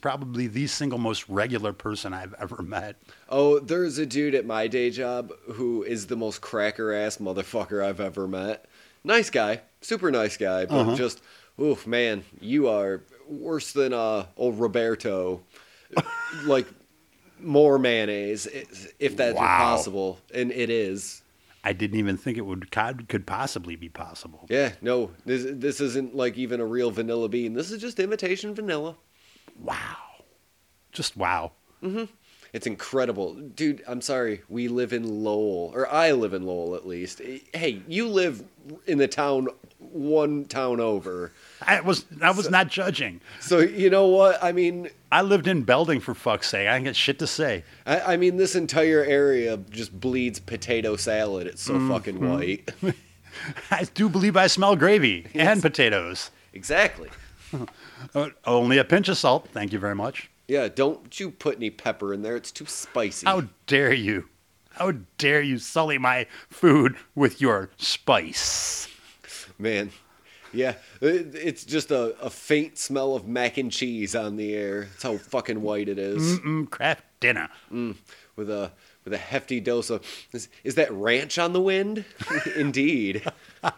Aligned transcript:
probably 0.00 0.46
the 0.46 0.66
single 0.66 0.98
most 0.98 1.28
regular 1.28 1.72
person 1.72 2.12
I've 2.12 2.34
ever 2.40 2.62
met. 2.62 2.96
Oh, 3.28 3.58
there's 3.58 3.98
a 3.98 4.06
dude 4.06 4.34
at 4.34 4.46
my 4.46 4.66
day 4.66 4.90
job 4.90 5.32
who 5.52 5.82
is 5.82 6.06
the 6.06 6.16
most 6.16 6.40
cracker 6.40 6.92
ass 6.92 7.18
motherfucker 7.18 7.84
I've 7.84 8.00
ever 8.00 8.26
met. 8.26 8.66
Nice 9.04 9.30
guy, 9.30 9.60
super 9.80 10.10
nice 10.10 10.36
guy, 10.36 10.66
but 10.66 10.74
Uh-huh. 10.74 10.96
just, 10.96 11.22
oof, 11.60 11.86
man, 11.86 12.24
you 12.40 12.68
are 12.68 13.02
worse 13.28 13.72
than 13.72 13.92
uh, 13.92 14.26
old 14.36 14.58
Roberto. 14.58 15.42
like 16.44 16.66
more 17.40 17.78
mayonnaise, 17.78 18.46
if 18.98 19.16
that's 19.16 19.36
Wow. 19.38 19.46
possible, 19.46 20.18
and 20.34 20.52
it 20.52 20.70
is. 20.70 21.22
I 21.64 21.72
didn't 21.72 21.98
even 21.98 22.16
think 22.16 22.38
it 22.38 22.42
would 22.46 22.70
could, 22.70 23.08
could 23.08 23.26
possibly 23.26 23.76
be 23.76 23.88
possible. 23.88 24.46
Yeah, 24.48 24.72
no, 24.80 25.10
this 25.26 25.44
this 25.46 25.80
isn't 25.80 26.14
like 26.14 26.38
even 26.38 26.60
a 26.60 26.64
real 26.66 26.90
vanilla 26.90 27.28
bean. 27.28 27.52
This 27.54 27.70
is 27.70 27.80
just 27.80 27.98
imitation 28.00 28.54
vanilla. 28.54 28.96
Wow. 29.62 29.96
Just 30.92 31.16
wow. 31.16 31.52
Mm-hmm. 31.82 32.04
It's 32.52 32.66
incredible. 32.66 33.34
Dude, 33.34 33.82
I'm 33.86 34.00
sorry. 34.00 34.42
We 34.48 34.66
live 34.68 34.92
in 34.92 35.22
Lowell, 35.22 35.70
or 35.72 35.88
I 35.88 36.12
live 36.12 36.34
in 36.34 36.44
Lowell 36.44 36.74
at 36.74 36.86
least. 36.86 37.20
Hey, 37.54 37.82
you 37.86 38.08
live 38.08 38.42
in 38.86 38.98
the 38.98 39.06
town 39.06 39.48
one 39.78 40.44
town 40.44 40.80
over. 40.80 41.32
I 41.62 41.80
was 41.80 42.04
I 42.20 42.32
was 42.32 42.50
not 42.50 42.68
judging. 42.68 43.20
So, 43.38 43.58
you 43.60 43.88
know 43.88 44.06
what? 44.08 44.42
I 44.42 44.50
mean, 44.52 44.90
I 45.12 45.22
lived 45.22 45.46
in 45.46 45.62
Belding 45.62 46.00
for 46.00 46.14
fuck's 46.14 46.48
sake. 46.48 46.68
I 46.68 46.76
ain't 46.76 46.84
got 46.84 46.96
shit 46.96 47.20
to 47.20 47.26
say. 47.26 47.64
I, 47.86 48.00
I 48.00 48.16
mean 48.16 48.36
this 48.36 48.56
entire 48.56 49.04
area 49.04 49.56
just 49.56 49.98
bleeds 49.98 50.40
potato 50.40 50.96
salad. 50.96 51.46
It's 51.46 51.62
so 51.62 51.74
mm-hmm. 51.74 51.90
fucking 51.90 52.28
white. 52.28 52.72
I 53.70 53.84
do 53.94 54.08
believe 54.08 54.36
I 54.36 54.48
smell 54.48 54.74
gravy 54.74 55.26
and 55.34 55.62
potatoes. 55.62 56.30
exactly. 56.52 57.10
Uh, 58.14 58.28
only 58.44 58.78
a 58.78 58.84
pinch 58.84 59.08
of 59.08 59.16
salt. 59.18 59.48
Thank 59.52 59.72
you 59.72 59.78
very 59.78 59.94
much. 59.94 60.30
Yeah, 60.48 60.68
don't 60.68 61.18
you 61.20 61.30
put 61.30 61.56
any 61.56 61.70
pepper 61.70 62.12
in 62.12 62.22
there. 62.22 62.36
It's 62.36 62.50
too 62.50 62.66
spicy. 62.66 63.26
How 63.26 63.44
dare 63.66 63.92
you? 63.92 64.28
How 64.72 64.92
dare 65.18 65.42
you 65.42 65.58
sully 65.58 65.98
my 65.98 66.26
food 66.48 66.96
with 67.14 67.40
your 67.40 67.70
spice? 67.76 68.88
Man. 69.58 69.90
Yeah, 70.52 70.74
it- 71.00 71.34
it's 71.34 71.64
just 71.64 71.90
a, 71.92 72.16
a 72.20 72.30
faint 72.30 72.76
smell 72.78 73.14
of 73.14 73.28
mac 73.28 73.56
and 73.58 73.70
cheese 73.70 74.16
on 74.16 74.36
the 74.36 74.54
air. 74.54 74.86
That's 74.86 75.02
how 75.04 75.16
fucking 75.18 75.62
white 75.62 75.88
it 75.88 75.98
is. 75.98 76.40
Mm, 76.40 76.68
Kraft 76.70 77.04
Dinner. 77.20 77.48
with 77.70 78.50
a 78.50 78.72
with 79.04 79.12
a 79.12 79.18
hefty 79.18 79.60
dose 79.60 79.90
of 79.90 80.04
is, 80.32 80.48
is 80.64 80.74
that 80.74 80.90
ranch 80.92 81.38
on 81.38 81.52
the 81.52 81.60
wind? 81.60 82.04
Indeed. 82.56 83.22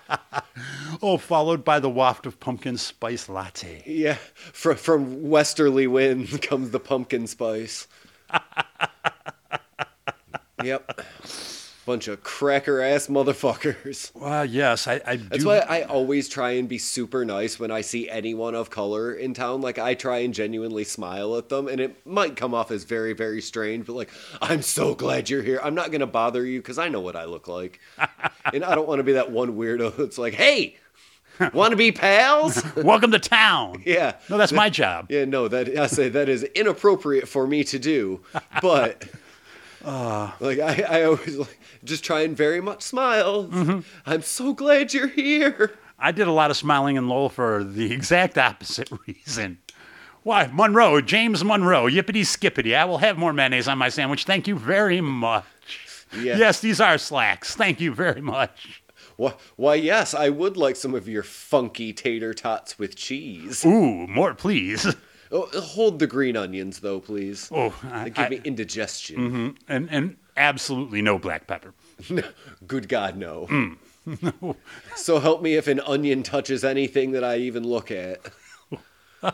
Oh, 1.05 1.17
followed 1.17 1.65
by 1.65 1.81
the 1.81 1.91
waft 1.91 2.27
of 2.27 2.39
pumpkin 2.39 2.77
spice 2.77 3.29
latte. 3.29 3.83
Yeah, 3.87 4.19
from 4.35 4.77
from 4.77 5.29
westerly 5.29 5.89
wind 5.89 6.43
comes 6.49 6.71
the 6.71 6.79
pumpkin 6.79 7.27
spice. 7.27 7.89
yep. 10.63 11.01
Bunch 11.93 12.09
of 12.09 12.23
cracker 12.23 12.81
ass 12.81 13.09
motherfuckers. 13.09 14.13
Well, 14.23 14.47
yes, 14.47 14.89
I, 14.89 15.03
I 15.05 15.17
do. 15.17 15.29
That's 15.29 15.45
why 15.45 15.59
I 15.59 15.83
always 15.83 16.27
try 16.27 16.53
and 16.53 16.67
be 16.67 16.79
super 16.79 17.23
nice 17.23 17.61
when 17.61 17.71
I 17.71 17.83
see 17.83 18.09
anyone 18.09 18.55
of 18.55 18.71
color 18.71 19.13
in 19.13 19.35
town. 19.35 19.61
Like 19.61 19.79
I 19.79 19.93
try 19.93 20.21
and 20.21 20.33
genuinely 20.33 20.85
smile 20.85 21.37
at 21.37 21.51
them, 21.51 21.69
and 21.69 21.83
it 21.83 22.07
might 22.07 22.35
come 22.35 22.55
off 22.55 22.71
as 22.71 22.85
very, 22.85 23.13
very 23.13 23.43
strange. 23.43 23.85
But 23.85 23.93
like, 23.93 24.11
I'm 24.41 24.63
so 24.63 24.95
glad 24.95 25.29
you're 25.29 25.43
here. 25.43 25.61
I'm 25.63 25.75
not 25.75 25.93
gonna 25.93 26.07
bother 26.07 26.47
you 26.47 26.61
because 26.61 26.79
I 26.79 26.89
know 26.89 27.03
what 27.03 27.15
I 27.15 27.27
look 27.27 27.47
like, 27.47 27.79
and 28.55 28.65
I 28.65 28.75
don't 28.75 28.89
want 28.89 29.01
to 29.01 29.05
be 29.05 29.13
that 29.13 29.31
one 29.31 29.55
weirdo 29.59 29.95
that's 29.95 30.17
like, 30.17 30.33
"Hey, 30.33 30.79
want 31.53 31.73
to 31.73 31.77
be 31.77 31.93
pals?" 31.93 32.63
Welcome 32.75 33.11
to 33.11 33.19
town. 33.19 33.83
yeah. 33.85 34.15
No, 34.31 34.39
that's 34.39 34.53
my 34.53 34.71
job. 34.71 35.09
Yeah, 35.11 35.27
no, 35.27 35.47
that 35.49 35.77
I 35.77 35.89
say 35.89 36.09
that 36.09 36.31
is 36.31 36.43
inappropriate 36.43 37.29
for 37.29 37.47
me 37.47 37.65
to 37.65 37.79
do, 37.79 38.23
but 38.63 39.05
Ah. 39.85 40.37
like 40.41 40.59
I, 40.59 40.83
I 40.89 41.03
always 41.05 41.37
like 41.37 41.59
just 41.85 42.05
try 42.05 42.21
and 42.23 42.37
very 42.37 42.61
much 42.61 42.83
smile. 42.83 43.47
Mm-hmm. 43.47 43.81
I'm 44.07 44.23
so 44.23 44.53
glad 44.53 44.95
you're 44.95 45.09
here. 45.09 45.73
I 45.99 46.13
did 46.13 46.27
a 46.27 46.33
lot 46.33 46.51
of 46.51 46.57
smiling 46.57 46.97
in 46.97 47.09
Lowell 47.09 47.29
for 47.29 47.63
the 47.63 47.93
exact 47.93 48.37
opposite 48.37 48.91
reason. 49.07 49.59
Why, 50.25 50.49
Monroe, 50.53 51.01
James 51.01 51.43
Monroe, 51.43 51.87
yippity 51.87 52.25
skippity. 52.25 52.77
I 52.77 52.85
will 52.85 52.99
have 52.99 53.19
more 53.19 53.33
mayonnaise 53.33 53.67
on 53.69 53.79
my 53.79 53.89
sandwich. 53.89 54.25
Thank 54.25 54.47
you 54.47 54.57
very 54.57 55.01
much. 55.01 55.45
Yeah. 56.17 56.37
Yes, 56.37 56.61
these 56.61 56.81
are 56.81 56.99
slacks. 56.99 57.57
Thank 57.57 57.81
you 57.81 57.93
very 57.93 58.21
much. 58.21 58.83
Why, 59.17 59.35
why, 59.57 59.75
yes, 59.77 60.15
I 60.15 60.29
would 60.29 60.57
like 60.57 60.77
some 60.77 60.95
of 60.95 61.09
your 61.09 61.23
funky 61.23 61.93
tater 61.93 62.35
tots 62.35 62.79
with 62.79 62.97
cheese. 62.97 63.65
Ooh, 63.65 64.07
more, 64.07 64.35
please. 64.35 64.95
Oh, 65.33 65.49
hold 65.61 65.99
the 65.99 66.07
green 66.07 66.37
onions, 66.37 66.81
though, 66.81 67.01
please. 67.01 67.49
Oh, 67.51 67.75
I, 67.91 68.05
They 68.05 68.11
give 68.11 68.27
I- 68.27 68.29
me 68.29 68.41
indigestion. 68.45 69.57
and 69.69 69.89
and 69.91 70.17
absolutely 70.37 71.01
no 71.03 71.19
black 71.19 71.47
pepper. 71.47 71.73
Good 72.67 72.89
God, 72.89 73.17
no. 73.17 73.47
Mm. 73.49 73.77
so 74.97 75.21
help 75.21 75.43
me 75.43 75.55
if 75.55 75.69
an 75.69 75.81
onion 75.81 76.23
touches 76.23 76.65
anything 76.65 77.13
that 77.13 77.25
I 77.25 77.37
even 77.39 77.65
look 77.65 77.91
at. 77.91 78.21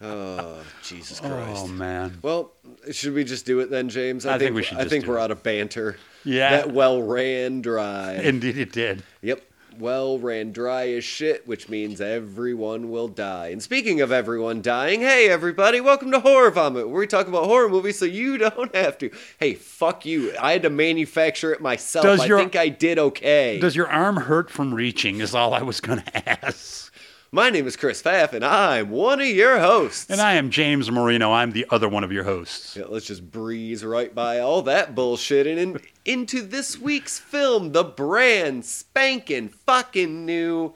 oh, 0.00 0.62
Jesus 0.82 1.20
Christ. 1.20 1.64
Oh 1.64 1.66
man. 1.68 2.18
Well, 2.22 2.52
should 2.90 3.14
we 3.14 3.24
just 3.24 3.46
do 3.46 3.60
it 3.60 3.70
then, 3.70 3.88
James? 3.88 4.26
I 4.26 4.38
think 4.38 4.54
we 4.54 4.62
should 4.62 4.78
I 4.78 4.86
think 4.86 5.06
we're 5.06 5.18
it. 5.18 5.22
out 5.22 5.30
of 5.30 5.42
banter. 5.42 5.96
Yeah. 6.24 6.50
That 6.50 6.72
well 6.72 7.02
ran 7.02 7.60
dry. 7.62 8.14
Indeed, 8.14 8.58
it 8.58 8.72
did. 8.72 9.02
Yep. 9.22 9.42
Well 9.78 10.18
ran 10.18 10.52
dry 10.52 10.88
as 10.90 11.02
shit, 11.04 11.46
which 11.46 11.68
means 11.68 12.00
everyone 12.00 12.90
will 12.90 13.08
die. 13.08 13.48
And 13.48 13.62
speaking 13.62 14.00
of 14.00 14.12
everyone 14.12 14.60
dying, 14.60 15.00
hey 15.00 15.28
everybody, 15.28 15.80
welcome 15.80 16.10
to 16.12 16.20
Horror 16.20 16.50
Vomit, 16.50 16.88
where 16.88 17.00
we 17.00 17.06
talk 17.06 17.26
about 17.26 17.44
horror 17.46 17.68
movies 17.68 17.98
so 17.98 18.04
you 18.04 18.36
don't 18.38 18.74
have 18.74 18.98
to. 18.98 19.10
Hey, 19.38 19.54
fuck 19.54 20.04
you. 20.04 20.34
I 20.38 20.52
had 20.52 20.62
to 20.62 20.70
manufacture 20.70 21.52
it 21.52 21.60
myself. 21.62 22.04
Does 22.04 22.20
I 22.20 22.26
your- 22.26 22.38
think 22.38 22.54
I 22.54 22.68
did 22.68 22.98
okay. 22.98 23.58
Does 23.60 23.74
your 23.74 23.88
arm 23.88 24.16
hurt 24.16 24.50
from 24.50 24.74
reaching? 24.74 25.20
Is 25.20 25.34
all 25.34 25.54
I 25.54 25.62
was 25.62 25.80
going 25.80 26.00
to 26.02 26.44
ask. 26.44 26.91
My 27.34 27.48
name 27.48 27.66
is 27.66 27.76
Chris 27.76 28.02
Pfaff, 28.02 28.34
and 28.34 28.44
I'm 28.44 28.90
one 28.90 29.18
of 29.18 29.26
your 29.26 29.58
hosts. 29.58 30.10
And 30.10 30.20
I 30.20 30.34
am 30.34 30.50
James 30.50 30.90
Marino. 30.90 31.32
I'm 31.32 31.52
the 31.52 31.64
other 31.70 31.88
one 31.88 32.04
of 32.04 32.12
your 32.12 32.24
hosts. 32.24 32.76
Yeah, 32.76 32.84
let's 32.90 33.06
just 33.06 33.30
breeze 33.30 33.82
right 33.82 34.14
by 34.14 34.38
all 34.38 34.60
that 34.60 34.94
bullshit 34.94 35.46
and 35.46 35.58
in, 35.58 35.80
into 36.04 36.42
this 36.42 36.78
week's 36.78 37.18
film, 37.18 37.72
the 37.72 37.84
brand 37.84 38.66
spanking 38.66 39.48
fucking 39.48 40.26
new 40.26 40.74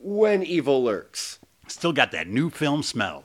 When 0.00 0.42
Evil 0.42 0.82
Lurks. 0.82 1.38
Still 1.68 1.92
got 1.92 2.10
that 2.10 2.26
new 2.26 2.50
film 2.50 2.82
smell. 2.82 3.22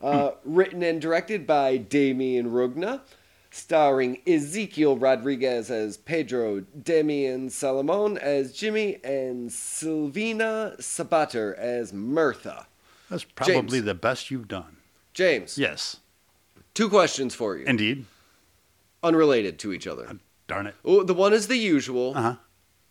Uh, 0.00 0.30
written 0.46 0.82
and 0.82 1.02
directed 1.02 1.46
by 1.46 1.76
Damien 1.76 2.50
Rugna, 2.50 3.02
starring 3.52 4.18
Ezekiel 4.26 4.96
Rodriguez 4.96 5.70
as 5.70 5.98
Pedro, 5.98 6.60
Damian 6.60 7.50
Salomon 7.50 8.16
as 8.18 8.52
Jimmy, 8.52 8.98
and 9.04 9.50
Silvina 9.50 10.76
Sabater 10.80 11.56
as 11.58 11.92
Mirta. 11.92 12.64
That's 13.10 13.24
probably 13.24 13.54
James. 13.78 13.84
the 13.84 13.94
best 13.94 14.30
you've 14.30 14.48
done. 14.48 14.78
James, 15.12 15.58
Yes, 15.58 15.98
two 16.72 16.88
questions 16.88 17.34
for 17.34 17.56
you, 17.58 17.66
indeed. 17.66 18.06
unrelated 19.02 19.58
to 19.60 19.72
each 19.74 19.86
other. 19.86 20.18
Darn 20.48 20.66
it. 20.66 20.74
Oh, 20.84 21.02
the 21.02 21.14
one 21.14 21.32
is 21.34 21.48
the 21.48 21.56
usual. 21.56 22.14
Uh 22.16 22.22
huh. 22.22 22.34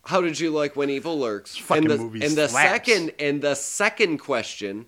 How 0.06 0.22
did 0.22 0.40
you 0.40 0.50
like 0.52 0.76
When 0.76 0.90
Evil 0.90 1.18
Lurks? 1.20 1.58
fucking 1.58 1.84
and 1.86 1.92
the, 1.92 1.98
movie 1.98 2.24
and 2.26 2.36
the 2.36 2.48
slaps. 2.48 2.70
second 2.70 3.12
and 3.20 3.42
the 3.42 3.56
second 3.56 4.18
question, 4.20 4.86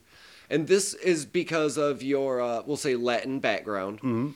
and 0.50 0.68
this 0.68 0.94
is 0.96 1.26
because 1.26 1.78
of 1.78 2.04
your 2.04 2.40
uh, 2.42 2.62
we'll 2.66 2.78
say 2.78 2.96
Latin 2.96 3.40
background. 3.40 3.98
Mm-hmm. 3.98 4.30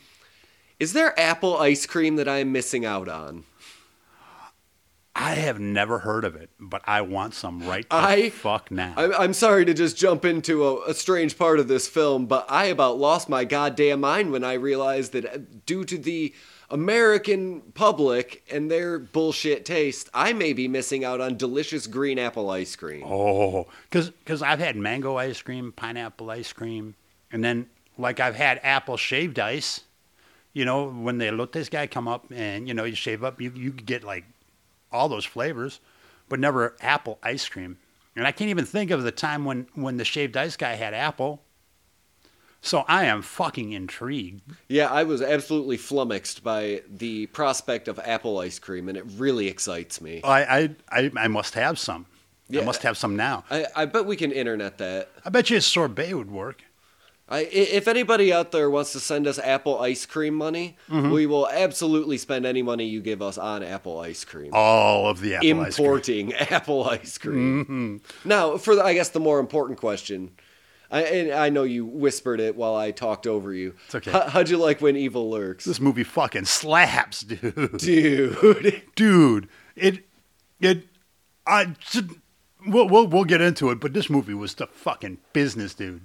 Is 0.80 0.94
there 0.94 1.20
apple 1.20 1.58
ice 1.58 1.86
cream 1.86 2.16
that 2.18 2.28
I'm 2.28 2.52
missing 2.52 2.86
out 2.86 3.08
on? 3.10 3.44
I 5.20 5.32
have 5.34 5.60
never 5.60 5.98
heard 6.00 6.24
of 6.26 6.36
it, 6.36 6.52
but 6.60 6.84
I 6.86 7.02
want 7.02 7.34
some 7.34 7.68
right 7.68 7.90
the 7.90 7.96
I- 7.96 8.30
fuck 8.30 8.70
now. 8.70 8.94
I'm, 8.96 9.12
I'm 9.14 9.34
sorry 9.34 9.66
to 9.66 9.74
just 9.74 9.98
jump 9.98 10.24
into 10.24 10.64
a, 10.68 10.92
a 10.92 10.94
strange 10.94 11.40
part 11.40 11.60
of 11.60 11.68
this 11.68 11.88
film, 11.88 12.28
but 12.28 12.46
I 12.50 12.66
about 12.66 13.00
lost 13.00 13.28
my 13.28 13.44
goddamn 13.44 14.02
mind 14.02 14.32
when 14.32 14.44
I 14.44 14.54
realized 14.54 15.14
that 15.14 15.26
uh, 15.26 15.40
due 15.66 15.86
to 15.86 15.98
the 15.98 16.36
American 16.70 17.62
public 17.74 18.44
and 18.52 18.70
their 18.70 19.00
bullshit 19.00 19.66
taste, 19.66 20.08
I 20.14 20.34
may 20.34 20.54
be 20.54 20.68
missing 20.68 21.04
out 21.04 21.20
on 21.20 21.36
delicious 21.36 21.88
green 21.88 22.20
apple 22.20 22.52
ice 22.52 22.76
cream. 22.76 23.04
oh, 23.04 23.66
because 23.90 24.44
I've 24.44 24.60
had 24.60 24.76
mango 24.76 25.16
ice 25.18 25.42
cream, 25.42 25.72
pineapple 25.72 26.30
ice 26.30 26.54
cream, 26.54 26.94
and 27.32 27.44
then 27.44 27.70
like 27.98 28.20
I've 28.20 28.36
had 28.36 28.60
apple 28.62 28.98
shaved 28.98 29.40
ice. 29.40 29.82
You 30.58 30.66
know, 30.66 30.90
when 30.90 31.20
the 31.20 31.26
elotes 31.26 31.70
guy 31.70 31.86
come 31.86 32.08
up 32.08 32.32
and 32.32 32.68
you 32.68 32.74
know 32.74 32.84
you 32.84 32.96
shave 32.96 33.24
up, 33.24 33.40
you 33.40 33.52
you 33.56 33.70
get 33.70 34.04
like 34.04 34.26
all 34.92 35.08
those 35.08 35.24
flavors, 35.24 35.80
but 36.30 36.40
never 36.40 36.76
apple 36.82 37.20
ice 37.22 37.48
cream. 37.48 37.78
And 38.16 38.26
I 38.26 38.32
can't 38.32 38.50
even 38.50 38.66
think 38.66 38.90
of 38.90 39.04
the 39.04 39.12
time 39.12 39.46
when 39.46 39.68
when 39.76 39.98
the 39.98 40.04
shaved 40.04 40.36
ice 40.36 40.58
guy 40.58 40.74
had 40.74 40.96
apple. 40.96 41.44
So 42.60 42.86
I 42.88 43.06
am 43.06 43.22
fucking 43.22 43.72
intrigued. 43.74 44.42
Yeah, 44.68 44.92
I 44.92 45.04
was 45.04 45.22
absolutely 45.22 45.78
flummoxed 45.78 46.44
by 46.44 46.82
the 46.90 47.28
prospect 47.28 47.88
of 47.88 48.00
apple 48.00 48.40
ice 48.40 48.58
cream, 48.58 48.90
and 48.90 48.98
it 48.98 49.06
really 49.16 49.50
excites 49.50 50.02
me. 50.02 50.22
Oh, 50.24 50.28
I 50.28 50.58
I 50.58 50.76
I, 50.92 51.12
I 51.18 51.28
must 51.28 51.54
have 51.54 51.78
some. 51.78 52.08
Yeah. 52.50 52.62
I 52.62 52.64
must 52.64 52.82
have 52.82 52.98
some 52.98 53.16
now. 53.16 53.44
I, 53.52 53.68
I 53.76 53.86
bet 53.86 54.08
we 54.08 54.16
can 54.16 54.32
internet 54.32 54.80
that. 54.80 55.12
I 55.24 55.30
bet 55.30 55.52
you 55.52 55.58
a 55.58 55.62
sorbet 55.62 56.16
would 56.16 56.32
work. 56.32 56.64
I, 57.30 57.40
if 57.42 57.88
anybody 57.90 58.32
out 58.32 58.52
there 58.54 58.70
wants 58.70 58.94
to 58.94 59.00
send 59.02 59.28
us 59.28 59.38
apple 59.40 59.80
ice 59.80 60.06
cream 60.06 60.34
money, 60.34 60.78
Mm-hmm. 60.90 61.12
we 61.12 61.26
will 61.26 61.48
absolutely 61.50 62.18
spend 62.18 62.46
any 62.46 62.62
money 62.62 62.86
you 62.86 63.02
give 63.02 63.22
us 63.22 63.38
on 63.38 63.64
apple 63.64 64.00
ice 64.00 64.24
cream. 64.24 64.52
All 64.54 65.10
of 65.10 65.20
the 65.20 65.36
apple 65.36 65.60
ice 65.62 65.76
cream. 65.76 65.86
Importing 65.86 66.34
apple 66.52 66.90
ice 66.90 67.18
cream. 67.18 67.66
Mm-hmm. 67.66 68.30
Now, 68.30 68.56
for 68.58 68.76
the, 68.76 68.84
I 68.84 68.94
guess 68.94 69.10
the 69.10 69.20
more 69.20 69.40
important 69.40 69.78
question, 69.80 70.32
I, 70.90 71.02
and 71.04 71.32
I 71.34 71.50
know 71.50 71.64
you 71.64 71.86
whispered 71.86 72.40
it 72.40 72.56
while 72.56 72.76
I 72.78 72.92
talked 72.92 73.28
over 73.28 73.54
you. 73.54 73.76
It's 73.88 73.96
okay. 73.96 74.10
How, 74.12 74.30
how'd 74.30 74.48
you 74.50 74.56
like 74.58 74.80
when 74.80 74.96
evil 74.96 75.30
lurks, 75.30 75.66
This 75.66 75.82
movie 75.82 76.06
fucking 76.06 76.46
slaps, 76.46 77.22
dude. 77.22 77.78
dude? 77.78 78.84
dude, 78.96 79.50
it 79.76 80.06
it 80.62 80.86
I 81.46 81.76
we'll, 82.66 82.88
we'll 82.88 83.08
we'll 83.08 83.26
get 83.26 83.42
into 83.42 83.70
it, 83.70 83.82
but 83.82 83.94
this 83.94 84.10
movie 84.10 84.34
was 84.34 84.56
the 84.56 84.68
fucking 84.68 85.18
business, 85.34 85.74
dude. 85.74 86.02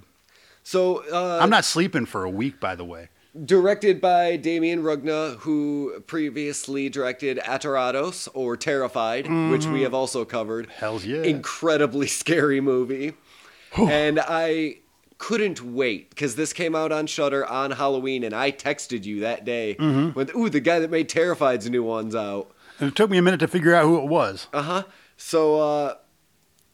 So, 0.63 1.03
uh, 1.11 1.39
I'm 1.41 1.49
not 1.49 1.65
sleeping 1.65 2.05
for 2.05 2.23
a 2.23 2.29
week, 2.29 2.59
by 2.59 2.75
the 2.75 2.85
way. 2.85 3.09
directed 3.45 3.99
by 3.99 4.37
Damien 4.37 4.81
Rugna, 4.83 5.37
who 5.39 5.99
previously 6.07 6.87
directed 6.89 7.37
Aterrados 7.39 8.27
or 8.33 8.55
Terrified, 8.55 9.27
which 9.51 9.65
we 9.65 9.81
have 9.81 9.93
also 9.93 10.23
covered. 10.23 10.69
Hells 10.69 11.05
yeah. 11.05 11.23
Incredibly 11.23 12.07
scary 12.21 12.61
movie. 12.61 13.13
and 13.77 14.19
I 14.21 14.77
couldn't 15.17 15.61
wait 15.61 16.09
because 16.11 16.35
this 16.35 16.53
came 16.53 16.75
out 16.75 16.91
on 16.91 17.07
Shudder 17.07 17.45
on 17.45 17.71
Halloween, 17.71 18.23
and 18.23 18.33
I 18.35 18.51
texted 18.51 19.03
you 19.05 19.21
that 19.21 19.45
day 19.45 19.75
with, 20.15 20.35
ooh 20.35 20.49
the 20.49 20.59
guy 20.59 20.79
that 20.79 20.91
made 20.91 21.09
Terrified's 21.09 21.69
new 21.69 21.83
one's 21.83 22.15
out. 22.15 22.51
And 22.79 22.89
it 22.89 22.95
took 22.95 23.09
me 23.09 23.17
a 23.17 23.21
minute 23.21 23.39
to 23.39 23.47
figure 23.47 23.73
out 23.73 23.85
who 23.85 23.97
it 23.99 24.07
was. 24.07 24.47
Uh 24.53 24.61
huh. 24.61 24.83
So 25.17 25.59
uh, 25.59 25.95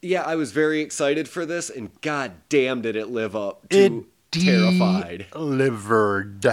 yeah, 0.02 0.24
I 0.24 0.36
was 0.36 0.52
very 0.52 0.82
excited 0.82 1.28
for 1.28 1.46
this, 1.46 1.70
and 1.70 1.90
god 2.02 2.32
damn 2.50 2.82
did 2.82 2.96
it 2.96 3.10
live 3.10 3.36
up 3.36 3.68
to 3.70 3.78
It 3.78 4.04
Terrified. 4.32 5.26
delivered. 5.32 6.46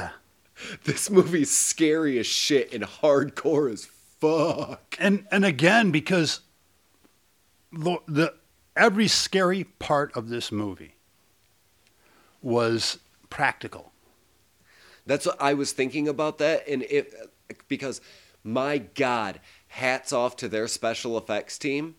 This 0.85 1.11
movie's 1.11 1.51
scary 1.51 2.19
as 2.19 2.27
shit 2.27 2.73
and 2.73 2.83
hardcore 2.83 3.71
as 3.71 3.85
fuck. 4.19 4.97
And 4.99 5.27
and 5.31 5.45
again, 5.45 5.91
because 5.91 6.41
the, 7.71 7.99
the 8.09 8.35
every 8.75 9.09
scary 9.09 9.65
part 9.65 10.17
of 10.17 10.31
this 10.31 10.51
movie 10.51 10.95
was 12.41 12.99
practical. 13.29 13.93
That's 15.05 15.27
what 15.27 15.37
I 15.41 15.53
was 15.55 15.73
thinking 15.73 16.09
about 16.09 16.39
that, 16.39 16.67
and 16.67 16.83
it 16.85 17.15
because 17.69 18.01
my 18.43 18.79
god, 18.79 19.41
hats 19.69 20.13
off 20.13 20.37
to 20.37 20.49
their 20.49 20.67
special 20.69 21.19
effects 21.19 21.59
team. 21.59 21.97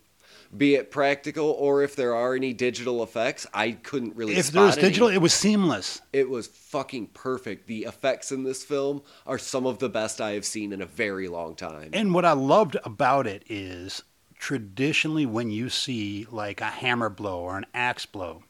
Be 0.56 0.76
it 0.76 0.90
practical 0.90 1.50
or 1.50 1.82
if 1.82 1.94
there 1.94 2.14
are 2.14 2.34
any 2.34 2.54
digital 2.54 3.02
effects, 3.02 3.46
I 3.52 3.72
couldn't 3.72 4.16
really. 4.16 4.34
If 4.34 4.46
spot 4.46 4.54
there 4.54 4.62
was 4.64 4.78
any. 4.78 4.88
digital, 4.88 5.08
it 5.08 5.18
was 5.18 5.34
seamless. 5.34 6.00
it 6.12 6.28
was 6.28 6.46
fucking 6.46 7.08
perfect. 7.08 7.66
The 7.66 7.84
effects 7.84 8.32
in 8.32 8.44
this 8.44 8.64
film 8.64 9.02
are 9.26 9.38
some 9.38 9.66
of 9.66 9.78
the 9.78 9.90
best 9.90 10.20
I 10.20 10.32
have 10.32 10.46
seen 10.46 10.72
in 10.72 10.80
a 10.80 10.86
very 10.86 11.28
long 11.28 11.54
time. 11.54 11.90
And 11.92 12.14
what 12.14 12.24
I 12.24 12.32
loved 12.32 12.76
about 12.84 13.26
it 13.26 13.44
is 13.48 14.02
traditionally 14.38 15.26
when 15.26 15.50
you 15.50 15.68
see 15.68 16.26
like 16.30 16.60
a 16.60 16.66
hammer 16.66 17.10
blow 17.10 17.40
or 17.40 17.58
an 17.58 17.66
axe 17.74 18.06
blow, 18.06 18.44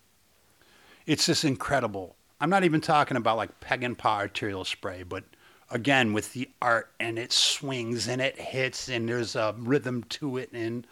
it's 1.06 1.26
just 1.26 1.44
incredible. 1.44 2.14
I'm 2.40 2.50
not 2.50 2.62
even 2.62 2.80
talking 2.80 3.16
about 3.16 3.36
like 3.36 3.58
Peckinpah 3.60 4.04
arterial 4.04 4.64
spray, 4.64 5.02
but 5.02 5.24
again 5.70 6.12
with 6.12 6.32
the 6.32 6.48
art 6.62 6.92
and 7.00 7.18
it 7.18 7.32
swings 7.32 8.08
and 8.08 8.20
it 8.22 8.38
hits 8.38 8.88
and 8.88 9.08
there's 9.08 9.36
a 9.36 9.54
rhythm 9.58 10.02
to 10.04 10.36
it 10.36 10.50
and 10.52 10.86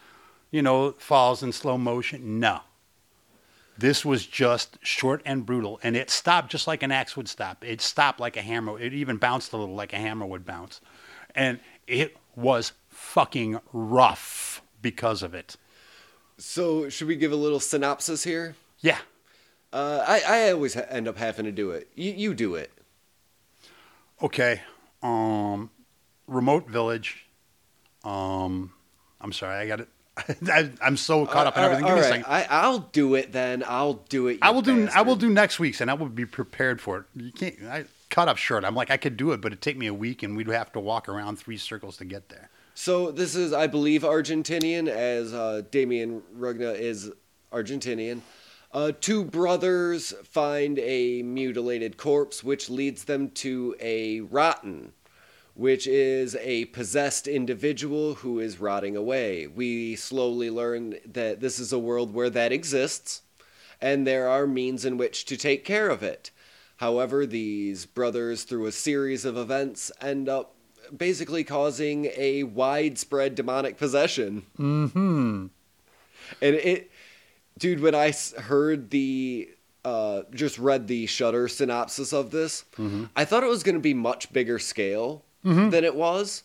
you 0.56 0.62
know 0.62 0.92
falls 0.92 1.42
in 1.42 1.52
slow 1.52 1.76
motion. 1.76 2.40
No. 2.40 2.60
This 3.76 4.06
was 4.06 4.24
just 4.24 4.78
short 4.80 5.20
and 5.26 5.44
brutal, 5.44 5.78
and 5.82 5.94
it 5.94 6.08
stopped 6.08 6.50
just 6.50 6.66
like 6.66 6.82
an 6.82 6.90
axe 6.90 7.14
would 7.14 7.28
stop. 7.28 7.62
It 7.62 7.82
stopped 7.82 8.20
like 8.20 8.38
a 8.38 8.40
hammer. 8.40 8.80
It 8.80 8.94
even 8.94 9.18
bounced 9.18 9.52
a 9.52 9.58
little 9.58 9.74
like 9.74 9.92
a 9.92 9.98
hammer 9.98 10.24
would 10.24 10.46
bounce. 10.46 10.80
And 11.34 11.60
it 11.86 12.16
was 12.34 12.72
fucking 12.88 13.60
rough 13.70 14.62
because 14.80 15.22
of 15.22 15.34
it. 15.34 15.56
So, 16.38 16.88
should 16.88 17.06
we 17.06 17.16
give 17.16 17.32
a 17.32 17.36
little 17.36 17.60
synopsis 17.60 18.24
here? 18.24 18.56
Yeah. 18.80 18.98
Uh, 19.74 20.02
I, 20.08 20.22
I 20.26 20.52
always 20.52 20.72
ha- 20.72 20.86
end 20.88 21.06
up 21.06 21.18
having 21.18 21.44
to 21.44 21.52
do 21.52 21.70
it. 21.72 21.90
You, 21.94 22.12
you 22.12 22.32
do 22.32 22.54
it. 22.54 22.72
Okay. 24.22 24.62
Um, 25.02 25.68
remote 26.26 26.66
village. 26.66 27.26
Um, 28.04 28.72
I'm 29.20 29.32
sorry, 29.32 29.56
I 29.56 29.66
got 29.66 29.80
it. 29.80 29.88
I, 30.50 30.70
I'm 30.80 30.96
so 30.96 31.26
caught 31.26 31.46
up 31.46 31.56
in 31.56 31.62
All 31.64 31.70
everything. 31.70 31.86
right, 31.86 31.94
me 31.94 32.00
a 32.00 32.04
second. 32.04 32.24
I, 32.26 32.46
I'll 32.48 32.78
do 32.78 33.14
it 33.14 33.32
then. 33.32 33.62
I'll 33.66 33.94
do 34.08 34.28
it. 34.28 34.38
I 34.42 34.50
will 34.50 34.62
do. 34.62 34.88
I 34.94 35.02
will 35.02 35.16
do 35.16 35.28
next 35.28 35.58
week's, 35.58 35.80
and 35.80 35.90
I 35.90 35.94
will 35.94 36.08
be 36.08 36.24
prepared 36.26 36.80
for 36.80 36.98
it. 36.98 37.04
You 37.14 37.32
can't. 37.32 37.62
I 37.64 37.84
cut 38.08 38.28
up 38.28 38.36
short. 38.36 38.64
I'm 38.64 38.74
like, 38.74 38.90
I 38.90 38.96
could 38.96 39.16
do 39.16 39.32
it, 39.32 39.40
but 39.40 39.52
it'd 39.52 39.62
take 39.62 39.76
me 39.76 39.86
a 39.86 39.94
week, 39.94 40.22
and 40.22 40.36
we'd 40.36 40.48
have 40.48 40.72
to 40.72 40.80
walk 40.80 41.08
around 41.08 41.38
three 41.38 41.58
circles 41.58 41.96
to 41.98 42.04
get 42.04 42.28
there. 42.28 42.48
So 42.74 43.10
this 43.10 43.34
is, 43.34 43.52
I 43.52 43.66
believe, 43.66 44.02
Argentinian, 44.02 44.88
as 44.88 45.32
uh, 45.32 45.62
Damien 45.70 46.22
Rugna 46.38 46.78
is 46.78 47.10
Argentinian. 47.52 48.20
Uh, 48.72 48.92
two 49.00 49.24
brothers 49.24 50.12
find 50.24 50.78
a 50.80 51.22
mutilated 51.22 51.96
corpse, 51.96 52.44
which 52.44 52.68
leads 52.68 53.04
them 53.04 53.30
to 53.30 53.74
a 53.80 54.20
rotten, 54.20 54.92
which 55.56 55.86
is 55.86 56.36
a 56.42 56.66
possessed 56.66 57.26
individual 57.26 58.16
who 58.16 58.38
is 58.38 58.60
rotting 58.60 58.94
away. 58.94 59.46
We 59.46 59.96
slowly 59.96 60.50
learn 60.50 60.96
that 61.06 61.40
this 61.40 61.58
is 61.58 61.72
a 61.72 61.78
world 61.78 62.12
where 62.12 62.28
that 62.28 62.52
exists, 62.52 63.22
and 63.80 64.06
there 64.06 64.28
are 64.28 64.46
means 64.46 64.84
in 64.84 64.98
which 64.98 65.24
to 65.24 65.36
take 65.36 65.64
care 65.64 65.88
of 65.88 66.02
it. 66.02 66.30
However, 66.76 67.24
these 67.24 67.86
brothers, 67.86 68.44
through 68.44 68.66
a 68.66 68.72
series 68.72 69.24
of 69.24 69.38
events, 69.38 69.90
end 70.02 70.28
up 70.28 70.54
basically 70.94 71.42
causing 71.42 72.10
a 72.16 72.42
widespread 72.42 73.34
demonic 73.34 73.78
possession. 73.78 74.42
Mm-hmm. 74.58 75.46
And 76.42 76.54
it, 76.54 76.90
dude, 77.58 77.80
when 77.80 77.94
I 77.94 78.12
heard 78.42 78.90
the, 78.90 79.48
uh, 79.86 80.22
just 80.34 80.58
read 80.58 80.86
the 80.86 81.06
Shudder 81.06 81.48
synopsis 81.48 82.12
of 82.12 82.30
this, 82.30 82.66
I 83.16 83.24
thought 83.24 83.42
it 83.42 83.48
was 83.48 83.62
going 83.62 83.76
to 83.76 83.80
be 83.80 83.94
much 83.94 84.34
bigger 84.34 84.58
scale 84.58 85.22
Mm-hmm. 85.46 85.70
than 85.70 85.84
it 85.84 85.94
was. 85.94 86.42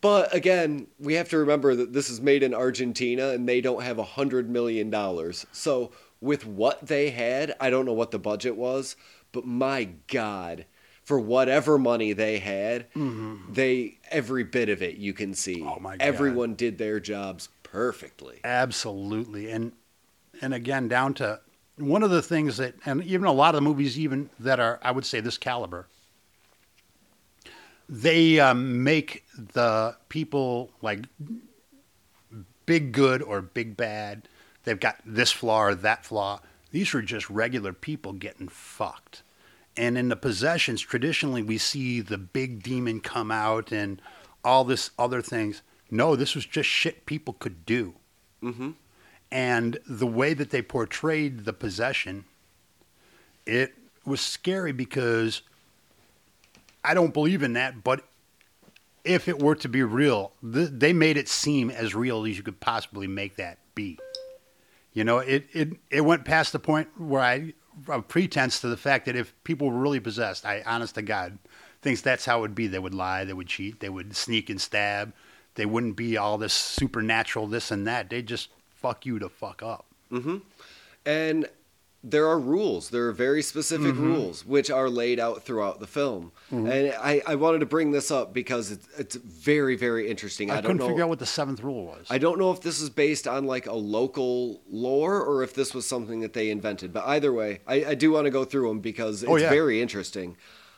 But 0.00 0.34
again, 0.34 0.86
we 0.98 1.14
have 1.14 1.28
to 1.28 1.38
remember 1.38 1.74
that 1.74 1.92
this 1.92 2.08
is 2.08 2.20
made 2.20 2.42
in 2.42 2.54
Argentina 2.54 3.30
and 3.30 3.46
they 3.46 3.60
don't 3.60 3.82
have 3.82 3.98
a 3.98 4.04
hundred 4.04 4.48
million 4.48 4.88
dollars. 4.88 5.44
So 5.52 5.92
with 6.20 6.46
what 6.46 6.86
they 6.86 7.10
had, 7.10 7.54
I 7.60 7.68
don't 7.68 7.84
know 7.84 7.92
what 7.92 8.10
the 8.10 8.18
budget 8.18 8.56
was, 8.56 8.96
but 9.32 9.44
my 9.44 9.90
God, 10.06 10.64
for 11.02 11.20
whatever 11.20 11.76
money 11.76 12.14
they 12.14 12.38
had, 12.38 12.90
mm-hmm. 12.92 13.52
they 13.52 13.98
every 14.10 14.44
bit 14.44 14.70
of 14.70 14.82
it 14.82 14.96
you 14.96 15.12
can 15.12 15.34
see. 15.34 15.62
Oh 15.62 15.78
my 15.78 15.98
God. 15.98 16.04
Everyone 16.04 16.54
did 16.54 16.78
their 16.78 16.98
jobs 16.98 17.50
perfectly. 17.62 18.40
Absolutely, 18.42 19.50
and 19.50 19.72
and 20.40 20.54
again, 20.54 20.88
down 20.88 21.12
to 21.14 21.40
one 21.76 22.02
of 22.02 22.10
the 22.10 22.22
things 22.22 22.56
that, 22.56 22.74
and 22.86 23.02
even 23.04 23.26
a 23.26 23.32
lot 23.32 23.54
of 23.54 23.60
the 23.60 23.68
movies, 23.68 23.98
even 23.98 24.30
that 24.40 24.60
are, 24.60 24.78
I 24.82 24.92
would 24.92 25.04
say, 25.04 25.20
this 25.20 25.38
caliber, 25.38 25.88
they 27.94 28.40
um, 28.40 28.82
make 28.82 29.24
the 29.36 29.96
people 30.08 30.72
like 30.82 31.04
big 32.66 32.90
good 32.90 33.22
or 33.22 33.40
big 33.40 33.76
bad. 33.76 34.28
They've 34.64 34.80
got 34.80 34.96
this 35.06 35.30
flaw 35.30 35.66
or 35.66 35.74
that 35.76 36.04
flaw. 36.04 36.40
These 36.72 36.92
are 36.94 37.02
just 37.02 37.30
regular 37.30 37.72
people 37.72 38.12
getting 38.12 38.48
fucked. 38.48 39.22
And 39.76 39.96
in 39.96 40.08
the 40.08 40.16
possessions, 40.16 40.80
traditionally 40.80 41.42
we 41.42 41.56
see 41.56 42.00
the 42.00 42.18
big 42.18 42.64
demon 42.64 43.00
come 43.00 43.30
out 43.30 43.70
and 43.70 44.02
all 44.44 44.64
this 44.64 44.90
other 44.98 45.22
things. 45.22 45.62
No, 45.88 46.16
this 46.16 46.34
was 46.34 46.46
just 46.46 46.68
shit 46.68 47.06
people 47.06 47.34
could 47.34 47.64
do. 47.64 47.94
Mm-hmm. 48.42 48.70
And 49.30 49.78
the 49.88 50.06
way 50.06 50.34
that 50.34 50.50
they 50.50 50.62
portrayed 50.62 51.44
the 51.44 51.52
possession, 51.52 52.24
it 53.46 53.74
was 54.04 54.20
scary 54.20 54.72
because 54.72 55.42
I 56.84 56.94
don't 56.94 57.14
believe 57.14 57.42
in 57.42 57.54
that, 57.54 57.82
but 57.82 58.04
if 59.04 59.28
it 59.28 59.40
were 59.40 59.54
to 59.56 59.68
be 59.68 59.82
real, 59.82 60.32
th- 60.42 60.70
they 60.72 60.92
made 60.92 61.16
it 61.16 61.28
seem 61.28 61.70
as 61.70 61.94
real 61.94 62.24
as 62.24 62.36
you 62.36 62.42
could 62.42 62.60
possibly 62.60 63.06
make 63.06 63.36
that 63.36 63.58
be. 63.74 63.98
You 64.92 65.04
know, 65.04 65.18
it, 65.18 65.46
it, 65.52 65.70
it 65.90 66.02
went 66.02 66.24
past 66.24 66.52
the 66.52 66.58
point 66.58 66.88
where 66.98 67.20
I, 67.20 67.54
a 67.88 68.00
pretense 68.00 68.60
to 68.60 68.68
the 68.68 68.76
fact 68.76 69.06
that 69.06 69.16
if 69.16 69.34
people 69.44 69.70
were 69.70 69.78
really 69.78 70.00
possessed, 70.00 70.46
I, 70.46 70.62
honest 70.64 70.94
to 70.94 71.02
God, 71.02 71.38
thinks 71.82 72.00
that's 72.00 72.24
how 72.24 72.38
it 72.38 72.42
would 72.42 72.54
be. 72.54 72.66
They 72.66 72.78
would 72.78 72.94
lie, 72.94 73.24
they 73.24 73.32
would 73.32 73.48
cheat, 73.48 73.80
they 73.80 73.88
would 73.88 74.14
sneak 74.16 74.50
and 74.50 74.60
stab. 74.60 75.12
They 75.56 75.66
wouldn't 75.66 75.96
be 75.96 76.16
all 76.16 76.38
this 76.38 76.52
supernatural, 76.52 77.46
this 77.46 77.70
and 77.70 77.86
that. 77.86 78.10
They'd 78.10 78.26
just 78.26 78.48
fuck 78.74 79.06
you 79.06 79.18
to 79.20 79.28
fuck 79.28 79.62
up. 79.62 79.86
Mm-hmm. 80.10 80.38
And 81.06 81.48
there 82.06 82.28
are 82.28 82.38
rules. 82.38 82.90
There 82.90 83.08
are 83.08 83.12
very 83.12 83.40
specific 83.42 83.96
rules 83.96 84.44
which 84.44 84.70
are 84.70 84.90
laid 84.90 85.18
out 85.18 85.42
throughout 85.42 85.80
the 85.80 85.86
film. 85.86 86.32
And 86.50 86.92
I, 87.00 87.22
I 87.26 87.34
wanted 87.36 87.60
to 87.60 87.66
bring 87.66 87.90
this 87.92 88.10
up 88.10 88.34
because 88.34 88.70
it's, 88.70 88.86
it's 88.98 89.14
very, 89.16 89.74
very 89.74 90.08
interesting. 90.10 90.50
I, 90.50 90.54
I, 90.54 90.56
don't 90.56 90.62
couldn't 90.72 90.76
know. 90.78 90.88
figure 90.88 91.02
out 91.04 91.08
what 91.08 91.18
the 91.18 91.26
seventh 91.26 91.62
rule 91.62 91.86
was. 91.86 92.06
I 92.10 92.18
don't 92.18 92.38
know 92.38 92.52
if 92.52 92.60
this 92.60 92.80
is 92.80 92.90
based 92.90 93.26
on 93.26 93.46
like 93.46 93.66
a 93.66 93.72
local 93.72 94.60
lore 94.70 95.20
or 95.24 95.42
if 95.42 95.54
this 95.54 95.72
was 95.74 95.86
something 95.86 96.20
that 96.20 96.34
they 96.34 96.50
invented. 96.50 96.92
But 96.92 97.06
either 97.06 97.32
way, 97.32 97.60
I, 97.66 97.84
I 97.86 97.94
do 97.94 98.12
want 98.12 98.26
to 98.26 98.30
go 98.30 98.44
through 98.44 98.68
them 98.68 98.80
because 98.80 99.22
it's 99.22 99.32
Oh, 99.32 99.36
yeah. 99.36 99.48
very 99.48 99.80
interesting. 99.80 100.36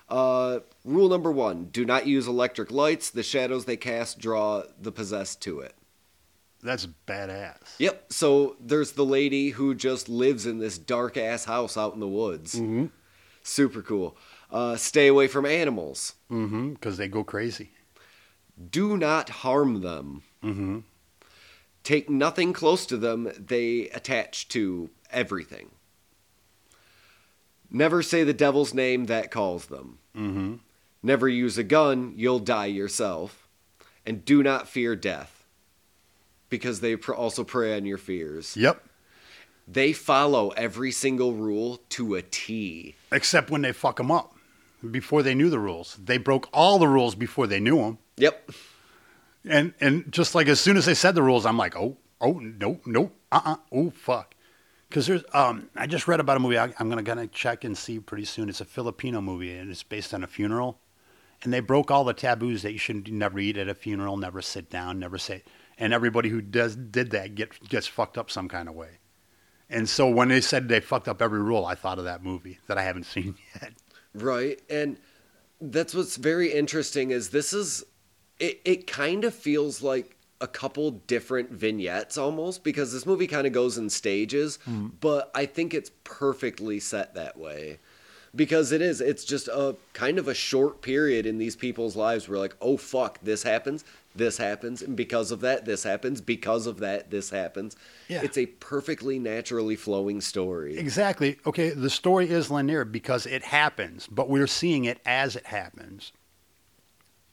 Uh, 0.08 0.60
rule 0.84 1.08
number 1.08 1.32
one 1.32 1.64
do 1.72 1.84
not 1.84 2.06
use 2.06 2.28
electric 2.28 2.70
lights. 2.70 3.10
The 3.10 3.24
shadows 3.24 3.64
they 3.64 3.76
cast 3.76 4.20
draw 4.20 4.62
the 4.80 4.92
possessed 4.92 5.42
to 5.42 5.58
it. 5.60 5.74
That's 6.62 6.86
badass. 7.06 7.58
Yep. 7.78 8.12
So 8.12 8.56
there's 8.60 8.92
the 8.92 9.04
lady 9.04 9.50
who 9.50 9.74
just 9.74 10.08
lives 10.08 10.46
in 10.46 10.58
this 10.58 10.78
dark 10.78 11.16
ass 11.16 11.44
house 11.44 11.76
out 11.76 11.94
in 11.94 12.00
the 12.00 12.08
woods. 12.08 12.54
Mm-hmm. 12.54 12.86
Super 13.42 13.82
cool. 13.82 14.16
Uh, 14.50 14.76
stay 14.76 15.06
away 15.06 15.28
from 15.28 15.46
animals. 15.46 16.14
Mm-hmm. 16.30 16.74
Because 16.74 16.96
they 16.96 17.08
go 17.08 17.22
crazy. 17.22 17.70
Do 18.70 18.96
not 18.96 19.28
harm 19.28 19.82
them. 19.82 20.22
Mm-hmm. 20.42 20.78
Take 21.84 22.10
nothing 22.10 22.52
close 22.52 22.86
to 22.86 22.96
them. 22.96 23.30
They 23.38 23.88
attach 23.90 24.48
to 24.48 24.90
everything. 25.10 25.70
Never 27.70 28.02
say 28.02 28.24
the 28.24 28.32
devil's 28.32 28.74
name 28.74 29.04
that 29.06 29.30
calls 29.30 29.66
them. 29.66 29.98
Mm-hmm. 30.16 30.54
Never 31.02 31.28
use 31.28 31.58
a 31.58 31.62
gun. 31.62 32.14
You'll 32.16 32.38
die 32.40 32.66
yourself. 32.66 33.46
And 34.04 34.24
do 34.24 34.42
not 34.42 34.68
fear 34.68 34.96
death. 34.96 35.35
Because 36.48 36.80
they 36.80 36.96
pr- 36.96 37.14
also 37.14 37.44
prey 37.44 37.76
on 37.76 37.86
your 37.86 37.98
fears. 37.98 38.56
Yep. 38.56 38.82
They 39.68 39.92
follow 39.92 40.50
every 40.50 40.92
single 40.92 41.32
rule 41.32 41.80
to 41.90 42.14
a 42.14 42.22
T. 42.22 42.94
Except 43.10 43.50
when 43.50 43.62
they 43.62 43.72
fuck 43.72 43.96
them 43.96 44.10
up 44.12 44.36
before 44.90 45.22
they 45.22 45.34
knew 45.34 45.50
the 45.50 45.58
rules. 45.58 45.98
They 46.02 46.18
broke 46.18 46.48
all 46.52 46.78
the 46.78 46.88
rules 46.88 47.14
before 47.14 47.46
they 47.46 47.60
knew 47.60 47.78
them. 47.78 47.98
Yep. 48.16 48.50
And 49.44 49.74
and 49.80 50.10
just 50.12 50.34
like 50.34 50.48
as 50.48 50.60
soon 50.60 50.76
as 50.76 50.86
they 50.86 50.94
said 50.94 51.14
the 51.14 51.22
rules, 51.22 51.46
I'm 51.46 51.56
like, 51.56 51.76
oh, 51.76 51.96
oh, 52.20 52.34
no, 52.34 52.80
no, 52.84 53.12
uh, 53.30 53.40
uh 53.44 53.56
oh, 53.72 53.90
fuck. 53.90 54.34
Because 54.88 55.06
there's, 55.08 55.24
um, 55.32 55.68
I 55.74 55.86
just 55.86 56.06
read 56.06 56.20
about 56.20 56.36
a 56.36 56.40
movie. 56.40 56.58
I, 56.58 56.72
I'm 56.78 56.88
gonna 56.88 57.02
gonna 57.02 57.26
check 57.26 57.64
and 57.64 57.76
see 57.76 57.98
pretty 57.98 58.24
soon. 58.24 58.48
It's 58.48 58.60
a 58.60 58.64
Filipino 58.64 59.20
movie 59.20 59.56
and 59.56 59.70
it's 59.70 59.82
based 59.82 60.14
on 60.14 60.22
a 60.22 60.28
funeral, 60.28 60.78
and 61.42 61.52
they 61.52 61.60
broke 61.60 61.90
all 61.90 62.04
the 62.04 62.14
taboos 62.14 62.62
that 62.62 62.72
you 62.72 62.78
should 62.78 63.12
never 63.12 63.38
eat 63.38 63.56
at 63.56 63.68
a 63.68 63.74
funeral, 63.74 64.16
never 64.16 64.42
sit 64.42 64.70
down, 64.70 64.98
never 64.98 65.18
say. 65.18 65.42
And 65.78 65.92
everybody 65.92 66.28
who 66.30 66.40
does 66.40 66.74
did 66.74 67.10
that 67.10 67.34
get 67.34 67.68
gets 67.68 67.86
fucked 67.86 68.16
up 68.16 68.30
some 68.30 68.48
kind 68.48 68.68
of 68.68 68.74
way. 68.74 68.98
And 69.68 69.88
so 69.88 70.08
when 70.08 70.28
they 70.28 70.40
said 70.40 70.68
they 70.68 70.80
fucked 70.80 71.08
up 71.08 71.20
every 71.20 71.42
rule, 71.42 71.66
I 71.66 71.74
thought 71.74 71.98
of 71.98 72.04
that 72.04 72.22
movie 72.22 72.58
that 72.66 72.78
I 72.78 72.82
haven't 72.82 73.04
seen 73.06 73.36
yet. 73.54 73.72
Right. 74.14 74.60
And 74.70 74.98
that's 75.60 75.94
what's 75.94 76.16
very 76.16 76.52
interesting 76.52 77.10
is 77.10 77.30
this 77.30 77.52
is 77.52 77.84
it, 78.38 78.60
it 78.64 78.86
kind 78.86 79.24
of 79.24 79.34
feels 79.34 79.82
like 79.82 80.16
a 80.40 80.46
couple 80.46 80.90
different 80.90 81.50
vignettes 81.50 82.18
almost 82.18 82.62
because 82.62 82.92
this 82.92 83.06
movie 83.06 83.26
kind 83.26 83.46
of 83.46 83.52
goes 83.54 83.78
in 83.78 83.88
stages, 83.88 84.58
hmm. 84.64 84.88
but 85.00 85.30
I 85.34 85.46
think 85.46 85.72
it's 85.72 85.90
perfectly 86.04 86.78
set 86.78 87.14
that 87.14 87.38
way. 87.38 87.78
Because 88.34 88.70
it 88.70 88.82
is, 88.82 89.00
it's 89.00 89.24
just 89.24 89.48
a 89.48 89.76
kind 89.94 90.18
of 90.18 90.28
a 90.28 90.34
short 90.34 90.82
period 90.82 91.24
in 91.24 91.38
these 91.38 91.56
people's 91.56 91.96
lives 91.96 92.28
where 92.28 92.38
like, 92.38 92.54
oh 92.60 92.76
fuck, 92.76 93.18
this 93.22 93.42
happens, 93.42 93.82
this 94.18 94.38
happens, 94.38 94.82
and 94.82 94.96
because 94.96 95.30
of 95.30 95.40
that, 95.40 95.64
this 95.64 95.82
happens, 95.82 96.20
because 96.20 96.66
of 96.66 96.78
that, 96.78 97.10
this 97.10 97.30
happens. 97.30 97.76
Yeah. 98.08 98.22
It's 98.22 98.38
a 98.38 98.46
perfectly 98.46 99.18
naturally 99.18 99.76
flowing 99.76 100.20
story. 100.20 100.78
Exactly. 100.78 101.38
Okay, 101.46 101.70
the 101.70 101.90
story 101.90 102.30
is 102.30 102.50
linear 102.50 102.84
because 102.84 103.26
it 103.26 103.42
happens, 103.42 104.06
but 104.06 104.28
we're 104.28 104.46
seeing 104.46 104.84
it 104.84 105.00
as 105.06 105.36
it 105.36 105.46
happens. 105.46 106.12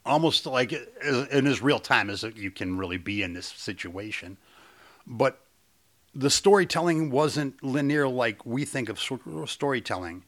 Almost 0.06 0.46
like 0.46 0.74
in 0.74 1.48
as 1.48 1.62
real 1.62 1.80
time 1.80 2.10
as 2.10 2.24
you 2.24 2.52
can 2.52 2.78
really 2.78 2.98
be 2.98 3.24
in 3.24 3.34
this 3.34 3.48
situation. 3.48 4.38
But 5.08 5.40
the 6.14 6.30
storytelling 6.30 7.10
wasn't 7.10 7.64
linear 7.64 8.08
like 8.08 8.46
we 8.46 8.66
think 8.66 8.90
of 8.90 9.00
storytelling. 9.50 10.26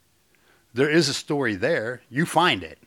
There 0.74 0.90
is 0.90 1.10
a 1.10 1.14
story 1.14 1.56
there. 1.56 2.02
You 2.10 2.26
find 2.26 2.64
it. 2.64 2.80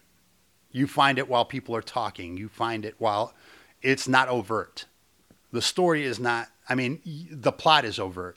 You 0.71 0.87
find 0.87 1.19
it 1.19 1.29
while 1.29 1.45
people 1.45 1.75
are 1.77 1.83
talking. 1.83 2.37
You 2.37 2.49
find 2.49 2.85
it 2.85 2.95
while 2.99 3.35
it's 3.83 4.09
not 4.09 4.29
overt. 4.29 4.87
The 5.53 5.63
story 5.63 6.05
is 6.05 6.19
not, 6.19 6.49
I 6.69 6.75
mean, 6.75 7.01
the 7.31 7.53
plot 7.53 7.85
is 7.85 7.99
overt. 7.99 8.37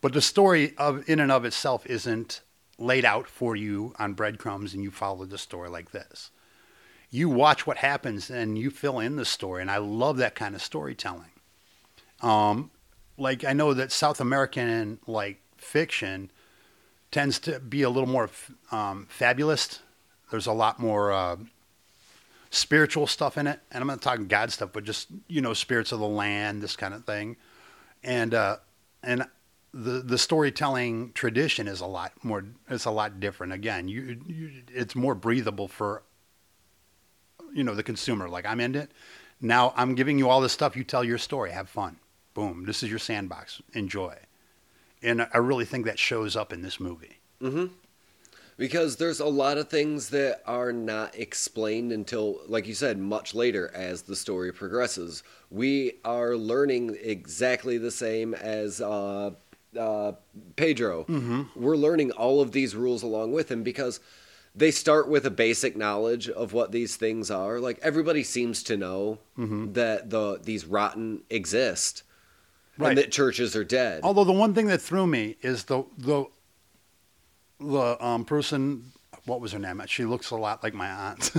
But 0.00 0.12
the 0.12 0.20
story 0.20 0.74
of 0.76 1.08
in 1.08 1.20
and 1.20 1.30
of 1.30 1.44
itself 1.44 1.86
isn't 1.86 2.40
laid 2.78 3.04
out 3.04 3.28
for 3.28 3.54
you 3.54 3.94
on 3.98 4.14
breadcrumbs 4.14 4.74
and 4.74 4.82
you 4.82 4.90
follow 4.90 5.24
the 5.24 5.38
story 5.38 5.68
like 5.68 5.92
this. 5.92 6.30
You 7.10 7.28
watch 7.28 7.66
what 7.66 7.76
happens 7.76 8.28
and 8.28 8.58
you 8.58 8.70
fill 8.70 8.98
in 8.98 9.16
the 9.16 9.24
story 9.24 9.62
and 9.62 9.70
I 9.70 9.76
love 9.76 10.16
that 10.16 10.34
kind 10.34 10.54
of 10.54 10.62
storytelling. 10.62 11.30
Um 12.20 12.70
like 13.18 13.44
I 13.44 13.52
know 13.52 13.74
that 13.74 13.92
South 13.92 14.20
American 14.20 14.98
like 15.06 15.40
fiction 15.56 16.30
tends 17.10 17.38
to 17.40 17.60
be 17.60 17.82
a 17.82 17.90
little 17.90 18.08
more 18.08 18.30
um, 18.72 19.06
fabulous. 19.08 19.80
There's 20.30 20.46
a 20.46 20.52
lot 20.52 20.80
more 20.80 21.12
uh, 21.12 21.36
spiritual 22.52 23.06
stuff 23.06 23.38
in 23.38 23.46
it, 23.46 23.58
and 23.70 23.80
I'm 23.80 23.88
not 23.88 24.02
talking 24.02 24.28
God 24.28 24.52
stuff, 24.52 24.70
but 24.72 24.84
just 24.84 25.08
you 25.26 25.40
know 25.40 25.54
spirits 25.54 25.90
of 25.90 25.98
the 25.98 26.06
land, 26.06 26.62
this 26.62 26.76
kind 26.76 26.94
of 26.94 27.04
thing, 27.04 27.36
and 28.04 28.32
uh, 28.32 28.58
and 29.02 29.26
the 29.74 30.02
the 30.04 30.18
storytelling 30.18 31.12
tradition 31.14 31.66
is 31.66 31.80
a 31.80 31.86
lot 31.86 32.12
more. 32.22 32.44
It's 32.68 32.84
a 32.84 32.90
lot 32.90 33.18
different. 33.18 33.52
Again, 33.54 33.88
you, 33.88 34.20
you 34.26 34.50
it's 34.68 34.94
more 34.94 35.14
breathable 35.14 35.66
for 35.66 36.02
you 37.52 37.64
know 37.64 37.74
the 37.74 37.82
consumer. 37.82 38.28
Like 38.28 38.46
I'm 38.46 38.60
in 38.60 38.74
it 38.76 38.92
now. 39.40 39.72
I'm 39.74 39.94
giving 39.94 40.18
you 40.18 40.28
all 40.28 40.40
this 40.40 40.52
stuff. 40.52 40.76
You 40.76 40.84
tell 40.84 41.02
your 41.02 41.18
story. 41.18 41.50
Have 41.50 41.68
fun. 41.68 41.96
Boom. 42.34 42.64
This 42.66 42.82
is 42.82 42.90
your 42.90 42.98
sandbox. 42.98 43.60
Enjoy. 43.72 44.14
And 45.02 45.26
I 45.32 45.38
really 45.38 45.64
think 45.64 45.86
that 45.86 45.98
shows 45.98 46.36
up 46.36 46.52
in 46.52 46.62
this 46.62 46.78
movie. 46.78 47.18
Because 48.62 48.94
there's 48.94 49.18
a 49.18 49.26
lot 49.26 49.58
of 49.58 49.68
things 49.68 50.10
that 50.10 50.40
are 50.46 50.72
not 50.72 51.18
explained 51.18 51.90
until, 51.90 52.38
like 52.46 52.68
you 52.68 52.74
said, 52.74 52.96
much 52.96 53.34
later 53.34 53.72
as 53.74 54.02
the 54.02 54.14
story 54.14 54.52
progresses. 54.52 55.24
We 55.50 55.94
are 56.04 56.36
learning 56.36 56.96
exactly 57.02 57.76
the 57.76 57.90
same 57.90 58.34
as 58.34 58.80
uh, 58.80 59.32
uh, 59.76 60.12
Pedro. 60.54 61.48
We're 61.56 61.74
learning 61.76 62.12
all 62.12 62.40
of 62.40 62.52
these 62.52 62.76
rules 62.76 63.02
along 63.02 63.32
with 63.32 63.50
him 63.50 63.64
because 63.64 63.98
they 64.54 64.70
start 64.70 65.08
with 65.08 65.26
a 65.26 65.30
basic 65.32 65.76
knowledge 65.76 66.28
of 66.28 66.52
what 66.52 66.70
these 66.70 66.94
things 66.94 67.32
are. 67.32 67.58
Like 67.58 67.80
everybody 67.82 68.22
seems 68.22 68.62
to 68.62 68.76
know 68.76 69.18
that 69.36 70.10
the 70.10 70.38
these 70.40 70.66
rotten 70.66 71.22
exist 71.30 72.04
Right. 72.78 72.90
and 72.90 72.98
that 72.98 73.10
churches 73.10 73.56
are 73.56 73.64
dead. 73.64 74.00
Although 74.04 74.24
the 74.24 74.32
one 74.32 74.54
thing 74.54 74.68
that 74.68 74.80
threw 74.80 75.08
me 75.08 75.36
is 75.42 75.64
the 75.64 75.82
the 75.98 76.26
the 77.62 78.04
um, 78.04 78.24
person. 78.24 78.92
What 79.24 79.40
was 79.40 79.52
her 79.52 79.58
name? 79.58 79.82
She 79.86 80.04
looks 80.04 80.30
a 80.30 80.36
lot 80.36 80.62
like 80.62 80.74
my 80.74 80.88
aunt. 80.88 81.32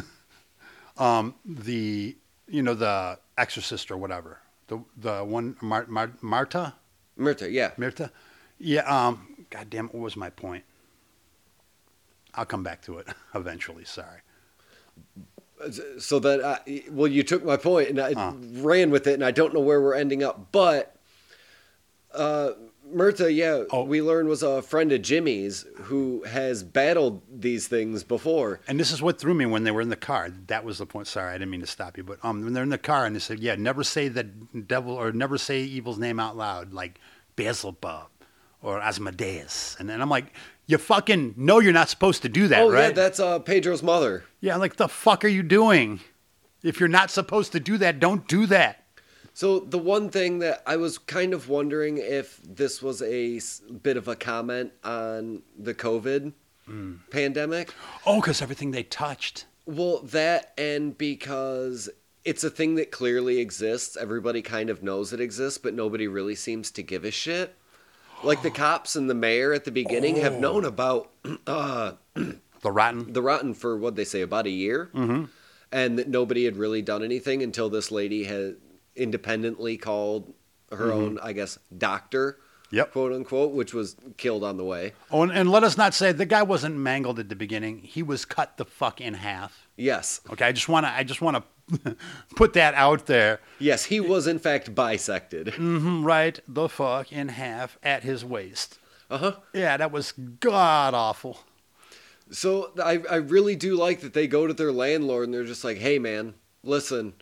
um, 0.97 1.35
the 1.45 2.15
you 2.47 2.61
know 2.63 2.73
the 2.73 3.19
Exorcist 3.37 3.91
or 3.91 3.97
whatever. 3.97 4.39
The 4.67 4.79
the 4.97 5.23
one 5.23 5.57
Mar- 5.61 5.85
Mar- 5.87 6.13
Marta 6.21 6.73
Mirta, 7.19 7.51
yeah. 7.51 7.71
Mirta. 7.77 8.09
Yeah. 8.57 8.81
Um. 8.81 9.45
God 9.49 9.69
damn! 9.69 9.87
What 9.89 10.01
was 10.01 10.15
my 10.15 10.29
point? 10.29 10.63
I'll 12.35 12.45
come 12.45 12.63
back 12.63 12.81
to 12.83 12.97
it 12.97 13.07
eventually. 13.35 13.85
Sorry. 13.85 14.21
so 15.99 16.19
that 16.19 16.43
I, 16.43 16.83
well 16.89 17.07
you 17.07 17.23
took 17.23 17.43
my 17.45 17.57
point 17.57 17.89
and 17.89 17.99
I 17.99 18.13
Uh. 18.13 18.33
ran 18.55 18.89
with 18.91 19.07
it 19.07 19.13
and 19.13 19.23
I 19.23 19.31
don't 19.31 19.53
know 19.53 19.59
where 19.59 19.81
we're 19.81 19.93
ending 19.95 20.21
up 20.23 20.51
but 20.51 20.95
uh 22.13 22.51
Murta 22.93 23.33
yeah 23.33 23.63
Oh. 23.71 23.83
we 23.83 24.01
learned 24.01 24.29
was 24.29 24.43
a 24.43 24.61
friend 24.61 24.91
of 24.91 25.01
Jimmy's 25.01 25.65
who 25.83 26.23
has 26.23 26.63
battled 26.63 27.21
these 27.31 27.67
things 27.67 28.03
before 28.03 28.59
And 28.67 28.79
this 28.79 28.91
is 28.91 29.01
what 29.01 29.19
threw 29.19 29.33
me 29.33 29.45
when 29.45 29.63
they 29.63 29.71
were 29.71 29.81
in 29.81 29.89
the 29.89 29.95
car. 29.95 30.29
That 30.47 30.63
was 30.63 30.77
the 30.77 30.85
point. 30.85 31.07
Sorry, 31.07 31.29
I 31.29 31.37
didn't 31.37 31.49
mean 31.51 31.61
to 31.61 31.67
stop 31.67 31.97
you, 31.97 32.03
but 32.03 32.19
um, 32.23 32.43
when 32.43 32.53
they're 32.53 32.63
in 32.63 32.69
the 32.69 32.77
car 32.77 33.05
and 33.05 33.15
they 33.15 33.19
said, 33.19 33.39
"Yeah, 33.39 33.55
never 33.55 33.83
say 33.83 34.07
the 34.07 34.23
devil 34.23 34.93
or 34.93 35.11
never 35.11 35.37
say 35.37 35.61
evil's 35.63 35.97
name 35.97 36.19
out 36.19 36.37
loud, 36.37 36.73
like 36.73 36.99
Beelzebub 37.35 38.09
or 38.61 38.79
Asmodeus." 38.79 39.75
And 39.79 39.89
then 39.89 40.01
I'm 40.01 40.09
like, 40.09 40.33
"You 40.67 40.77
fucking 40.77 41.33
know 41.37 41.59
you're 41.59 41.73
not 41.73 41.89
supposed 41.89 42.21
to 42.21 42.29
do 42.29 42.47
that, 42.47 42.61
oh 42.61 42.71
yeah 42.71 42.79
right?" 42.79 42.95
that's 42.95 43.19
uh 43.19 43.39
Pedro's 43.39 43.83
mother 43.83 44.23
yeah, 44.39 44.55
like 44.57 44.75
the 44.75 44.87
fuck 44.87 45.23
are 45.23 45.29
you 45.29 45.43
doing? 45.43 45.99
If 46.63 46.79
you're 46.79 46.89
not 46.89 47.11
supposed 47.11 47.51
to 47.53 47.59
do 47.59 47.77
that, 47.79 47.99
don't 47.99 48.27
do 48.27 48.45
that. 48.47 48.82
So 49.33 49.59
the 49.59 49.77
one 49.79 50.09
thing 50.09 50.39
that 50.39 50.61
I 50.65 50.75
was 50.77 50.97
kind 50.97 51.33
of 51.33 51.49
wondering 51.49 51.97
if 51.97 52.39
this 52.43 52.81
was 52.81 53.01
a 53.01 53.39
bit 53.81 53.97
of 53.97 54.07
a 54.07 54.15
comment 54.15 54.71
on 54.83 55.43
the 55.57 55.73
COVID 55.73 56.33
Hmm. 56.65 56.93
pandemic 57.11 57.73
Oh, 58.05 58.21
because 58.21 58.41
everything 58.41 58.71
they 58.71 58.83
touched. 58.83 59.45
Well, 59.65 59.99
that 59.99 60.53
and 60.57 60.97
because 60.97 61.89
it's 62.23 62.43
a 62.45 62.49
thing 62.49 62.75
that 62.75 62.89
clearly 62.89 63.39
exists. 63.39 63.97
Everybody 63.97 64.41
kind 64.41 64.69
of 64.69 64.81
knows 64.81 65.11
it 65.11 65.19
exists, 65.19 65.57
but 65.57 65.73
nobody 65.73 66.07
really 66.07 66.35
seems 66.35 66.71
to 66.71 66.81
give 66.81 67.03
a 67.03 67.11
shit. 67.11 67.55
Like 68.23 68.43
the 68.43 68.49
cops 68.65 68.95
and 68.95 69.09
the 69.09 69.13
mayor 69.13 69.51
at 69.51 69.65
the 69.65 69.71
beginning 69.71 70.15
have 70.17 70.39
known 70.39 70.63
about 70.63 71.11
uh, 71.47 71.93
The 72.61 72.71
rotten. 72.71 73.11
the 73.11 73.21
rotten 73.21 73.53
for 73.53 73.75
what 73.77 73.97
they 73.97 74.05
say 74.05 74.21
about 74.21 74.45
a 74.45 74.49
year, 74.49 74.89
mm-hmm. 74.95 75.25
and 75.69 75.99
that 75.99 76.07
nobody 76.07 76.45
had 76.45 76.55
really 76.55 76.81
done 76.81 77.03
anything 77.03 77.43
until 77.43 77.69
this 77.69 77.91
lady 77.91 78.23
had 78.23 78.55
independently 78.95 79.77
called 79.77 80.33
her 80.71 80.91
own, 80.91 81.19
I 81.21 81.33
guess, 81.33 81.57
doctor, 81.77 82.39
Yep. 82.71 82.91
quote 82.93 83.13
unquote, 83.13 83.51
which 83.51 83.73
was 83.73 83.95
killed 84.17 84.43
on 84.43 84.57
the 84.57 84.63
way. 84.63 84.93
Oh, 85.11 85.21
and, 85.21 85.31
and 85.31 85.51
let 85.51 85.63
us 85.63 85.77
not 85.77 85.93
say 85.93 86.11
the 86.11 86.25
guy 86.25 86.41
wasn't 86.41 86.75
mangled 86.75 87.19
at 87.19 87.29
the 87.29 87.35
beginning. 87.35 87.79
He 87.79 88.01
was 88.01 88.25
cut 88.25 88.57
the 88.57 88.65
fuck 88.65 88.99
in 88.99 89.13
half. 89.13 89.67
Yes, 89.77 90.21
Okay, 90.31 90.45
I 90.45 90.51
just 90.51 90.67
want 90.69 90.85
to. 90.87 90.91
I 90.91 91.03
just 91.03 91.21
want 91.21 91.37
to 91.37 91.95
put 92.35 92.53
that 92.53 92.73
out 92.73 93.05
there. 93.05 93.39
yes, 93.59 93.85
he 93.85 93.99
was 93.99 94.25
in 94.27 94.39
fact 94.39 94.73
bisected. 94.73 95.47
Mhm, 95.53 96.03
Right, 96.03 96.39
the 96.47 96.67
fuck 96.67 97.11
in 97.13 97.29
half 97.29 97.77
at 97.83 98.03
his 98.03 98.25
waist. 98.25 98.79
Uh 99.09 99.17
huh. 99.19 99.35
Yeah, 99.53 99.77
that 99.77 99.91
was 99.91 100.11
god 100.11 100.93
awful. 100.95 101.41
So 102.31 102.71
I, 102.83 103.01
I 103.09 103.15
really 103.17 103.55
do 103.55 103.75
like 103.75 104.01
that 104.01 104.13
they 104.13 104.25
go 104.27 104.47
to 104.47 104.53
their 104.53 104.71
landlord 104.71 105.25
and 105.25 105.33
they're 105.33 105.43
just 105.43 105.63
like, 105.63 105.77
hey 105.77 105.99
man, 105.99 106.33
listen, 106.63 107.13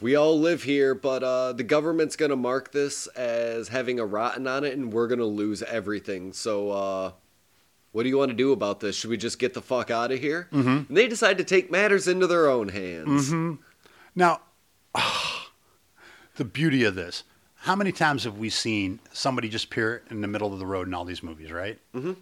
we 0.00 0.16
all 0.16 0.38
live 0.38 0.62
here, 0.62 0.94
but 0.94 1.22
uh, 1.22 1.52
the 1.52 1.62
government's 1.62 2.16
gonna 2.16 2.36
mark 2.36 2.72
this 2.72 3.06
as 3.08 3.68
having 3.68 3.98
a 3.98 4.06
rotten 4.06 4.46
on 4.46 4.64
it, 4.64 4.76
and 4.76 4.92
we're 4.92 5.08
gonna 5.08 5.24
lose 5.24 5.62
everything. 5.62 6.32
So 6.32 6.70
uh, 6.70 7.12
what 7.92 8.04
do 8.04 8.08
you 8.08 8.18
want 8.18 8.30
to 8.30 8.36
do 8.36 8.52
about 8.52 8.80
this? 8.80 8.96
Should 8.96 9.10
we 9.10 9.16
just 9.16 9.38
get 9.38 9.54
the 9.54 9.62
fuck 9.62 9.90
out 9.90 10.12
of 10.12 10.20
here? 10.20 10.48
Mm-hmm. 10.52 10.68
And 10.88 10.96
they 10.96 11.08
decide 11.08 11.38
to 11.38 11.44
take 11.44 11.70
matters 11.70 12.06
into 12.06 12.26
their 12.26 12.48
own 12.48 12.68
hands. 12.68 13.32
Now, 14.14 14.40
the 16.36 16.44
beauty 16.44 16.84
of 16.84 16.94
this. 16.94 17.24
How 17.64 17.76
many 17.76 17.92
times 17.92 18.24
have 18.24 18.38
we 18.38 18.48
seen 18.48 19.00
somebody 19.12 19.48
just 19.48 19.66
appear 19.66 20.02
in 20.08 20.22
the 20.22 20.28
middle 20.28 20.52
of 20.52 20.58
the 20.58 20.66
road 20.66 20.86
in 20.86 20.94
all 20.94 21.04
these 21.04 21.22
movies, 21.22 21.52
right? 21.52 21.78
Mm-hmm. 21.94 22.12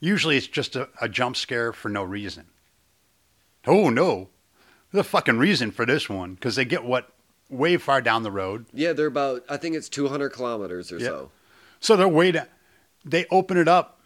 Usually 0.00 0.36
it's 0.36 0.46
just 0.46 0.74
a, 0.76 0.88
a 1.00 1.08
jump 1.08 1.36
scare 1.36 1.72
for 1.72 1.88
no 1.88 2.02
reason. 2.02 2.46
Oh, 3.66 3.90
no. 3.90 4.28
A 4.94 5.02
fucking 5.02 5.38
reason 5.38 5.70
for 5.72 5.84
this 5.84 6.08
one 6.08 6.34
because 6.34 6.54
they 6.56 6.64
get 6.64 6.84
what? 6.84 7.10
Way 7.50 7.76
far 7.76 8.00
down 8.00 8.22
the 8.22 8.30
road. 8.30 8.64
Yeah, 8.72 8.92
they're 8.94 9.06
about 9.06 9.44
I 9.50 9.56
think 9.58 9.74
it's 9.76 9.88
200 9.90 10.30
kilometers 10.30 10.90
or 10.92 10.98
Yeah. 10.98 11.06
so. 11.06 11.30
So 11.80 11.96
they're 11.96 12.08
way 12.08 12.32
down. 12.32 12.46
They 13.04 13.26
open 13.30 13.58
it 13.58 13.68
up, 13.68 14.00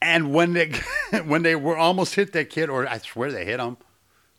and 0.00 0.32
when 0.32 0.52
they 0.54 0.72
when 1.26 1.42
they 1.42 1.54
were 1.54 1.76
almost 1.76 2.14
hit 2.14 2.32
that 2.32 2.50
kid, 2.50 2.70
or 2.70 2.88
I 2.88 2.98
swear 2.98 3.30
they 3.30 3.44
hit 3.44 3.60
him, 3.60 3.76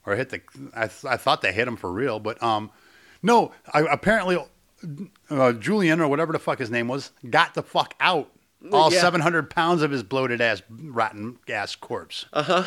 or 0.05 0.15
hit 0.15 0.29
the 0.29 0.41
I, 0.75 0.87
th- 0.87 1.05
I 1.05 1.17
thought 1.17 1.41
they 1.41 1.51
hit 1.53 1.67
him 1.67 1.75
for 1.77 1.91
real, 1.91 2.19
but 2.19 2.41
um, 2.41 2.71
no. 3.21 3.51
I, 3.73 3.81
apparently, 3.81 4.43
uh, 5.29 5.53
Julian 5.53 5.99
or 6.01 6.07
whatever 6.07 6.33
the 6.33 6.39
fuck 6.39 6.59
his 6.59 6.71
name 6.71 6.87
was 6.87 7.11
got 7.29 7.53
the 7.53 7.63
fuck 7.63 7.93
out. 7.99 8.31
All 8.71 8.91
Yeah. 8.91 8.99
seven 9.01 9.21
hundred 9.21 9.51
pounds 9.51 9.83
of 9.83 9.91
his 9.91 10.01
bloated 10.01 10.41
ass, 10.41 10.63
rotten 10.69 11.37
ass 11.47 11.75
corpse. 11.75 12.25
Uh 12.33 12.41
huh. 12.43 12.63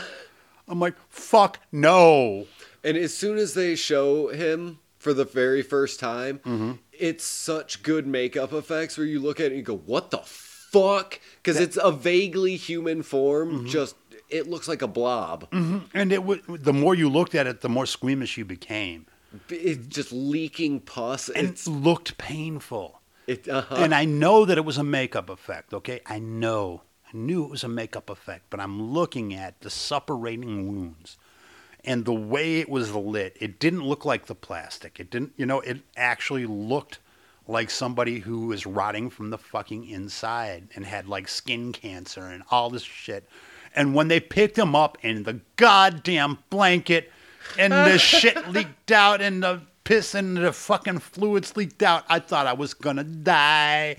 I'm 0.68 0.78
like, 0.78 0.94
fuck 1.08 1.58
no. 1.72 2.46
And 2.84 2.96
as 2.96 3.14
soon 3.14 3.38
as 3.38 3.54
they 3.54 3.74
show 3.76 4.28
him 4.28 4.78
for 4.98 5.12
the 5.14 5.24
very 5.24 5.62
first 5.62 6.00
time, 6.00 6.38
Mm-hmm. 6.44 6.72
it's 6.92 7.24
such 7.24 7.82
good 7.82 8.06
makeup 8.06 8.52
effects 8.52 8.96
where 8.98 9.06
you 9.06 9.20
look 9.20 9.40
at 9.40 9.46
it 9.46 9.48
and 9.48 9.56
you 9.56 9.62
go, 9.62 9.76
"What 9.76 10.10
the 10.10 10.18
fuck?" 10.18 11.20
Because 11.42 11.60
it's 11.60 11.78
a 11.82 11.90
vaguely 11.92 12.56
human 12.56 13.02
form. 13.02 13.50
Mm-hmm. 13.52 13.66
Just 13.66 13.96
it 14.28 14.46
looks 14.48 14.68
like 14.68 14.82
a 14.82 14.86
blob. 14.88 15.46
And 15.52 16.12
it 16.12 16.16
w- 16.20 16.42
the 16.46 16.72
more 16.72 16.94
you 16.94 17.08
looked 17.08 17.34
at 17.34 17.46
it, 17.46 17.62
the 17.62 17.68
more 17.70 17.86
squeamish 17.86 18.36
you 18.36 18.44
became, 18.44 19.06
It's 19.48 19.86
just 19.86 20.12
leaking 20.12 20.80
pus. 20.80 21.28
and 21.30 21.48
It's 21.48 21.66
it 21.66 21.70
looked 21.70 22.18
painful. 22.18 23.00
it. 23.26 23.48
Uh-huh. 23.48 23.74
And 23.76 23.94
I 23.94 24.04
know 24.04 24.44
that 24.44 24.58
it 24.58 24.64
was 24.66 24.76
a 24.78 24.84
makeup 24.84 25.30
effect, 25.30 25.72
okay? 25.72 26.00
I 26.04 26.18
know. 26.18 26.82
I 27.12 27.16
knew 27.16 27.42
it 27.44 27.50
was 27.50 27.64
a 27.64 27.68
makeup 27.68 28.10
effect, 28.10 28.44
but 28.50 28.60
I'm 28.60 28.82
looking 28.92 29.32
at 29.32 29.60
the 29.62 29.70
suppurating 29.70 30.66
wounds 30.68 31.16
and 31.84 32.04
the 32.04 32.14
way 32.14 32.60
it 32.60 32.68
was 32.68 32.94
lit. 32.94 33.36
It 33.40 33.58
didn't 33.58 33.84
look 33.84 34.04
like 34.04 34.26
the 34.26 34.34
plastic. 34.34 34.98
It 35.00 35.10
didn't, 35.10 35.32
you 35.36 35.46
know, 35.46 35.60
it 35.60 35.78
actually 35.96 36.46
looked 36.46 36.98
like 37.46 37.70
somebody 37.70 38.18
who 38.18 38.46
was 38.46 38.66
rotting 38.66 39.08
from 39.08 39.30
the 39.30 39.38
fucking 39.38 39.88
inside 39.88 40.68
and 40.74 40.84
had 40.84 41.08
like 41.08 41.28
skin 41.28 41.72
cancer 41.72 42.22
and 42.22 42.42
all 42.50 42.68
this 42.68 42.82
shit. 42.82 43.28
And 43.74 43.94
when 43.94 44.08
they 44.08 44.20
picked 44.20 44.58
him 44.58 44.74
up 44.74 44.98
in 45.02 45.22
the 45.22 45.40
goddamn 45.56 46.38
blanket 46.50 47.10
and 47.58 47.72
the 47.72 47.98
shit 47.98 48.48
leaked 48.48 48.92
out 48.92 49.20
and 49.20 49.42
the 49.42 49.62
piss 49.84 50.14
and 50.14 50.36
the 50.36 50.52
fucking 50.52 50.98
fluids 50.98 51.56
leaked 51.56 51.82
out, 51.82 52.04
I 52.08 52.18
thought 52.18 52.46
I 52.46 52.52
was 52.52 52.74
gonna 52.74 53.04
die. 53.04 53.96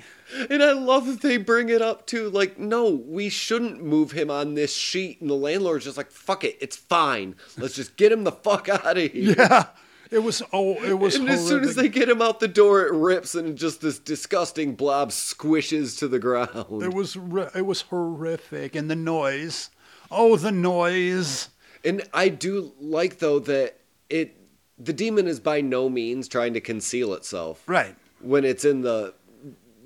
And 0.49 0.61
I 0.61 0.73
love 0.73 1.07
that 1.07 1.21
they 1.21 1.37
bring 1.37 1.69
it 1.69 1.81
up 1.81 2.05
too. 2.05 2.29
Like, 2.29 2.59
no, 2.59 2.89
we 2.89 3.29
shouldn't 3.29 3.83
move 3.83 4.11
him 4.11 4.29
on 4.29 4.53
this 4.53 4.73
sheet. 4.75 5.21
And 5.21 5.29
the 5.29 5.33
landlord's 5.35 5.85
just 5.85 5.97
like, 5.97 6.11
"Fuck 6.11 6.43
it, 6.43 6.57
it's 6.61 6.75
fine. 6.75 7.35
Let's 7.57 7.75
just 7.75 7.95
get 7.97 8.11
him 8.11 8.23
the 8.23 8.31
fuck 8.31 8.69
out 8.69 8.97
of 8.97 9.11
here." 9.11 9.35
Yeah. 9.37 9.65
It 10.11 10.23
was 10.23 10.41
oh 10.51 10.83
it 10.83 10.97
was 10.97 11.15
And 11.15 11.29
as 11.29 11.47
soon 11.47 11.63
as 11.63 11.75
they 11.75 11.87
get 11.87 12.09
him 12.09 12.19
out 12.21 12.39
the 12.39 12.47
door, 12.47 12.83
it 12.87 12.93
rips 12.93 13.35
and 13.35 13.55
just 13.55 13.81
this 13.81 13.99
disgusting 13.99 14.73
blob 14.73 15.09
squishes 15.11 15.99
to 15.99 16.07
the 16.07 16.17
ground. 16.17 16.81
it 16.81 16.93
was 16.93 17.15
it 17.55 17.65
was 17.65 17.81
horrific 17.81 18.75
and 18.75 18.89
the 18.89 18.95
noise. 18.95 19.69
Oh 20.09 20.35
the 20.35 20.51
noise. 20.51 21.49
And 21.85 22.01
I 22.11 22.29
do 22.29 22.73
like 22.79 23.19
though 23.19 23.37
that 23.39 23.77
it 24.09 24.35
the 24.79 24.93
demon 24.93 25.27
is 25.27 25.39
by 25.39 25.61
no 25.61 25.89
means 25.89 26.27
trying 26.27 26.53
to 26.55 26.61
conceal 26.61 27.13
itself 27.13 27.61
Right. 27.67 27.95
when 28.19 28.45
it's 28.45 28.65
in 28.65 28.81
the 28.81 29.13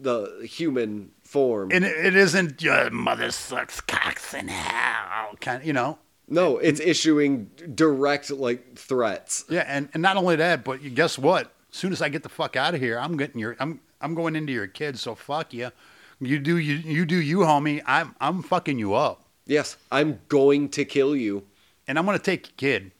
the 0.04 0.46
human 0.48 1.12
form. 1.24 1.70
And 1.72 1.84
it, 1.84 2.06
it 2.06 2.16
isn't 2.16 2.62
your 2.62 2.90
mother 2.92 3.32
sucks 3.32 3.82
cocks 3.82 4.34
in 4.34 4.48
hell 4.50 5.36
kind 5.42 5.64
you 5.66 5.74
know. 5.74 5.98
no, 6.28 6.58
it's 6.58 6.80
issuing 6.80 7.50
direct 7.76 8.30
like 8.32 8.76
threats. 8.76 9.46
Yeah, 9.50 9.66
and, 9.68 9.90
and 9.94 10.02
not 10.02 10.18
only 10.18 10.36
that, 10.38 10.64
but 10.64 10.78
guess 10.96 11.18
what? 11.18 11.52
As 11.72 11.78
soon 11.78 11.92
as 11.92 12.02
I 12.02 12.10
get 12.10 12.24
the 12.24 12.30
fuck 12.30 12.56
out 12.56 12.76
of 12.76 12.82
here, 12.82 13.00
I'm 13.00 13.18
getting 13.18 13.40
your 13.40 13.56
I'm 13.60 13.80
I'm 14.02 14.14
going 14.16 14.36
into 14.36 14.54
your 14.54 14.68
kids, 14.68 15.02
so 15.02 15.16
fuck 15.16 15.54
you. 15.54 15.72
You 16.20 16.40
do 16.40 16.58
you 16.58 16.76
you 16.76 17.06
do 17.06 17.16
you, 17.18 17.40
homie. 17.40 17.82
I'm 17.86 18.16
I'm 18.22 18.44
fucking 18.44 18.78
you 18.80 18.94
up. 18.94 19.26
Yes, 19.46 19.76
I'm 19.92 20.20
going 20.30 20.70
to 20.70 20.86
kill 20.86 21.16
you. 21.16 21.44
and 21.88 21.98
I'm 22.00 22.06
gonna 22.06 22.20
take 22.20 22.48
your 22.48 22.56
kid. 22.58 22.92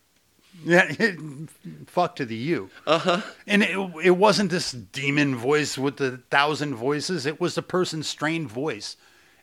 Yeah, 0.64 0.86
it, 1.00 1.20
fuck 1.88 2.16
to 2.18 2.26
the 2.26 2.36
you. 2.36 2.70
Uh 2.86 3.00
huh. 3.00 3.22
And 3.48 3.64
it, 3.64 3.78
it 4.04 4.18
wasn't 4.18 4.52
this 4.52 4.72
demon 4.72 5.36
voice 5.36 5.78
with 5.78 5.98
the 5.98 6.18
thousand 6.30 6.76
voices. 6.76 7.26
It 7.26 7.40
was 7.42 7.56
the 7.56 7.62
person's 7.62 8.08
strained 8.08 8.50
voice. 8.50 8.98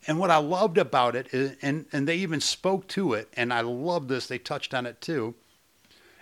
And 0.06 0.18
what 0.18 0.30
I 0.30 0.38
loved 0.38 0.78
about 0.78 1.14
it, 1.14 1.28
is, 1.32 1.56
and 1.60 1.86
and 1.92 2.08
they 2.08 2.16
even 2.16 2.40
spoke 2.40 2.88
to 2.88 3.12
it, 3.14 3.28
and 3.34 3.52
I 3.52 3.60
love 3.60 4.08
this. 4.08 4.26
They 4.26 4.38
touched 4.38 4.72
on 4.72 4.86
it 4.86 5.00
too. 5.00 5.34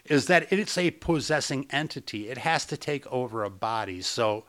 Is 0.04 0.26
that 0.26 0.50
it's 0.52 0.78
a 0.78 0.90
possessing 0.90 1.66
entity? 1.70 2.30
It 2.30 2.38
has 2.38 2.64
to 2.66 2.76
take 2.76 3.06
over 3.08 3.44
a 3.44 3.50
body. 3.50 4.00
So, 4.00 4.44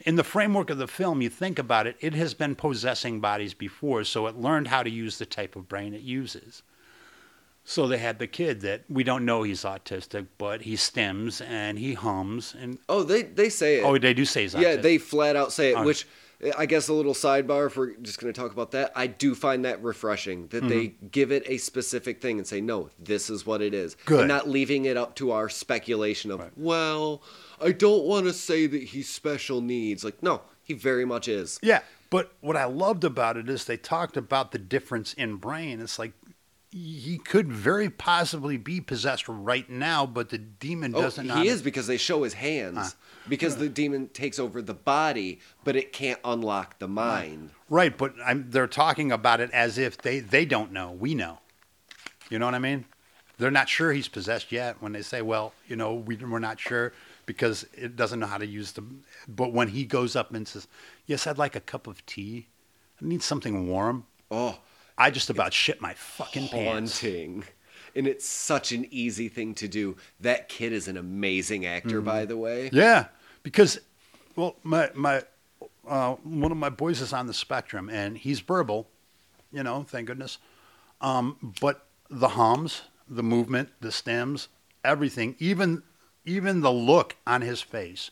in 0.00 0.16
the 0.16 0.24
framework 0.24 0.70
of 0.70 0.78
the 0.78 0.88
film, 0.88 1.20
you 1.20 1.28
think 1.28 1.58
about 1.58 1.86
it, 1.86 1.96
it 2.00 2.14
has 2.14 2.34
been 2.34 2.56
possessing 2.56 3.20
bodies 3.20 3.54
before, 3.54 4.04
so 4.04 4.26
it 4.26 4.36
learned 4.36 4.68
how 4.68 4.82
to 4.82 4.90
use 4.90 5.18
the 5.18 5.26
type 5.26 5.54
of 5.54 5.68
brain 5.68 5.94
it 5.94 6.00
uses. 6.00 6.62
So 7.64 7.86
they 7.86 7.98
had 7.98 8.18
the 8.18 8.26
kid 8.26 8.60
that 8.62 8.82
we 8.88 9.04
don't 9.04 9.24
know 9.24 9.44
he's 9.44 9.62
autistic, 9.62 10.26
but 10.36 10.62
he 10.62 10.74
stims 10.74 11.40
and 11.46 11.78
he 11.78 11.94
hums 11.94 12.54
and 12.58 12.78
Oh, 12.88 13.02
they 13.04 13.22
they 13.22 13.48
say 13.50 13.78
it. 13.78 13.84
oh, 13.84 13.96
they 13.98 14.14
do 14.14 14.24
say 14.24 14.42
he's 14.42 14.54
yeah, 14.54 14.74
autistic. 14.76 14.82
they 14.82 14.98
flat 14.98 15.36
out 15.36 15.52
say 15.52 15.70
it. 15.70 15.76
Oh. 15.76 15.84
Which 15.84 16.06
I 16.58 16.66
guess 16.66 16.88
a 16.88 16.92
little 16.92 17.14
sidebar. 17.14 17.68
If 17.68 17.76
we're 17.76 17.94
just 17.98 18.18
going 18.18 18.32
to 18.32 18.40
talk 18.40 18.50
about 18.50 18.72
that, 18.72 18.90
I 18.96 19.06
do 19.06 19.32
find 19.36 19.64
that 19.64 19.80
refreshing 19.80 20.48
that 20.48 20.68
they 20.68 20.86
Mm-hmm. 20.88 21.06
give 21.12 21.30
it 21.30 21.44
a 21.46 21.56
specific 21.58 22.20
thing 22.20 22.38
and 22.38 22.44
say, 22.46 22.60
"No, 22.60 22.90
this 22.98 23.30
is 23.30 23.46
what 23.46 23.62
it 23.62 23.72
is," 23.74 23.96
Good. 24.06 24.18
and 24.20 24.28
not 24.28 24.48
leaving 24.48 24.84
it 24.86 24.96
up 24.96 25.14
to 25.16 25.30
our 25.30 25.48
speculation 25.48 26.32
of, 26.32 26.50
"Well, 26.56 27.22
I 27.60 27.70
don't 27.70 28.02
want 28.06 28.26
to 28.26 28.32
say 28.32 28.66
that 28.66 28.82
he's 28.82 29.08
special 29.08 29.60
needs." 29.60 30.02
Like, 30.02 30.20
no, 30.20 30.40
he 30.64 30.74
very 30.74 31.04
much 31.04 31.28
is. 31.28 31.60
Yeah, 31.62 31.82
but 32.10 32.32
what 32.40 32.56
I 32.56 32.64
loved 32.64 33.04
about 33.04 33.36
it 33.36 33.48
is 33.48 33.64
they 33.66 33.76
talked 33.76 34.16
about 34.16 34.50
the 34.50 34.58
difference 34.58 35.12
in 35.14 35.36
brain. 35.36 35.80
It's 35.80 35.96
like 35.96 36.12
he 36.72 37.18
could 37.18 37.52
very 37.52 37.90
possibly 37.90 38.56
be 38.56 38.80
possessed 38.80 39.28
right 39.28 39.68
now, 39.68 40.06
but 40.06 40.30
the 40.30 40.38
demon 40.38 40.94
Oh, 40.94 41.02
doesn't. 41.02 41.26
know 41.26 41.36
he 41.36 41.48
is 41.48 41.60
because 41.62 41.86
they 41.86 41.98
show 41.98 42.22
his 42.22 42.32
hands. 42.34 42.96
because 43.28 43.56
the 43.56 43.68
demon 43.68 44.08
takes 44.08 44.38
over 44.38 44.62
the 44.62 44.74
body, 44.74 45.38
but 45.64 45.76
it 45.76 45.92
can't 45.92 46.18
unlock 46.24 46.78
the 46.78 46.88
mind. 46.88 47.50
right, 47.68 47.96
but 47.96 48.14
I'm, 48.24 48.50
they're 48.50 48.66
talking 48.66 49.12
about 49.12 49.40
it 49.40 49.50
as 49.52 49.76
if 49.78 49.98
they 49.98 50.20
they 50.20 50.44
don't 50.46 50.72
know. 50.72 50.92
We 50.92 51.14
know. 51.14 51.38
You 52.30 52.38
know 52.38 52.46
what 52.46 52.54
I 52.54 52.58
mean? 52.58 52.86
They're 53.38 53.50
not 53.50 53.68
sure 53.68 53.92
he's 53.92 54.08
possessed 54.08 54.50
yet. 54.52 54.80
When 54.80 54.92
they 54.92 55.02
say, 55.02 55.20
"Well, 55.20 55.52
you 55.68 55.76
know, 55.76 55.94
we, 55.94 56.16
we're 56.16 56.38
not 56.38 56.58
sure," 56.60 56.92
because 57.26 57.66
it 57.74 57.96
doesn't 57.96 58.18
know 58.20 58.26
how 58.26 58.38
to 58.38 58.46
use 58.46 58.72
the. 58.72 58.82
But 59.28 59.52
when 59.52 59.68
he 59.68 59.84
goes 59.84 60.16
up 60.16 60.32
and 60.32 60.46
says, 60.48 60.66
"Yes, 61.06 61.26
I'd 61.26 61.38
like 61.38 61.54
a 61.56 61.60
cup 61.60 61.86
of 61.86 62.04
tea. 62.06 62.46
I 63.00 63.04
need 63.04 63.22
something 63.22 63.68
warm," 63.68 64.06
Oh, 64.30 64.58
I 64.96 65.10
just 65.10 65.30
about 65.30 65.52
shit 65.52 65.80
my 65.80 65.94
fucking 65.94 66.48
pants. 66.48 67.00
haunting. 67.00 67.44
And 67.94 68.06
it's 68.06 68.26
such 68.26 68.72
an 68.72 68.86
easy 68.90 69.28
thing 69.28 69.54
to 69.56 69.68
do. 69.68 69.96
That 70.20 70.48
kid 70.48 70.72
is 70.72 70.88
an 70.88 70.96
amazing 70.96 71.66
actor, 71.66 72.00
by 72.00 72.24
the 72.24 72.38
way. 72.38 72.68
Mm-hmm. 72.68 72.76
Yeah, 72.76 73.06
because 73.42 73.80
well, 74.34 74.56
my 74.62 74.90
my 74.94 75.22
uh, 75.86 76.14
one 76.22 76.52
of 76.52 76.58
my 76.58 76.70
boys 76.70 77.00
is 77.00 77.12
on 77.12 77.26
the 77.26 77.34
spectrum, 77.34 77.90
and 77.90 78.16
he's 78.16 78.40
verbal, 78.40 78.88
you 79.52 79.62
know, 79.62 79.82
thank 79.82 80.06
goodness. 80.06 80.38
Um, 81.00 81.54
but 81.60 81.86
the 82.08 82.28
hums, 82.28 82.82
the 83.08 83.22
movement, 83.22 83.70
the 83.80 83.88
stims, 83.88 84.48
everything, 84.84 85.36
even 85.38 85.82
even 86.24 86.60
the 86.60 86.72
look 86.72 87.16
on 87.26 87.42
his 87.42 87.60
face, 87.60 88.10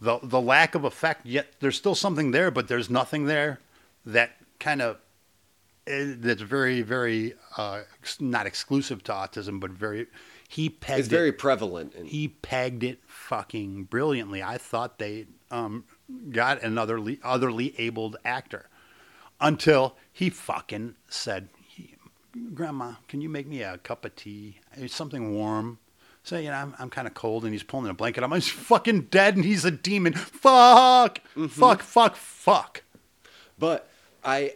the 0.00 0.18
the 0.22 0.40
lack 0.40 0.74
of 0.74 0.84
effect. 0.84 1.26
Yet 1.26 1.48
there's 1.60 1.76
still 1.76 1.94
something 1.94 2.30
there, 2.30 2.50
but 2.50 2.68
there's 2.68 2.88
nothing 2.88 3.26
there 3.26 3.60
that 4.06 4.36
kind 4.58 4.80
of 4.80 4.98
that's 5.86 6.42
very 6.42 6.82
very 6.82 7.34
uh, 7.56 7.82
not 8.20 8.46
exclusive 8.46 9.02
to 9.04 9.12
autism, 9.12 9.60
but 9.60 9.70
very 9.70 10.06
he 10.48 10.68
pegged 10.68 10.98
It's 11.00 11.08
it- 11.08 11.10
very 11.10 11.32
prevalent. 11.32 11.94
And 11.94 12.06
he 12.08 12.28
pegged 12.28 12.84
it 12.84 13.00
fucking 13.06 13.84
brilliantly. 13.84 14.42
I 14.42 14.58
thought 14.58 14.98
they 14.98 15.26
um, 15.50 15.84
got 16.30 16.62
another 16.62 17.00
le- 17.00 17.16
otherly 17.22 17.74
abled 17.78 18.16
actor 18.24 18.68
until 19.40 19.96
he 20.12 20.30
fucking 20.30 20.94
said, 21.08 21.48
"Grandma, 22.54 22.94
can 23.08 23.20
you 23.20 23.28
make 23.28 23.46
me 23.46 23.62
a 23.62 23.78
cup 23.78 24.04
of 24.04 24.14
tea? 24.16 24.58
It's 24.74 24.94
something 24.94 25.34
warm." 25.34 25.78
So 26.24 26.38
you 26.38 26.50
know, 26.50 26.54
I'm, 26.54 26.74
I'm 26.78 26.90
kind 26.90 27.08
of 27.08 27.14
cold, 27.14 27.44
and 27.44 27.52
he's 27.52 27.64
pulling 27.64 27.90
a 27.90 27.94
blanket. 27.94 28.22
I'm 28.22 28.30
he's 28.32 28.48
fucking 28.48 29.08
dead, 29.10 29.34
and 29.36 29.44
he's 29.44 29.64
a 29.64 29.70
demon. 29.72 30.12
Fuck, 30.12 31.18
fuck, 31.48 31.82
fuck, 31.82 32.14
fuck. 32.16 32.82
But 33.58 33.88
I, 34.24 34.54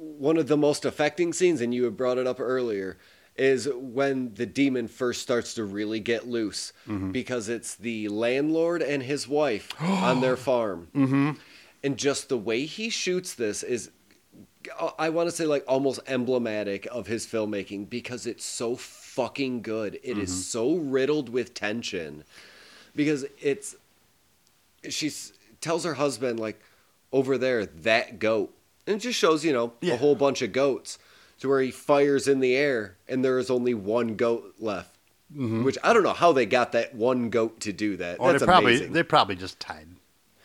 one 0.00 0.38
of 0.38 0.48
the 0.48 0.56
most 0.56 0.84
affecting 0.84 1.32
scenes, 1.32 1.60
and 1.60 1.74
you 1.74 1.84
had 1.84 1.96
brought 1.96 2.16
it 2.16 2.26
up 2.26 2.40
earlier, 2.40 2.96
is 3.36 3.68
when 3.74 4.34
the 4.34 4.46
demon 4.46 4.88
first 4.88 5.22
starts 5.22 5.54
to 5.54 5.64
really 5.64 6.00
get 6.00 6.26
loose 6.26 6.72
because 7.12 7.48
it's 7.48 7.74
the 7.76 8.08
landlord 8.08 8.82
and 8.82 9.02
his 9.02 9.28
wife 9.28 9.72
on 9.80 10.20
their 10.20 10.36
farm. 10.36 10.88
Mm-hmm. 10.94 11.30
And 11.82 11.96
just 11.96 12.28
the 12.28 12.36
way 12.38 12.64
he 12.64 12.90
shoots 12.90 13.34
this 13.34 13.62
is, 13.62 13.90
I 14.98 15.08
want 15.10 15.28
to 15.30 15.34
say, 15.34 15.46
like 15.46 15.64
almost 15.66 16.00
emblematic 16.06 16.86
of 16.90 17.06
his 17.06 17.26
filmmaking 17.26 17.88
because 17.88 18.26
it's 18.26 18.44
so 18.44 18.76
fucking 18.76 19.62
good. 19.62 19.98
It 20.02 20.18
is 20.18 20.46
so 20.46 20.76
riddled 20.76 21.28
with 21.28 21.54
tension 21.54 22.24
because 22.94 23.24
it's 23.40 23.76
she 24.88 25.10
tells 25.60 25.84
her 25.84 25.94
husband 25.94 26.40
like 26.40 26.60
over 27.12 27.38
there 27.38 27.66
that 27.66 28.18
goat 28.18 28.54
and 28.86 28.96
it 28.96 28.98
just 29.00 29.18
shows 29.18 29.44
you 29.44 29.52
know 29.52 29.72
Yeah. 29.80 29.94
a 29.94 29.96
whole 29.96 30.14
bunch 30.14 30.42
of 30.42 30.52
goats 30.52 30.98
to 31.40 31.48
where 31.48 31.60
he 31.60 31.70
fires 31.70 32.28
in 32.28 32.40
the 32.40 32.54
air 32.56 32.96
and 33.08 33.24
there 33.24 33.38
is 33.38 33.50
only 33.50 33.74
one 33.74 34.16
goat 34.16 34.54
left 34.58 34.96
mm-hmm. 35.32 35.64
which 35.64 35.78
i 35.82 35.92
don't 35.92 36.02
know 36.02 36.12
how 36.12 36.32
they 36.32 36.46
got 36.46 36.72
that 36.72 36.94
one 36.94 37.30
goat 37.30 37.60
to 37.60 37.72
do 37.72 37.96
that. 37.96 38.16
Oh, 38.20 38.24
or 38.24 38.32
that's 38.32 38.40
they 38.40 38.46
probably 38.46 38.74
amazing. 38.76 38.92
they 38.92 39.02
probably 39.02 39.36
just 39.36 39.58
tied, 39.60 39.88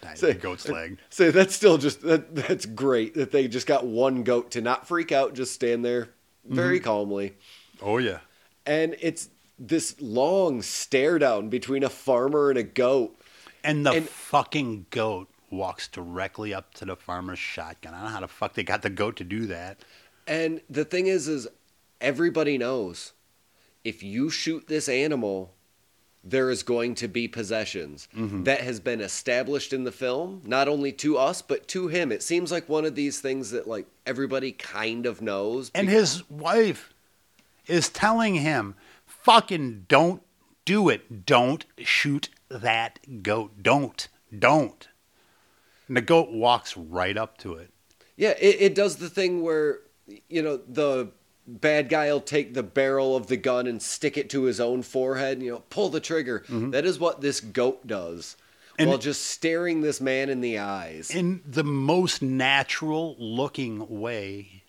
tied 0.01 0.17
Say- 0.17 0.33
the 0.33 0.39
goat's 0.39 0.67
leg. 0.77 0.97
so 1.09 1.31
that's 1.31 1.55
still 1.55 1.77
just 1.77 2.01
that, 2.01 2.35
that's 2.35 2.65
great 2.65 3.13
that 3.15 3.31
they 3.31 3.47
just 3.47 3.67
got 3.67 3.85
one 3.85 4.23
goat 4.23 4.51
to 4.51 4.61
not 4.61 4.87
freak 4.87 5.11
out 5.11 5.33
just 5.33 5.53
stand 5.53 5.83
there 5.83 6.09
very 6.47 6.77
mm-hmm. 6.77 6.85
calmly. 6.85 7.33
Oh 7.81 7.97
yeah. 7.97 8.19
and 8.65 8.95
it's 9.01 9.29
this 9.57 9.95
long 9.99 10.61
stare 10.61 11.17
down 11.17 11.49
between 11.49 11.81
a 11.83 11.89
farmer 11.89 12.49
and 12.49 12.57
a 12.59 12.63
goat. 12.63 13.17
And 13.63 13.85
the 13.85 13.91
And- 13.91 14.07
fucking 14.09 14.85
goat 14.91 15.27
walks 15.49 15.87
directly 15.87 16.53
up 16.53 16.73
to 16.75 16.85
the 16.85 16.95
farmer's 16.95 17.39
shotgun. 17.39 17.93
I 17.93 17.97
don't 17.97 18.05
know 18.05 18.13
how 18.13 18.19
the 18.21 18.27
fuck 18.27 18.53
they 18.53 18.63
got 18.63 18.81
the 18.81 18.89
goat 18.89 19.15
to 19.17 19.23
do 19.23 19.45
that. 19.47 19.79
And 20.27 20.61
the 20.69 20.85
thing 20.85 21.07
is, 21.07 21.27
is 21.27 21.47
everybody 22.01 22.57
knows 22.57 23.13
if 23.83 24.01
you 24.01 24.29
shoot 24.29 24.67
this 24.67 24.89
animal, 24.89 25.53
there 26.23 26.49
is 26.49 26.63
going 26.63 26.95
to 26.95 27.07
be 27.07 27.27
possessions. 27.27 28.07
Mm-hmm. 28.15 28.43
That 28.43 28.61
has 28.61 28.79
been 28.79 28.99
established 28.99 29.71
in 29.71 29.83
the 29.83 29.91
film, 29.91 30.41
not 30.43 30.67
only 30.67 30.91
to 30.93 31.17
us 31.17 31.41
but 31.41 31.67
to 31.69 31.87
him. 31.87 32.11
It 32.11 32.23
seems 32.23 32.51
like 32.51 32.67
one 32.67 32.85
of 32.85 32.95
these 32.95 33.21
things 33.21 33.51
that 33.51 33.67
like 33.67 33.85
everybody 34.05 34.51
kind 34.51 35.05
of 35.05 35.21
knows. 35.21 35.71
And 35.75 35.87
be- 35.87 35.93
his 35.93 36.27
wife 36.29 36.93
is 37.67 37.89
telling 37.89 38.35
him, 38.35 38.75
fucking 39.05 39.85
don't 39.87 40.23
do 40.65 40.89
it. 40.89 41.25
Don't 41.25 41.65
shoot 41.77 42.29
that 42.49 43.23
goat. 43.23 43.61
Don't. 43.61 44.07
Don't. 44.37 44.87
And 45.87 45.97
the 45.97 46.01
goat 46.01 46.31
walks 46.31 46.75
right 46.75 47.17
up 47.17 47.37
to 47.39 47.53
it. 47.53 47.69
yeah, 48.17 48.33
it, 48.39 48.57
it 48.59 48.75
does 48.75 48.97
the 48.97 49.09
thing 49.09 49.41
where 49.43 49.79
you 50.29 50.41
know 50.41 50.57
the 50.57 51.09
bad 51.47 51.89
guy 51.89 52.11
will 52.11 52.21
take 52.21 52.53
the 52.53 52.63
barrel 52.63 53.15
of 53.15 53.27
the 53.27 53.37
gun 53.37 53.67
and 53.67 53.81
stick 53.81 54.17
it 54.17 54.29
to 54.31 54.43
his 54.43 54.59
own 54.59 54.81
forehead. 54.81 55.33
And, 55.37 55.45
you 55.45 55.51
know, 55.51 55.63
pull 55.69 55.89
the 55.89 55.99
trigger. 55.99 56.39
Mm-hmm. 56.47 56.71
That 56.71 56.85
is 56.85 56.99
what 56.99 57.21
this 57.21 57.39
goat 57.39 57.85
does. 57.85 58.35
And- 58.79 58.89
while 58.89 58.97
just 58.97 59.25
staring 59.27 59.81
this 59.81 60.01
man 60.01 60.29
in 60.29 60.41
the 60.41 60.57
eyes. 60.59 61.09
in 61.11 61.41
the 61.45 61.63
most 61.63 62.21
natural 62.21 63.15
looking 63.19 63.99
way 64.01 64.63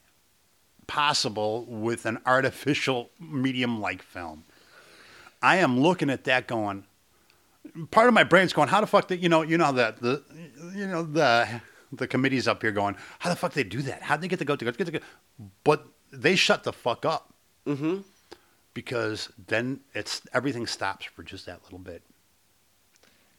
possible 0.86 1.64
with 1.64 2.06
an 2.06 2.18
artificial 2.24 3.10
medium 3.18 3.80
like 3.80 4.02
film. 4.02 4.44
I 5.42 5.56
am 5.56 5.80
looking 5.80 6.10
at 6.10 6.24
that 6.24 6.46
going 6.46 6.84
part 7.90 8.08
of 8.08 8.14
my 8.14 8.24
brain's 8.24 8.52
going, 8.52 8.68
how 8.68 8.80
the 8.80 8.86
fuck 8.86 9.08
did 9.08 9.22
you 9.22 9.28
know 9.28 9.42
you 9.42 9.58
know 9.58 9.72
that 9.72 10.00
the 10.00 10.22
you 10.74 10.86
know 10.86 11.02
the 11.02 11.60
the 11.92 12.06
committees 12.06 12.48
up 12.48 12.62
here 12.62 12.72
going, 12.72 12.96
how 13.18 13.30
the 13.30 13.36
fuck 13.36 13.52
they 13.52 13.64
do 13.64 13.82
that? 13.82 14.02
How'd 14.02 14.20
they 14.20 14.28
get 14.28 14.38
the 14.38 14.44
goat 14.44 14.58
to 14.58 14.64
go 14.64 14.72
get 14.72 14.84
the 14.84 14.92
goat? 14.92 15.02
But 15.64 15.86
they 16.12 16.36
shut 16.36 16.64
the 16.64 16.72
fuck 16.72 17.04
up. 17.04 17.34
Mm-hmm. 17.66 17.98
Because 18.74 19.30
then 19.46 19.80
it's 19.94 20.22
everything 20.34 20.66
stops 20.66 21.06
for 21.06 21.22
just 21.22 21.46
that 21.46 21.62
little 21.64 21.78
bit. 21.78 22.02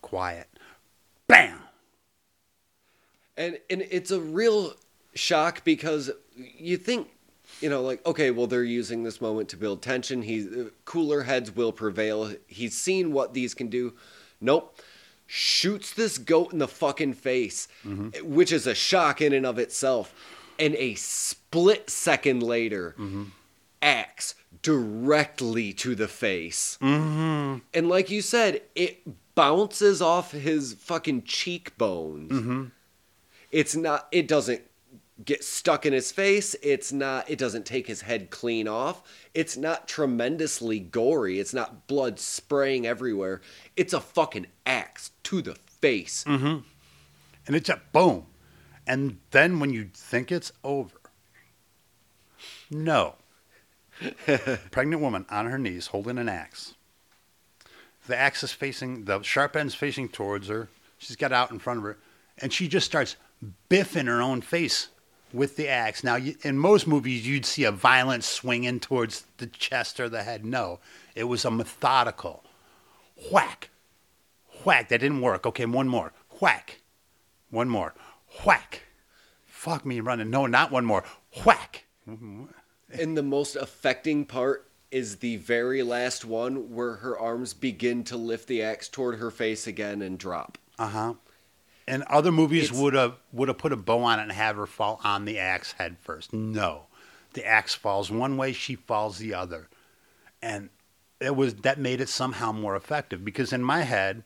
Quiet. 0.01 0.47
Bam. 1.27 1.59
and 3.35 3.59
and 3.69 3.85
it's 3.91 4.11
a 4.11 4.19
real 4.19 4.73
shock 5.13 5.63
because 5.63 6.09
you 6.35 6.77
think 6.77 7.09
you 7.61 7.69
know 7.69 7.81
like 7.81 8.05
okay 8.05 8.31
well 8.31 8.47
they're 8.47 8.63
using 8.63 9.03
this 9.03 9.21
moment 9.21 9.49
to 9.49 9.57
build 9.57 9.81
tension. 9.81 10.21
He's 10.21 10.47
uh, 10.47 10.69
cooler 10.85 11.23
heads 11.23 11.55
will 11.55 11.71
prevail. 11.71 12.33
He's 12.47 12.77
seen 12.77 13.11
what 13.11 13.33
these 13.33 13.53
can 13.53 13.67
do. 13.67 13.93
Nope. 14.39 14.79
Shoots 15.25 15.93
this 15.93 16.17
goat 16.17 16.53
in 16.53 16.59
the 16.59 16.67
fucking 16.67 17.13
face 17.13 17.67
mm-hmm. 17.85 18.09
which 18.33 18.51
is 18.51 18.65
a 18.65 18.75
shock 18.75 19.21
in 19.21 19.33
and 19.33 19.45
of 19.45 19.59
itself. 19.59 20.13
And 20.59 20.73
a 20.75 20.95
split 20.95 21.89
second 21.89 22.41
later 22.41 22.95
mm-hmm. 22.97 23.25
axe 23.81 24.35
directly 24.63 25.71
to 25.73 25.93
the 25.95 26.07
face. 26.07 26.77
Mm-hmm. 26.81 27.59
And 27.73 27.89
like 27.89 28.09
you 28.09 28.21
said 28.21 28.61
it 28.75 29.01
bounces 29.35 30.01
off 30.01 30.31
his 30.31 30.73
fucking 30.73 31.23
cheekbones. 31.23 32.71
It's 33.51 33.75
not 33.75 34.07
it 34.11 34.27
doesn't 34.27 34.61
get 35.25 35.43
stuck 35.43 35.85
in 35.85 35.93
his 35.93 36.11
face 36.11 36.55
it's 36.61 36.93
not 36.93 37.29
it 37.29 37.39
doesn't 37.39 37.65
take 37.65 37.87
his 37.87 38.01
head 38.01 38.29
clean 38.29 38.67
off 38.67 39.01
it's 39.33 39.57
not 39.57 39.87
tremendously 39.87 40.79
gory 40.79 41.39
it's 41.39 41.53
not 41.53 41.87
blood 41.87 42.19
spraying 42.19 42.85
everywhere 42.85 43.41
it's 43.75 43.93
a 43.93 43.99
fucking 43.99 44.45
axe 44.65 45.11
to 45.23 45.41
the 45.41 45.55
face 45.81 46.23
mm-hmm. 46.27 46.59
and 47.45 47.55
it's 47.55 47.69
a 47.69 47.81
boom. 47.91 48.25
And 48.85 49.19
then 49.31 49.59
when 49.59 49.71
you 49.71 49.89
think 49.93 50.31
it's 50.31 50.51
over, 50.63 50.95
no. 52.71 53.15
Pregnant 54.71 55.01
woman 55.01 55.25
on 55.29 55.47
her 55.47 55.57
knees 55.57 55.87
holding 55.87 56.17
an 56.17 56.29
axe. 56.29 56.75
The 58.07 58.15
axe 58.15 58.43
is 58.43 58.53
facing, 58.53 59.05
the 59.05 59.21
sharp 59.21 59.55
end's 59.55 59.75
facing 59.75 60.09
towards 60.09 60.47
her. 60.47 60.69
She's 60.97 61.17
got 61.17 61.33
out 61.33 61.51
in 61.51 61.59
front 61.59 61.79
of 61.79 61.83
her. 61.83 61.97
And 62.37 62.53
she 62.53 62.67
just 62.67 62.85
starts 62.85 63.17
biffing 63.69 64.07
her 64.07 64.21
own 64.21 64.41
face 64.41 64.87
with 65.33 65.55
the 65.55 65.67
axe. 65.67 66.03
Now, 66.03 66.15
you, 66.15 66.35
in 66.43 66.57
most 66.57 66.87
movies, 66.87 67.27
you'd 67.27 67.45
see 67.45 67.63
a 67.63 67.71
violent 67.71 68.23
swinging 68.23 68.79
towards 68.79 69.25
the 69.37 69.47
chest 69.47 69.99
or 69.99 70.09
the 70.09 70.23
head. 70.23 70.45
No, 70.45 70.79
it 71.15 71.25
was 71.25 71.45
a 71.45 71.51
methodical 71.51 72.43
whack, 73.31 73.69
whack. 74.63 74.89
That 74.89 74.99
didn't 75.01 75.21
work. 75.21 75.45
Okay, 75.45 75.65
one 75.65 75.87
more. 75.87 76.13
Whack. 76.39 76.81
One 77.49 77.69
more. 77.69 77.93
Whack. 78.45 78.83
Fuck 79.45 79.85
me 79.85 79.99
running. 79.99 80.29
No, 80.29 80.45
not 80.45 80.71
one 80.71 80.85
more. 80.85 81.03
Whack. 81.45 81.85
and 82.05 83.17
the 83.17 83.23
most 83.23 83.55
affecting 83.55 84.25
part 84.25 84.69
is 84.91 85.17
the 85.17 85.37
very 85.37 85.83
last 85.83 86.23
one 86.23 86.73
where 86.73 86.95
her 86.95 87.17
arms 87.19 87.53
begin 87.53 88.03
to 88.05 88.15
lift 88.15 88.47
the 88.47 88.61
axe 88.61 88.87
toward 88.87 89.19
her 89.19 89.29
face 89.31 89.67
again 89.67 90.01
and 90.01 90.17
drop 90.17 90.57
Uh 90.79 90.87
huh. 90.87 91.13
And 91.87 92.03
other 92.03 92.31
movies 92.31 92.71
would 92.71 92.93
have 92.93 93.15
would 93.31 93.47
have 93.47 93.57
put 93.57 93.71
a 93.71 93.77
bow 93.77 94.03
on 94.03 94.19
it 94.19 94.23
and 94.23 94.31
have 94.33 94.57
her 94.57 94.65
fall 94.65 94.99
on 95.03 95.25
the 95.25 95.39
axe 95.39 95.71
head 95.73 95.97
first. 96.01 96.33
No, 96.33 96.87
the 97.33 97.45
axe 97.45 97.75
falls 97.75 98.11
one 98.11 98.35
way, 98.35 98.51
she 98.51 98.75
falls 98.75 99.19
the 99.19 99.33
other, 99.33 99.69
and 100.41 100.69
it 101.19 101.35
was 101.35 101.55
that 101.55 101.79
made 101.79 102.01
it 102.01 102.09
somehow 102.09 102.51
more 102.51 102.75
effective 102.75 103.23
because 103.23 103.53
in 103.53 103.63
my 103.63 103.83
head, 103.83 104.23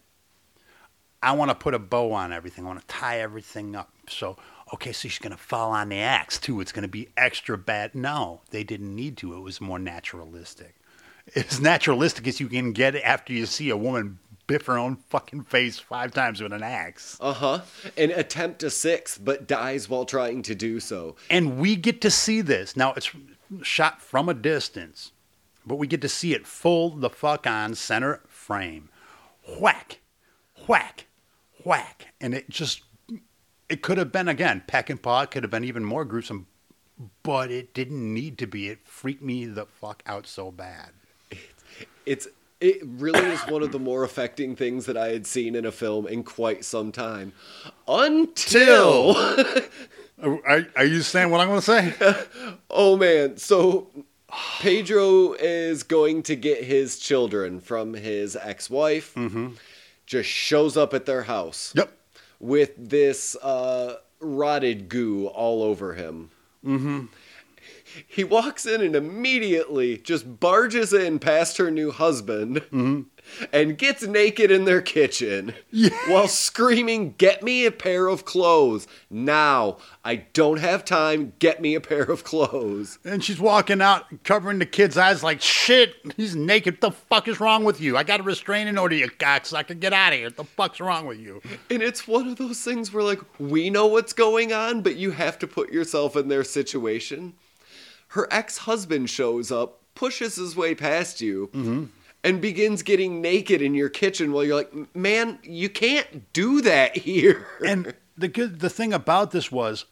I 1.22 1.34
want 1.34 1.50
to 1.50 1.56
put 1.56 1.74
a 1.74 1.80
bow 1.80 2.14
on 2.14 2.34
everything. 2.34 2.66
I 2.66 2.70
want 2.70 2.82
to 2.82 2.88
tie 2.88 3.20
everything 3.20 3.76
up. 3.76 3.92
So 4.10 4.38
okay, 4.74 4.92
so 4.92 5.08
she's 5.08 5.20
gonna 5.20 5.38
fall 5.38 5.72
on 5.72 5.90
the 5.90 6.00
axe 6.00 6.40
too. 6.40 6.62
It's 6.62 6.72
gonna 6.72 6.88
be 6.88 7.10
extra 7.16 7.58
bad. 7.58 7.94
No, 7.94 8.42
they 8.50 8.64
didn't 8.64 8.96
need 8.96 9.18
to. 9.18 9.36
It 9.36 9.42
was 9.42 9.62
more 9.62 9.80
naturalistic. 9.80 10.76
As 11.36 11.60
naturalistic 11.62 12.28
as 12.28 12.40
you 12.40 12.48
can 12.48 12.72
get 12.72 12.96
after 12.96 13.32
you 13.32 13.46
see 13.46 13.70
a 13.70 13.78
woman 13.78 14.18
biff 14.48 14.66
her 14.66 14.78
own 14.78 14.96
fucking 14.96 15.44
face 15.44 15.80
five 15.80 16.14
times 16.14 16.42
with 16.42 16.54
an 16.54 16.64
axe. 16.64 17.18
Uh 17.20 17.34
huh. 17.34 17.62
And 17.98 18.12
attempt 18.12 18.64
a 18.64 18.70
sixth, 18.70 19.24
but 19.24 19.48
dies 19.48 19.90
while 19.90 20.06
trying 20.06 20.42
to 20.44 20.56
do 20.56 20.80
so. 20.80 21.16
And 21.30 21.58
we 21.58 21.76
get 21.76 22.02
to 22.02 22.12
see 22.12 22.42
this. 22.42 22.76
Now, 22.76 22.94
it's 22.94 23.12
shot 23.62 24.02
from 24.02 24.30
a 24.30 24.34
distance, 24.34 25.12
but 25.66 25.76
we 25.76 25.88
get 25.88 26.02
to 26.02 26.10
see 26.10 26.34
it 26.34 26.48
full 26.48 26.90
the 26.90 27.10
fuck 27.10 27.48
on 27.48 27.76
center 27.76 28.22
frame. 28.28 28.90
Whack, 29.60 30.00
whack, 30.68 31.08
whack. 31.64 32.08
And 32.20 32.34
it 32.34 32.50
just, 32.50 32.82
it 33.70 33.82
could 33.82 33.98
have 33.98 34.12
been, 34.12 34.28
again, 34.28 34.64
Peckinpah. 34.68 35.24
It 35.24 35.32
could 35.32 35.44
have 35.44 35.52
been 35.52 35.64
even 35.64 35.86
more 35.86 36.06
gruesome, 36.06 36.48
but 37.24 37.52
it 37.52 37.74
didn't 37.74 38.14
need 38.14 38.38
to 38.40 38.48
be. 38.48 38.70
It 38.70 38.88
freaked 38.88 39.24
me 39.24 39.46
the 39.46 39.66
fuck 39.66 40.04
out 40.06 40.28
so 40.28 40.52
bad. 40.52 40.92
It's 42.06 42.28
it 42.62 42.82
really 42.84 43.20
is 43.20 43.42
one 43.42 43.64
of 43.64 43.72
the 43.72 43.80
more 43.80 44.04
affecting 44.04 44.56
things 44.56 44.86
that 44.86 44.96
I 44.96 45.10
had 45.10 45.28
seen 45.28 45.56
in 45.56 45.66
a 45.66 45.72
film 45.72 46.08
in 46.08 46.24
quite 46.24 46.64
some 46.64 46.92
time. 46.92 47.34
Until 47.88 49.16
Are, 50.24 50.68
are 50.76 50.86
you 50.86 51.02
saying 51.02 51.32
what 51.32 51.42
I'm 51.42 51.48
going 51.48 51.62
to 51.62 51.66
say? 51.66 51.94
Oh 52.70 52.96
man, 52.96 53.38
so 53.38 53.90
Pedro 54.62 55.34
is 55.34 55.84
going 55.84 56.24
to 56.24 56.36
get 56.36 56.64
his 56.64 56.98
children 57.00 57.60
from 57.60 57.94
his 57.94 58.36
ex-wife. 58.36 59.14
Just 60.06 60.30
shows 60.30 60.78
up 60.78 60.94
at 60.94 61.06
their 61.06 61.24
house 61.24 61.74
yep. 61.76 61.92
with 62.40 62.72
this 62.78 63.36
uh, 63.38 63.96
rotted 64.20 64.88
goo 64.88 65.28
all 65.28 65.64
over 65.64 65.94
him. 65.96 66.32
Mm-hmm. 66.66 67.06
He 68.08 68.24
walks 68.24 68.66
in 68.66 68.82
and 68.82 68.96
immediately 68.96 69.98
just 69.98 70.40
barges 70.40 70.94
in 70.94 71.20
past 71.20 71.58
her 71.58 71.72
new 71.72 71.92
husband 71.92 72.58
mm-hmm. 72.58 73.02
and 73.52 73.78
gets 73.78 74.04
naked 74.04 74.52
in 74.52 74.66
their 74.66 74.82
kitchen 74.82 75.54
while 76.08 76.28
screaming, 76.28 77.16
Get 77.18 77.44
me 77.44 77.66
a 77.66 77.72
pair 77.72 78.08
of 78.08 78.26
clothes 78.26 78.88
now. 79.10 79.78
I 80.04 80.16
don't 80.34 80.60
have 80.60 80.84
time. 80.84 81.34
Get 81.40 81.62
me 81.62 81.76
a 81.76 81.82
pair 81.82 82.04
of 82.04 82.24
clothes. 82.24 82.98
And 83.06 83.24
she's 83.24 83.40
walking 83.40 83.82
out, 83.82 84.24
covering 84.24 84.60
the 84.60 84.66
kid's 84.66 84.98
eyes 84.98 85.24
like, 85.24 85.42
shit, 85.42 85.96
he's 86.18 86.36
naked. 86.36 86.76
What 86.76 86.82
the 86.82 86.92
fuck 86.92 87.28
is 87.28 87.40
wrong 87.40 87.64
with 87.64 87.80
you? 87.80 87.98
I 87.98 88.04
got 88.04 88.20
a 88.20 88.24
restraining 88.24 88.78
order, 88.78 88.96
you 88.96 89.08
cocksucker. 89.08 89.80
Get 89.80 89.94
out 89.94 90.14
of 90.14 90.20
here. 90.20 90.28
What 90.28 90.38
the 90.38 90.44
fuck's 90.44 90.80
wrong 90.80 91.06
with 91.06 91.20
you? 91.20 91.42
And 91.70 91.84
it's 91.84 92.08
one 92.08 92.28
of 92.28 92.38
those 92.38 92.62
things 92.62 92.92
where, 92.92 93.04
like, 93.04 93.22
we 93.40 93.70
know 93.70 93.88
what's 93.88 94.14
going 94.14 94.54
on, 94.54 94.82
but 94.82 94.96
you 94.96 95.12
have 95.12 95.38
to 95.40 95.48
put 95.48 95.72
yourself 95.72 96.16
in 96.16 96.28
their 96.28 96.44
situation. 96.44 97.34
Her 98.12 98.28
ex 98.30 98.60
husband 98.60 99.10
shows 99.10 99.52
up, 99.54 99.80
pushes 99.96 100.36
his 100.36 100.54
way 100.54 100.76
past 100.76 101.22
you, 101.22 101.50
mm-hmm. 101.54 101.86
and 102.26 102.42
begins 102.42 102.84
getting 102.84 103.22
naked 103.22 103.62
in 103.62 103.74
your 103.74 103.88
kitchen 103.88 104.34
while 104.34 104.44
you're 104.44 104.58
like, 104.58 104.96
man, 104.96 105.40
you 105.44 105.70
can't 105.70 106.34
do 106.34 106.60
that 106.62 106.98
here. 106.98 107.48
And 107.66 107.94
the 108.18 108.28
good, 108.28 108.60
the 108.60 108.70
thing 108.70 108.92
about 108.92 109.32
this 109.32 109.50
was, 109.50 109.86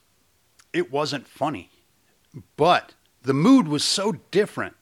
it 0.73 0.91
wasn't 0.91 1.27
funny, 1.27 1.69
but 2.58 2.93
the 3.23 3.34
mood 3.34 3.69
was 3.69 3.86
so 3.86 4.12
different 4.32 4.75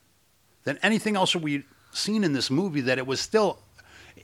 than 0.63 0.79
anything 0.81 1.15
else 1.15 1.33
that 1.33 1.43
we'd 1.43 1.63
seen 1.91 2.23
in 2.23 2.33
this 2.33 2.49
movie 2.49 2.81
that 2.81 2.97
it 2.97 3.05
was 3.05 3.19
still, 3.19 3.59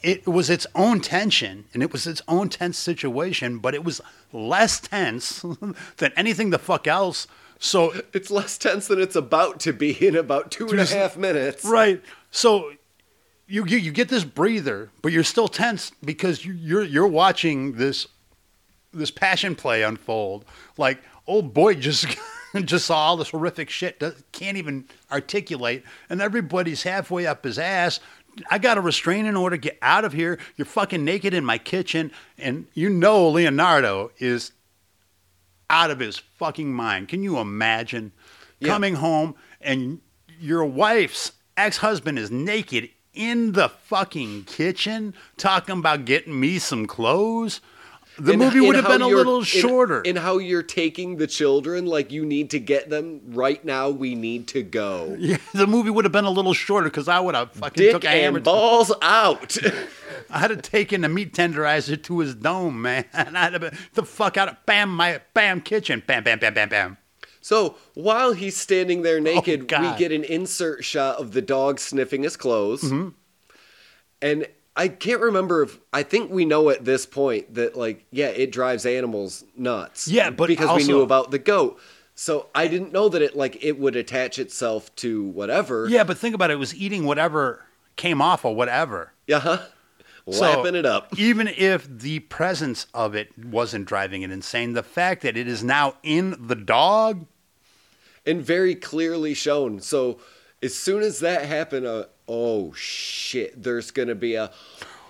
it 0.01 0.25
was 0.25 0.49
its 0.49 0.65
own 0.73 1.01
tension 1.01 1.65
and 1.71 1.83
it 1.83 1.91
was 1.91 2.07
its 2.07 2.23
own 2.27 2.49
tense 2.49 2.79
situation, 2.79 3.59
but 3.59 3.75
it 3.75 3.83
was 3.83 4.01
less 4.31 4.79
tense 4.79 5.45
than 5.97 6.11
anything 6.15 6.49
the 6.49 6.57
fuck 6.57 6.87
else. 6.87 7.27
So 7.63 7.93
It's 8.11 8.29
less 8.29 8.57
tense 8.57 8.87
than 8.87 9.01
it's 9.01 9.15
about 9.15 9.61
to 9.61 9.71
be 9.71 9.91
in 10.05 10.17
about 10.17 10.51
two 10.51 10.67
and 10.67 10.81
a 10.81 10.85
half 10.85 11.15
minutes. 11.15 11.63
Right. 11.63 12.01
So 12.29 12.73
you, 13.47 13.65
you 13.65 13.77
you 13.77 13.91
get 13.91 14.09
this 14.09 14.25
breather, 14.25 14.89
but 15.01 15.13
you're 15.13 15.23
still 15.23 15.47
tense 15.47 15.91
because 16.03 16.45
you, 16.45 16.53
you're 16.53 16.83
you're 16.83 17.07
watching 17.07 17.73
this 17.73 18.05
this 18.93 19.11
passion 19.11 19.55
play 19.55 19.81
unfold. 19.81 20.43
Like 20.77 21.01
old 21.25 21.53
boy 21.53 21.75
just 21.75 22.05
just 22.65 22.85
saw 22.85 22.97
all 22.97 23.17
this 23.17 23.29
horrific 23.29 23.69
shit, 23.69 23.97
does, 23.97 24.21
can't 24.33 24.57
even 24.57 24.85
articulate, 25.09 25.83
and 26.09 26.21
everybody's 26.21 26.83
halfway 26.83 27.25
up 27.25 27.45
his 27.45 27.57
ass. 27.57 28.01
I 28.51 28.57
got 28.57 28.77
a 28.77 28.81
restraining 28.81 29.37
order. 29.37 29.55
Get 29.55 29.77
out 29.81 30.03
of 30.03 30.11
here. 30.11 30.37
You're 30.57 30.65
fucking 30.65 31.05
naked 31.05 31.33
in 31.33 31.45
my 31.45 31.59
kitchen, 31.59 32.11
and 32.37 32.67
you 32.73 32.89
know 32.89 33.29
Leonardo 33.29 34.11
is 34.17 34.51
out 35.69 35.91
of 35.91 35.99
his 35.99 36.17
fucking 36.17 36.73
mind. 36.73 37.07
Can 37.09 37.23
you 37.23 37.37
imagine 37.39 38.11
Yeah. 38.59 38.69
coming 38.69 38.95
home 38.95 39.35
and 39.61 40.01
your 40.39 40.65
wife's 40.65 41.31
ex-husband 41.57 42.17
is 42.19 42.31
naked 42.31 42.89
in 43.13 43.51
the 43.53 43.69
fucking 43.69 44.43
kitchen 44.45 45.13
talking 45.37 45.77
about 45.79 46.05
getting 46.05 46.39
me 46.39 46.59
some 46.59 46.85
clothes? 46.85 47.61
The 48.19 48.33
In- 48.33 48.39
movie 48.39 48.59
would 48.59 48.75
have 48.75 48.85
been 48.87 49.01
a 49.01 49.07
little 49.07 49.43
shorter. 49.43 50.01
In 50.01 50.15
how 50.15 50.37
you're 50.37 50.61
taking 50.61 51.17
the 51.17 51.25
children, 51.27 51.85
like 51.87 52.11
you 52.11 52.25
need 52.25 52.51
to 52.51 52.59
get 52.59 52.89
them 52.89 53.21
right 53.27 53.63
now. 53.65 53.89
We 53.89 54.13
need 54.15 54.47
to 54.49 54.61
go. 54.61 55.15
yeah, 55.19 55.37
the 55.53 55.65
movie 55.67 55.89
would 55.89 56.05
have 56.05 56.11
been 56.11 56.25
a 56.25 56.29
little 56.31 56.53
shorter 56.53 56.89
because 56.89 57.07
I 57.07 57.19
would 57.19 57.33
have 57.33 57.51
fucking 57.53 57.81
Dick 57.83 57.91
took 57.93 58.05
and 58.05 58.43
balls 58.43 58.91
out. 59.01 59.57
I'd 60.29 60.51
have 60.51 60.61
taken 60.61 61.01
the 61.01 61.09
meat 61.09 61.33
tenderizer 61.33 62.01
to 62.03 62.19
his 62.19 62.35
dome, 62.35 62.81
man. 62.83 63.05
I'd 63.13 63.53
have 63.53 63.61
been 63.61 63.77
the 63.93 64.03
fuck 64.03 64.37
out 64.37 64.47
of 64.47 64.57
bam 64.65 64.95
my 64.95 65.21
bam 65.33 65.61
kitchen, 65.61 66.03
bam 66.05 66.23
bam 66.23 66.37
bam 66.39 66.53
bam 66.53 66.69
bam. 66.69 66.97
So 67.41 67.75
while 67.95 68.33
he's 68.33 68.55
standing 68.55 69.01
there 69.01 69.19
naked, 69.19 69.61
we 69.61 69.65
Oh, 69.77 69.81
God. 69.81 69.99
get 69.99 70.11
an 70.11 70.23
insert 70.23 70.83
shot 70.85 71.17
of 71.19 71.33
the 71.33 71.41
dog 71.41 71.79
sniffing 71.79 72.23
his 72.23 72.37
clothes. 72.37 72.83
Mm-hmm. 72.83 73.09
And 74.21 74.47
I 74.75 74.87
can't 74.87 75.21
remember 75.21 75.63
if 75.63 75.79
I 75.91 76.03
think 76.03 76.31
we 76.31 76.45
know 76.45 76.69
at 76.69 76.83
this 76.83 77.05
point 77.05 77.53
that 77.55 77.75
like 77.75 78.05
yeah, 78.11 78.27
it 78.27 78.51
drives 78.51 78.85
animals 78.85 79.43
nuts. 79.55 80.07
Yeah, 80.07 80.29
but 80.29 80.47
because 80.47 80.75
we 80.75 80.83
knew 80.87 81.01
about 81.01 81.31
the 81.31 81.39
goat. 81.39 81.79
So 82.15 82.47
I 82.53 82.67
didn't 82.67 82.91
know 82.91 83.09
that 83.09 83.21
it 83.21 83.35
like 83.35 83.63
it 83.63 83.79
would 83.79 83.95
attach 83.95 84.37
itself 84.37 84.93
to 84.97 85.23
whatever. 85.29 85.87
Yeah, 85.87 86.03
but 86.03 86.17
think 86.17 86.35
about 86.35 86.51
it. 86.51 86.55
It 86.55 86.57
was 86.57 86.75
eating 86.75 87.05
whatever 87.05 87.65
came 87.95 88.21
off 88.21 88.45
of 88.45 88.55
whatever. 88.55 89.13
Yeah. 89.27 89.39
huh 89.39 89.59
So, 90.29 90.65
it 90.65 90.85
up. 90.85 91.17
even 91.17 91.47
if 91.47 91.87
the 91.87 92.19
presence 92.19 92.87
of 92.93 93.13
it 93.15 93.37
wasn't 93.37 93.85
driving 93.85 94.21
it 94.21 94.31
insane, 94.31 94.73
the 94.73 94.83
fact 94.83 95.21
that 95.23 95.35
it 95.35 95.47
is 95.47 95.63
now 95.63 95.95
in 96.01 96.35
the 96.39 96.55
dog, 96.55 97.25
and 98.25 98.41
very 98.41 98.73
clearly 98.73 99.33
shown. 99.33 99.81
So 99.81 100.19
as 100.61 100.75
soon 100.75 101.03
as 101.03 101.19
that 101.19 101.45
happened, 101.45 101.85
uh, 101.85 102.05
oh 102.27 102.73
shit, 102.73 103.61
there's 103.63 103.91
gonna 103.91 104.15
be 104.15 104.35
a 104.35 104.51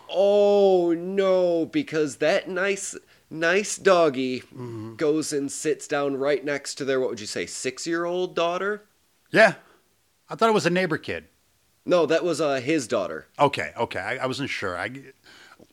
oh 0.10 0.94
no, 0.98 1.66
because 1.66 2.18
that 2.18 2.50
nice 2.50 2.96
nice 3.30 3.78
doggy 3.78 4.42
Mm-hmm. 4.42 4.96
goes 4.96 5.34
and 5.34 5.52
sits 5.52 5.88
down 5.88 6.18
right 6.18 6.44
next 6.46 6.76
to 6.76 6.86
their 6.86 7.00
what 7.00 7.10
would 7.10 7.20
you 7.20 7.26
say 7.28 7.46
six 7.46 7.88
year 7.88 8.06
old 8.06 8.36
daughter? 8.36 8.86
yeah, 9.32 9.56
I 10.30 10.36
thought 10.36 10.50
it 10.50 10.54
was 10.54 10.66
a 10.66 10.70
neighbor 10.72 10.98
kid. 10.98 11.26
No, 11.86 12.06
that 12.06 12.24
was 12.24 12.40
uh, 12.40 12.62
his 12.62 12.88
daughter. 12.88 13.28
Okay, 13.38 13.72
okay, 13.78 14.00
I, 14.00 14.18
I 14.18 14.26
wasn't 14.26 14.50
sure. 14.50 14.78
I, 14.78 14.92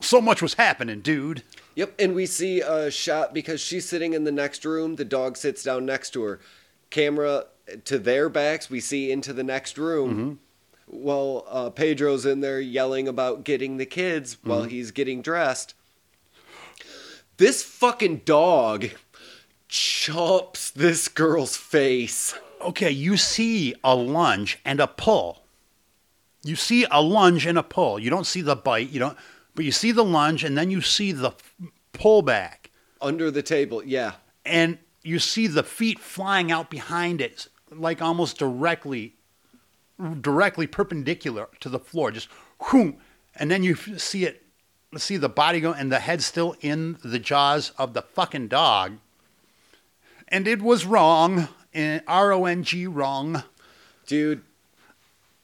so 0.01 0.19
much 0.19 0.41
was 0.41 0.55
happening, 0.55 0.99
dude. 1.01 1.43
Yep, 1.75 1.93
and 1.99 2.13
we 2.15 2.25
see 2.25 2.59
a 2.59 2.91
shot 2.91 3.33
because 3.33 3.61
she's 3.61 3.87
sitting 3.87 4.13
in 4.13 4.25
the 4.25 4.31
next 4.31 4.65
room. 4.65 4.95
The 4.97 5.05
dog 5.05 5.37
sits 5.37 5.63
down 5.63 5.85
next 5.85 6.09
to 6.11 6.23
her. 6.23 6.39
Camera 6.89 7.45
to 7.85 7.97
their 7.97 8.27
backs. 8.27 8.69
We 8.69 8.81
see 8.81 9.09
into 9.09 9.31
the 9.31 9.43
next 9.43 9.77
room. 9.77 10.39
While 10.93 11.45
uh, 11.47 11.69
Pedro's 11.69 12.25
in 12.25 12.41
there 12.41 12.59
yelling 12.59 13.07
about 13.07 13.45
getting 13.45 13.77
the 13.77 13.85
kids 13.85 14.37
while 14.43 14.63
he's 14.63 14.91
getting 14.91 15.21
dressed. 15.21 15.73
This 17.37 17.63
fucking 17.63 18.23
dog 18.25 18.89
chomps 19.69 20.71
this 20.73 21.07
girl's 21.07 21.55
face. 21.55 22.35
Okay, 22.59 22.91
you 22.91 23.15
see 23.15 23.73
a 23.85 23.95
lunge 23.95 24.59
and 24.65 24.81
a 24.81 24.87
pull. 24.87 25.43
You 26.43 26.57
see 26.57 26.85
a 26.91 27.01
lunge 27.01 27.45
and 27.45 27.57
a 27.57 27.63
pull. 27.63 27.97
You 27.97 28.09
don't 28.09 28.27
see 28.27 28.41
the 28.41 28.57
bite. 28.57 28.89
You 28.89 28.99
don't, 28.99 29.17
but 29.55 29.63
you 29.63 29.71
see 29.71 29.93
the 29.93 30.03
lunge 30.03 30.43
and 30.43 30.57
then 30.57 30.69
you 30.69 30.81
see 30.81 31.13
the 31.13 31.31
pull 31.93 32.21
back. 32.21 32.69
Under 33.01 33.31
the 33.31 33.41
table, 33.41 33.81
yeah. 33.83 34.13
and 34.45 34.77
you 35.01 35.19
see 35.19 35.47
the 35.47 35.63
feet 35.63 35.99
flying 35.99 36.51
out 36.51 36.69
behind 36.69 37.21
it, 37.21 37.47
like 37.71 38.01
almost 38.01 38.37
directly, 38.37 39.15
directly 40.21 40.67
perpendicular 40.67 41.49
to 41.59 41.69
the 41.69 41.79
floor, 41.79 42.11
just 42.11 42.27
whoom, 42.63 42.97
and 43.35 43.49
then 43.49 43.63
you 43.63 43.75
see 43.75 44.25
it, 44.25 44.43
see 44.97 45.17
the 45.17 45.29
body 45.29 45.59
go, 45.59 45.71
and 45.71 45.91
the 45.91 45.99
head 45.99 46.21
still 46.21 46.55
in 46.61 46.97
the 47.03 47.19
jaws 47.19 47.71
of 47.77 47.93
the 47.93 48.01
fucking 48.01 48.47
dog, 48.47 48.97
and 50.27 50.47
it 50.47 50.61
was 50.61 50.85
wrong, 50.85 51.47
eh, 51.73 51.99
R 52.07 52.31
O 52.33 52.45
N 52.45 52.63
G 52.63 52.87
wrong. 52.87 53.43
Dude, 54.07 54.41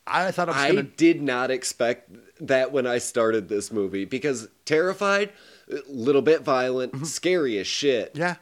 I 0.06 0.30
thought 0.30 0.48
I 0.48 0.52
was 0.52 0.60
I 0.60 0.68
gonna. 0.68 0.82
did 0.82 1.22
not 1.22 1.50
expect 1.50 2.10
that 2.40 2.72
when 2.72 2.86
I 2.86 2.98
started 2.98 3.48
this 3.48 3.72
movie 3.72 4.04
because 4.04 4.48
terrified, 4.64 5.32
a 5.70 5.80
little 5.88 6.22
bit 6.22 6.42
violent, 6.42 6.92
mm-hmm. 6.92 7.04
scary 7.04 7.58
as 7.58 7.66
shit. 7.66 8.12
Yeah, 8.14 8.36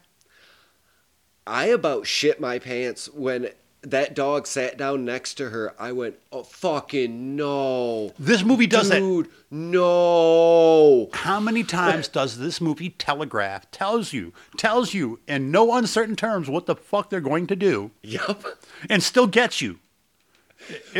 I 1.47 1.67
about 1.67 2.07
shit 2.07 2.41
my 2.41 2.59
pants 2.59 3.09
when 3.09 3.51
that 3.91 4.15
dog 4.15 4.47
sat 4.47 4.77
down 4.77 5.05
next 5.05 5.35
to 5.35 5.51
her, 5.51 5.75
I 5.79 5.93
went, 5.93 6.17
"Oh 6.33 6.43
fucking 6.43 7.37
no, 7.37 8.13
This 8.19 8.43
movie 8.45 8.67
does 8.67 8.89
that. 8.89 8.99
dude, 9.01 9.29
no." 9.51 11.09
How 11.13 11.41
many 11.41 11.63
times 11.65 12.09
does 12.09 12.39
this 12.39 12.61
movie 12.61 12.91
telegraph, 12.91 13.71
tells 13.71 14.13
you, 14.13 14.33
tells 14.57 14.95
you 14.95 15.21
in 15.27 15.51
no 15.51 15.75
uncertain 15.75 16.17
terms 16.17 16.49
what 16.49 16.67
the 16.67 16.77
fuck 16.77 17.11
they're 17.11 17.21
going 17.21 17.47
to 17.49 17.57
do, 17.57 17.91
Yep. 18.03 18.45
and 18.91 19.03
still 19.03 19.27
gets 19.27 19.61
you? 19.61 19.79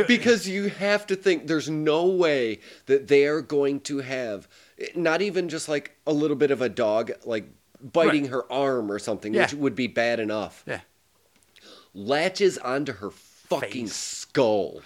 Because 0.07 0.49
you 0.49 0.69
have 0.69 1.07
to 1.09 1.17
think 1.17 1.47
there's 1.47 1.69
no 1.69 2.07
way 2.07 2.61
that 2.87 3.09
they 3.09 3.27
are 3.27 3.41
going 3.41 3.81
to 3.81 3.99
have 3.99 4.47
not 4.95 5.23
even 5.23 5.49
just 5.49 5.69
like 5.69 5.97
a 6.07 6.13
little 6.13 6.37
bit 6.37 6.51
of 6.53 6.63
a 6.63 6.69
dog 6.69 7.11
like 7.25 7.49
biting 7.83 8.25
Right. 8.25 8.31
her 8.33 8.53
arm 8.53 8.93
or 8.93 8.99
something, 8.99 9.35
Yeah. 9.35 9.43
which 9.43 9.55
would 9.55 9.75
be 9.75 9.87
bad 9.87 10.21
enough. 10.21 10.63
Yeah. 10.67 10.81
Latches 11.97 12.59
onto 12.59 12.93
her 12.93 13.11
fucking 13.11 13.87
Face. 13.87 13.95
skull 13.97 14.83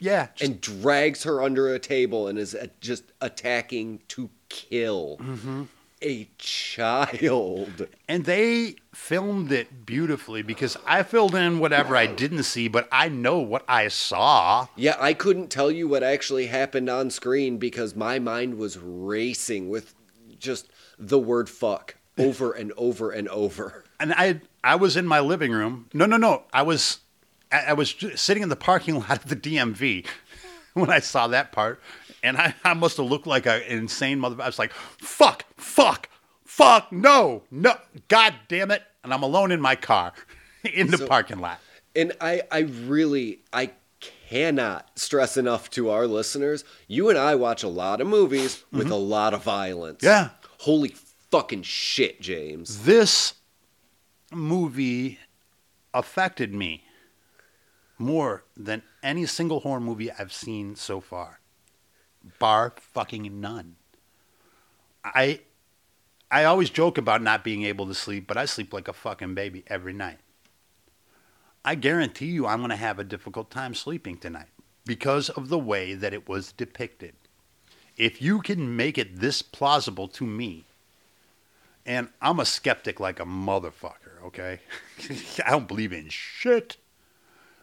Yeah. 0.00 0.28
just- 0.36 0.42
and 0.42 0.60
drags 0.60 1.24
her 1.24 1.42
under 1.42 1.74
a 1.74 1.78
table 1.80 2.28
and 2.28 2.38
is 2.38 2.54
uh, 2.54 2.68
just 2.80 3.04
attacking 3.20 4.00
to 4.08 4.30
kill 4.48 5.18
Mm-hmm. 5.20 5.64
a 6.02 6.28
child. 6.38 7.88
And 8.08 8.24
they 8.26 8.76
filmed 8.94 9.50
it 9.50 9.84
beautifully 9.86 10.42
because 10.42 10.76
I 10.86 11.02
filled 11.02 11.34
in 11.34 11.58
whatever 11.58 11.96
I 11.96 12.06
didn't 12.06 12.44
see, 12.44 12.68
but 12.68 12.88
I 12.92 13.08
know 13.08 13.38
what 13.38 13.64
I 13.66 13.88
saw. 13.88 14.68
Yeah, 14.76 14.96
I 15.00 15.14
couldn't 15.14 15.48
tell 15.48 15.70
you 15.70 15.88
what 15.88 16.02
actually 16.02 16.46
happened 16.46 16.88
on 16.88 17.10
screen 17.10 17.58
because 17.58 17.96
my 17.96 18.18
mind 18.18 18.56
was 18.58 18.78
racing 18.78 19.68
with 19.68 19.94
just 20.38 20.68
the 20.98 21.18
word 21.18 21.48
fuck 21.48 21.96
over 22.18 22.52
and 22.52 22.72
over 22.76 23.10
and 23.10 23.28
over. 23.28 23.84
And 23.98 24.12
I 24.12 24.42
I 24.62 24.76
was 24.76 24.94
in 24.98 25.06
my 25.06 25.20
living 25.20 25.52
room. 25.52 25.88
No, 25.94 26.04
no, 26.04 26.18
no. 26.18 26.42
I 26.52 26.60
was 26.60 26.98
I 27.50 27.68
I 27.68 27.72
was 27.72 27.94
sitting 28.14 28.42
in 28.42 28.50
the 28.50 28.56
parking 28.56 28.94
lot 29.00 29.24
of 29.24 29.28
the 29.30 29.36
DMV 29.36 30.04
when 30.74 30.90
I 30.90 30.98
saw 30.98 31.28
that 31.28 31.50
part, 31.50 31.80
and 32.22 32.36
I, 32.36 32.54
I 32.62 32.74
must 32.74 32.98
have 32.98 33.06
looked 33.06 33.26
like 33.26 33.46
an 33.46 33.62
insane 33.62 34.20
mother. 34.20 34.36
I 34.42 34.44
was 34.44 34.58
like, 34.58 34.72
"Fuck, 34.98 35.46
fuck, 35.56 36.10
fuck, 36.44 36.92
no, 36.92 37.44
no, 37.50 37.76
god 38.08 38.34
damn 38.48 38.70
it!" 38.70 38.82
And 39.02 39.14
I'm 39.14 39.22
alone 39.22 39.50
in 39.50 39.62
my 39.62 39.76
car 39.76 40.12
in 40.62 40.90
the 40.90 40.98
So- 40.98 41.06
parking 41.06 41.38
lot. 41.38 41.58
And 41.94 42.12
I, 42.20 42.42
I 42.52 42.58
really, 42.58 43.40
I 43.54 43.70
cannot 44.28 44.90
stress 44.98 45.38
enough 45.38 45.70
to 45.70 45.88
our 45.88 46.06
listeners. 46.06 46.64
You 46.86 47.08
and 47.08 47.16
I 47.18 47.34
watch 47.34 47.62
a 47.62 47.68
lot 47.68 48.02
of 48.02 48.06
movies 48.06 48.62
with 48.70 48.90
a 48.90 48.96
lot 48.96 49.32
of 49.32 49.42
violence. 49.42 50.02
Mm-hmm. 50.02 50.06
Yeah. 50.06 50.28
Holy 50.58 50.90
fucking 51.30 51.62
shit, 51.62 52.20
James. 52.20 52.84
This 52.84 53.34
movie 54.32 55.18
affected 55.94 56.54
me 56.54 56.84
more 57.98 58.44
than 58.56 58.82
any 59.02 59.26
single 59.26 59.60
horror 59.60 59.80
movie 59.80 60.10
I've 60.12 60.32
seen 60.32 60.76
so 60.76 61.00
far. 61.00 61.40
Bar 62.38 62.74
fucking 62.78 63.40
none. 63.40 63.76
I 65.04 65.40
I 66.30 66.44
always 66.44 66.70
joke 66.70 66.98
about 66.98 67.22
not 67.22 67.44
being 67.44 67.62
able 67.62 67.86
to 67.86 67.94
sleep, 67.94 68.26
but 68.26 68.36
I 68.36 68.46
sleep 68.46 68.72
like 68.72 68.88
a 68.88 68.92
fucking 68.92 69.34
baby 69.34 69.62
every 69.68 69.92
night. 69.92 70.18
I 71.64 71.76
guarantee 71.76 72.26
you 72.26 72.46
I'm 72.46 72.58
going 72.58 72.70
to 72.70 72.76
have 72.76 72.98
a 72.98 73.04
difficult 73.04 73.50
time 73.50 73.74
sleeping 73.74 74.18
tonight 74.18 74.48
because 74.84 75.28
of 75.30 75.48
the 75.48 75.58
way 75.58 75.94
that 75.94 76.12
it 76.12 76.28
was 76.28 76.52
depicted. 76.52 77.14
If 77.96 78.20
you 78.20 78.40
can 78.40 78.76
make 78.76 78.98
it 78.98 79.20
this 79.20 79.40
plausible 79.40 80.08
to 80.08 80.26
me, 80.26 80.65
and 81.86 82.08
I'm 82.20 82.40
a 82.40 82.44
skeptic 82.44 82.98
like 82.98 83.20
a 83.20 83.24
motherfucker, 83.24 84.22
okay? 84.26 84.60
I 85.46 85.50
don't 85.50 85.68
believe 85.68 85.92
in 85.92 86.08
shit. 86.08 86.76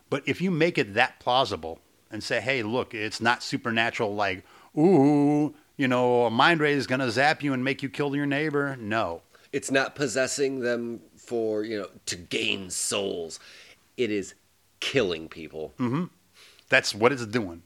But 0.09 0.23
if 0.25 0.41
you 0.41 0.49
make 0.49 0.77
it 0.77 0.93
that 0.93 1.19
plausible 1.19 1.79
and 2.09 2.23
say, 2.23 2.39
hey, 2.39 2.63
look, 2.63 2.93
it's 2.93 3.19
not 3.19 3.43
supernatural 3.43 4.15
like, 4.15 4.45
ooh, 4.77 5.53
you 5.75 5.87
know, 5.87 6.25
a 6.25 6.29
mind 6.31 6.61
ray 6.61 6.73
is 6.73 6.87
going 6.87 6.99
to 6.99 7.11
zap 7.11 7.43
you 7.43 7.53
and 7.53 7.63
make 7.63 7.83
you 7.83 7.89
kill 7.89 8.15
your 8.15 8.25
neighbor. 8.25 8.77
No. 8.79 9.21
It's 9.51 9.71
not 9.71 9.95
possessing 9.95 10.61
them 10.61 11.01
for, 11.17 11.63
you 11.63 11.81
know, 11.81 11.87
to 12.05 12.15
gain 12.15 12.69
souls. 12.69 13.39
It 13.97 14.09
is 14.09 14.35
killing 14.79 15.27
people. 15.27 15.73
Mm-hmm. 15.79 16.05
That's 16.69 16.95
what 16.95 17.11
it's 17.11 17.25
doing. 17.25 17.63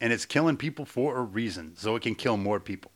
And 0.00 0.12
it's 0.12 0.24
killing 0.24 0.56
people 0.56 0.84
for 0.84 1.16
a 1.16 1.22
reason, 1.22 1.72
so 1.76 1.96
it 1.96 2.02
can 2.02 2.14
kill 2.14 2.36
more 2.36 2.60
people. 2.60 2.90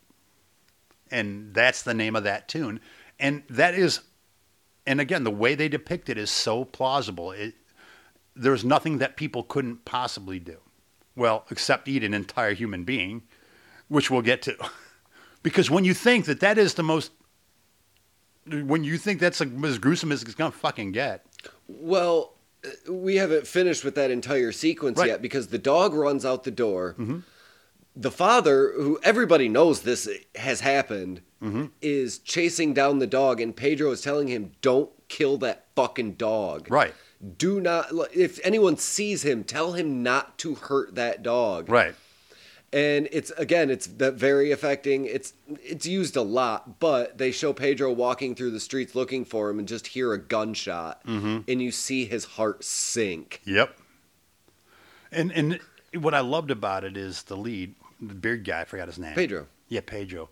And 1.11 1.53
that's 1.55 1.83
the 1.83 1.95
name 1.95 2.15
of 2.17 2.25
that 2.25 2.49
tune. 2.49 2.81
And 3.19 3.43
that 3.51 3.75
is, 3.75 4.01
and 4.87 5.01
again, 5.01 5.25
the 5.25 5.31
way 5.31 5.55
they 5.55 5.69
depict 5.69 6.09
it 6.09 6.17
is 6.19 6.31
so 6.31 6.65
plausible. 6.65 7.33
It, 7.33 7.55
there's 8.35 8.65
nothing 8.65 8.99
that 8.99 9.17
people 9.17 9.43
couldn't 9.43 9.85
possibly 9.85 10.39
do. 10.39 10.59
Well, 11.17 11.45
except 11.51 11.89
eat 11.89 12.05
an 12.05 12.15
entire 12.15 12.55
human 12.55 12.85
being, 12.85 13.23
which 13.89 14.11
we'll 14.11 14.23
get 14.23 14.41
to. 14.43 14.57
because 15.43 15.71
when 15.71 15.85
you 15.85 15.93
think 15.95 16.25
that 16.27 16.41
that 16.41 16.57
is 16.57 16.75
the 16.75 16.83
most, 16.83 17.11
when 18.47 18.85
you 18.85 18.97
think 18.97 19.21
that's 19.21 19.41
as 19.41 19.79
gruesome 19.79 20.13
as 20.13 20.23
it's 20.23 20.35
going 20.35 20.53
to 20.53 20.57
fucking 20.59 20.93
get, 20.93 21.27
Well, 21.69 22.35
uh, 22.65 22.93
we 22.93 23.17
haven't 23.17 23.47
finished 23.47 23.85
with 23.85 23.95
that 23.97 24.11
entire 24.11 24.53
sequence 24.53 24.99
Right. 24.99 25.09
yet 25.09 25.23
because 25.23 25.49
the 25.49 25.59
dog 25.59 25.93
runs 25.95 26.25
out 26.25 26.45
the 26.45 26.51
door. 26.51 26.97
The 27.97 28.11
father, 28.11 28.73
who 28.77 29.01
everybody 29.03 29.49
knows 29.49 29.83
this 29.83 30.09
has 30.37 30.61
happened, 30.61 31.23
mm-hmm. 31.43 31.67
is 31.83 32.19
chasing 32.19 32.73
down 32.73 32.99
the 32.99 33.07
dog, 33.07 33.41
and 33.41 33.55
Pedro 33.55 33.91
is 33.91 34.01
telling 34.01 34.29
him, 34.29 34.53
"Don't 34.63 34.91
kill 35.09 35.39
that 35.39 35.67
fucking 35.75 36.15
dog. 36.15 36.71
right, 36.71 36.95
Do 37.37 37.61
not. 37.61 37.89
If 38.15 38.39
anyone 38.45 38.77
sees 38.77 39.25
him, 39.25 39.45
tell 39.45 39.73
him 39.73 40.03
not 40.03 40.39
to 40.39 40.55
hurt 40.55 40.95
that 40.95 41.23
dog." 41.23 41.69
right. 41.69 41.95
and 42.73 43.09
it's 43.11 43.33
again 43.33 43.69
it's 43.69 43.89
that 43.89 44.15
very 44.15 44.53
affecting 44.53 45.05
it's 45.05 45.33
it's 45.61 45.85
used 45.87 46.15
a 46.17 46.23
lot 46.23 46.79
but 46.79 47.19
they 47.19 47.33
show 47.33 47.53
pedro 47.53 47.91
walking 47.93 48.33
through 48.37 48.53
the 48.53 48.61
streets 48.61 48.95
looking 48.95 49.25
for 49.25 49.51
him 49.51 49.59
and 49.59 49.67
just 49.67 49.89
hear 49.89 50.13
a 50.13 50.19
gunshot 50.19 51.05
mm-hmm. 51.05 51.39
and 51.49 51.61
you 51.61 51.73
see 51.73 52.05
his 52.05 52.25
heart 52.25 52.63
sink 52.63 53.41
Yep. 53.45 53.77
And 55.13 55.33
and 55.33 55.59
what 55.95 56.15
I 56.15 56.21
loved 56.21 56.51
about 56.51 56.85
it 56.85 56.97
is 56.97 57.23
the 57.25 57.37
lead, 57.37 57.75
the 58.01 58.15
beard 58.15 58.45
guy, 58.45 58.63
I 58.63 58.65
forgot 58.65 58.89
his 58.89 58.99
name. 58.99 59.15
pedro 59.15 59.47
Yeah, 59.69 59.81
Pedro. 59.85 60.31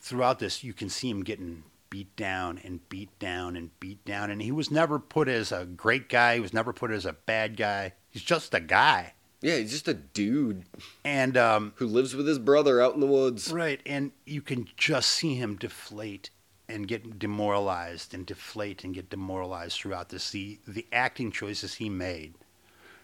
Throughout 0.00 0.38
this, 0.38 0.62
you 0.62 0.72
can 0.72 0.88
see 0.88 1.10
him 1.10 1.24
getting 1.24 1.64
beat 1.90 2.14
down 2.16 2.60
and 2.62 2.86
beat 2.88 3.18
down 3.18 3.56
and 3.56 3.70
beat 3.80 4.04
down, 4.04 4.30
and 4.30 4.42
he 4.42 4.52
was 4.52 4.70
never 4.70 4.98
put 4.98 5.26
as 5.28 5.50
a 5.50 5.64
great 5.64 6.08
guy. 6.08 6.34
He 6.34 6.40
was 6.40 6.52
never 6.52 6.72
put 6.72 6.90
as 6.90 7.06
a 7.06 7.14
bad 7.14 7.56
guy. 7.56 7.94
He's 8.10 8.22
just 8.22 8.54
a 8.54 8.60
guy. 8.60 9.14
yeah 9.40 9.56
he's 9.56 9.70
just 9.70 9.88
a 9.88 9.94
dude 9.94 10.64
And 11.04 11.36
um, 11.36 11.72
who 11.76 11.86
lives 11.86 12.14
with 12.14 12.26
his 12.26 12.38
brother 12.38 12.80
out 12.80 12.94
in 12.94 13.00
the 13.00 13.06
woods 13.06 13.52
right, 13.52 13.80
and 13.86 14.12
you 14.24 14.42
can 14.42 14.68
just 14.76 15.10
see 15.12 15.34
him 15.34 15.56
deflate 15.56 16.30
and 16.68 16.86
get 16.86 17.18
demoralized 17.18 18.12
and 18.12 18.26
deflate 18.26 18.84
and 18.84 18.94
get 18.94 19.08
demoralized 19.10 19.78
throughout 19.78 20.10
this. 20.10 20.30
The 20.30 20.58
the 20.66 20.86
acting 20.92 21.30
choices 21.32 21.74
he 21.74 21.88
made, 21.88 22.34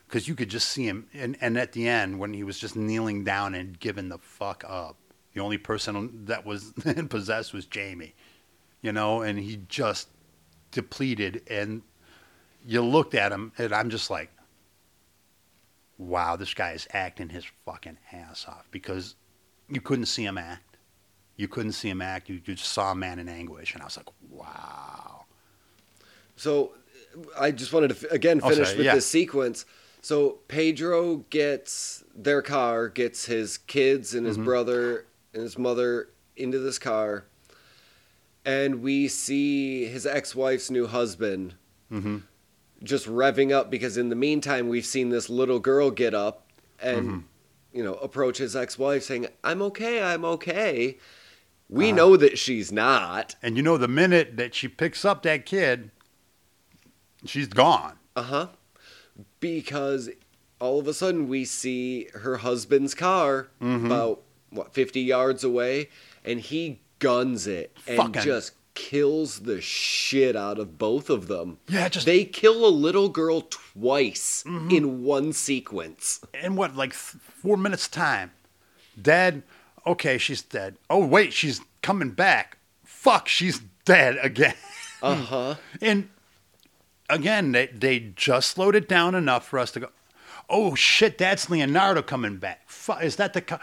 because 0.06 0.28
you 0.28 0.34
could 0.34 0.48
just 0.50 0.68
see 0.68 0.86
him. 0.86 1.08
And 1.14 1.36
and 1.40 1.56
at 1.58 1.72
the 1.72 1.88
end, 1.88 2.18
when 2.18 2.32
he 2.34 2.44
was 2.44 2.58
just 2.58 2.76
kneeling 2.76 3.24
down 3.24 3.54
and 3.54 3.78
giving 3.78 4.08
the 4.08 4.18
fuck 4.18 4.64
up, 4.66 4.96
the 5.34 5.40
only 5.40 5.58
person 5.58 6.24
that 6.26 6.44
was 6.46 6.72
possessed 7.08 7.52
was 7.52 7.66
Jamie, 7.66 8.14
you 8.82 8.92
know, 8.92 9.22
and 9.22 9.38
he 9.38 9.60
just 9.68 10.08
depleted. 10.70 11.42
And 11.48 11.82
you 12.66 12.82
looked 12.82 13.14
at 13.14 13.32
him, 13.32 13.52
and 13.58 13.72
I'm 13.72 13.90
just 13.90 14.10
like, 14.10 14.30
wow, 15.98 16.36
this 16.36 16.54
guy 16.54 16.72
is 16.72 16.86
acting 16.92 17.28
his 17.28 17.44
fucking 17.64 17.98
ass 18.12 18.46
off 18.48 18.66
because 18.70 19.16
you 19.68 19.80
couldn't 19.80 20.06
see 20.06 20.24
him 20.24 20.38
act. 20.38 20.76
You 21.36 21.48
couldn't 21.48 21.72
see 21.72 21.88
him 21.90 22.00
act. 22.00 22.28
You 22.28 22.38
just 22.38 22.64
saw 22.66 22.92
a 22.92 22.94
man 22.94 23.18
in 23.18 23.28
anguish, 23.28 23.74
and 23.74 23.82
I 23.82 23.86
was 23.86 23.96
like, 23.96 24.08
wow. 24.30 25.24
So 26.36 26.72
I 27.38 27.50
just 27.50 27.72
wanted 27.72 27.96
to 27.96 28.12
again 28.12 28.40
Oh, 28.42 28.48
finish 28.50 28.68
sorry, 28.68 28.78
with 28.78 28.86
yeah. 28.86 28.94
this 28.94 29.06
sequence. 29.06 29.66
So 30.04 30.40
Pedro 30.48 31.24
gets 31.30 32.04
their 32.14 32.42
car, 32.42 32.90
gets 32.90 33.24
his 33.24 33.56
kids 33.56 34.14
and 34.14 34.26
his 34.26 34.36
Mm-hmm. 34.36 34.44
brother 34.44 35.06
and 35.32 35.42
his 35.42 35.56
mother 35.56 36.10
into 36.36 36.58
this 36.58 36.78
car, 36.78 37.24
and 38.44 38.82
we 38.82 39.08
see 39.08 39.86
his 39.86 40.04
ex-wife's 40.04 40.70
new 40.70 40.86
husband 40.86 41.54
Mm-hmm. 41.90 42.18
just 42.82 43.06
revving 43.06 43.50
up 43.50 43.70
because 43.70 43.96
in 43.96 44.10
the 44.10 44.16
meantime 44.16 44.68
we've 44.68 44.84
seen 44.84 45.08
this 45.08 45.30
little 45.30 45.58
girl 45.58 45.90
get 45.90 46.12
up 46.12 46.50
and 46.80 47.06
Mm-hmm. 47.08 47.18
you 47.72 47.82
know 47.84 47.94
approach 47.94 48.36
his 48.38 48.54
ex-wife 48.54 49.04
saying, 49.04 49.28
"I'm 49.42 49.62
okay, 49.62 50.02
I'm 50.02 50.24
okay." 50.36 50.98
We 51.70 51.86
Uh-huh. 51.86 51.96
know 51.96 52.16
that 52.18 52.36
she's 52.38 52.70
not. 52.70 53.36
And 53.42 53.56
you 53.56 53.62
know, 53.62 53.78
the 53.78 53.88
minute 53.88 54.36
that 54.36 54.54
she 54.54 54.68
picks 54.68 55.02
up 55.02 55.22
that 55.22 55.46
kid, 55.46 55.90
she's 57.24 57.48
gone. 57.48 57.96
Uh 58.14 58.22
huh. 58.22 58.46
Because 59.40 60.10
all 60.60 60.78
of 60.78 60.88
a 60.88 60.94
sudden 60.94 61.28
we 61.28 61.44
see 61.44 62.08
her 62.14 62.38
husband's 62.38 62.94
car 62.94 63.48
Mm-hmm. 63.60 63.86
about 63.86 64.22
what 64.50 64.72
fifty 64.72 65.00
yards 65.00 65.42
away, 65.42 65.88
and 66.24 66.40
he 66.40 66.80
guns 67.00 67.46
it 67.46 67.76
and 67.88 68.14
just 68.14 68.52
kills 68.74 69.40
the 69.40 69.60
shit 69.60 70.34
out 70.36 70.58
of 70.58 70.78
both 70.78 71.10
of 71.10 71.26
them. 71.28 71.58
Yeah, 71.68 71.88
just- 71.88 72.06
they 72.06 72.24
kill 72.24 72.64
a 72.66 72.68
little 72.70 73.08
girl 73.08 73.42
twice 73.50 74.42
in 74.46 75.02
one 75.04 75.32
sequence. 75.32 76.20
in 76.42 76.56
what 76.56 76.74
like 76.76 76.90
th- 76.92 77.20
four 77.22 77.56
minutes 77.56 77.88
time 77.88 78.30
dead 79.00 79.42
okay 79.84 80.16
she's 80.18 80.40
dead 80.40 80.76
oh 80.88 81.04
wait 81.04 81.32
she's 81.32 81.60
coming 81.82 82.10
back 82.10 82.58
fuck 82.84 83.26
she's 83.26 83.60
dead 83.84 84.16
again 84.22 84.54
Uh 85.02 85.14
huh. 85.16 85.54
and 85.80 86.08
again 87.08 87.52
they, 87.52 87.66
they 87.66 88.00
just 88.00 88.50
slowed 88.50 88.74
it 88.74 88.88
down 88.88 89.14
enough 89.14 89.46
for 89.46 89.58
us 89.58 89.70
to 89.70 89.80
go 89.80 89.88
oh 90.48 90.74
shit 90.74 91.18
that's 91.18 91.50
leonardo 91.50 92.02
coming 92.02 92.36
back 92.36 92.62
Fu 92.66 92.92
is 92.94 93.16
that 93.16 93.32
the 93.32 93.40
co-? 93.40 93.58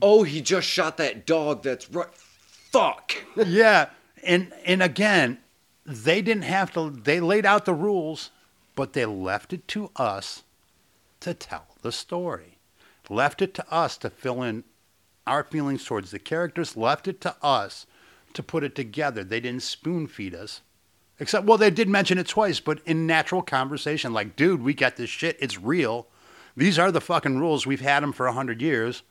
Oh, 0.00 0.22
he 0.22 0.40
just 0.40 0.66
shot 0.66 0.96
that 0.96 1.26
dog. 1.26 1.62
That's 1.62 1.90
right. 1.90 2.08
Fuck. 2.14 3.14
yeah 3.36 3.90
and 4.22 4.52
and 4.64 4.82
again 4.82 5.38
they 5.86 6.20
didn't 6.20 6.42
have 6.42 6.72
to 6.72 6.90
they 6.90 7.20
laid 7.20 7.46
out 7.46 7.64
the 7.64 7.74
rules 7.74 8.30
but 8.74 8.92
they 8.92 9.06
left 9.06 9.52
it 9.52 9.66
to 9.68 9.90
us 9.96 10.42
to 11.20 11.32
tell 11.32 11.66
the 11.82 11.92
story 11.92 12.58
left 13.08 13.40
it 13.40 13.54
to 13.54 13.72
us 13.72 13.96
to 13.96 14.10
fill 14.10 14.42
in 14.42 14.64
our 15.26 15.44
feelings 15.44 15.84
towards 15.84 16.10
the 16.10 16.18
characters 16.18 16.76
left 16.76 17.06
it 17.08 17.20
to 17.20 17.34
us 17.40 17.86
to 18.34 18.42
put 18.42 18.64
it 18.64 18.74
together 18.74 19.22
they 19.22 19.40
didn't 19.40 19.62
spoon 19.62 20.06
feed 20.06 20.34
us 20.34 20.60
except 21.18 21.46
well 21.46 21.58
they 21.58 21.70
did 21.70 21.88
mention 21.88 22.18
it 22.18 22.26
twice 22.26 22.60
but 22.60 22.80
in 22.86 23.06
natural 23.06 23.42
conversation 23.42 24.12
like 24.12 24.36
dude 24.36 24.62
we 24.62 24.74
got 24.74 24.96
this 24.96 25.10
shit 25.10 25.36
it's 25.40 25.58
real 25.58 26.06
these 26.56 26.78
are 26.78 26.90
the 26.90 27.00
fucking 27.00 27.38
rules 27.38 27.66
we've 27.66 27.80
had 27.80 28.02
them 28.02 28.12
for 28.12 28.26
a 28.26 28.32
hundred 28.32 28.60
years 28.60 29.02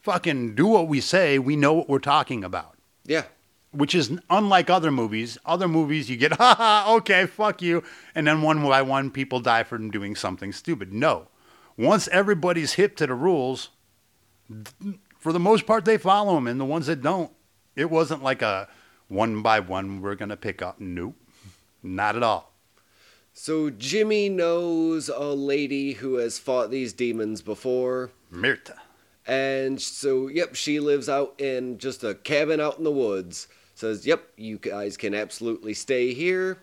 fucking 0.00 0.54
do 0.54 0.66
what 0.66 0.88
we 0.88 1.00
say 1.00 1.38
we 1.38 1.56
know 1.56 1.72
what 1.72 1.88
we're 1.88 1.98
talking 1.98 2.44
about 2.44 2.76
yeah. 3.06 3.24
which 3.72 3.94
is 3.94 4.10
unlike 4.30 4.70
other 4.70 4.90
movies. 4.90 5.38
Other 5.44 5.68
movies, 5.68 6.10
you 6.10 6.16
get, 6.16 6.32
ha 6.38 6.54
ha, 6.54 6.94
okay, 6.96 7.26
fuck 7.26 7.62
you. 7.62 7.82
And 8.14 8.26
then 8.26 8.42
one 8.42 8.62
by 8.62 8.82
one, 8.82 9.10
people 9.10 9.40
die 9.40 9.62
for 9.62 9.78
doing 9.78 10.14
something 10.16 10.52
stupid. 10.52 10.92
No. 10.92 11.28
Once 11.76 12.08
everybody's 12.08 12.74
hip 12.74 12.96
to 12.96 13.06
the 13.06 13.14
rules, 13.14 13.70
for 15.18 15.32
the 15.32 15.40
most 15.40 15.66
part, 15.66 15.84
they 15.84 15.98
follow 15.98 16.34
them. 16.34 16.46
And 16.46 16.60
the 16.60 16.64
ones 16.64 16.86
that 16.86 17.02
don't, 17.02 17.30
it 17.74 17.90
wasn't 17.90 18.22
like 18.22 18.42
a 18.42 18.68
one 19.08 19.42
by 19.42 19.60
one, 19.60 20.00
we're 20.00 20.14
going 20.14 20.30
to 20.30 20.36
pick 20.36 20.62
up. 20.62 20.80
Nope. 20.80 21.14
Not 21.82 22.16
at 22.16 22.22
all. 22.22 22.52
So 23.32 23.70
Jimmy 23.70 24.28
knows 24.28 25.08
a 25.08 25.34
lady 25.34 25.92
who 25.92 26.14
has 26.14 26.38
fought 26.38 26.70
these 26.70 26.92
demons 26.92 27.42
before. 27.42 28.10
Mirta. 28.32 28.76
And 29.26 29.80
so, 29.80 30.28
yep, 30.28 30.54
she 30.54 30.80
lives 30.80 31.08
out 31.08 31.38
in 31.40 31.78
just 31.78 32.04
a 32.04 32.14
cabin 32.14 32.60
out 32.60 32.78
in 32.78 32.84
the 32.84 32.90
woods. 32.90 33.48
Says, 33.74 34.06
yep, 34.06 34.26
you 34.36 34.56
guys 34.56 34.96
can 34.96 35.14
absolutely 35.14 35.74
stay 35.74 36.14
here. 36.14 36.58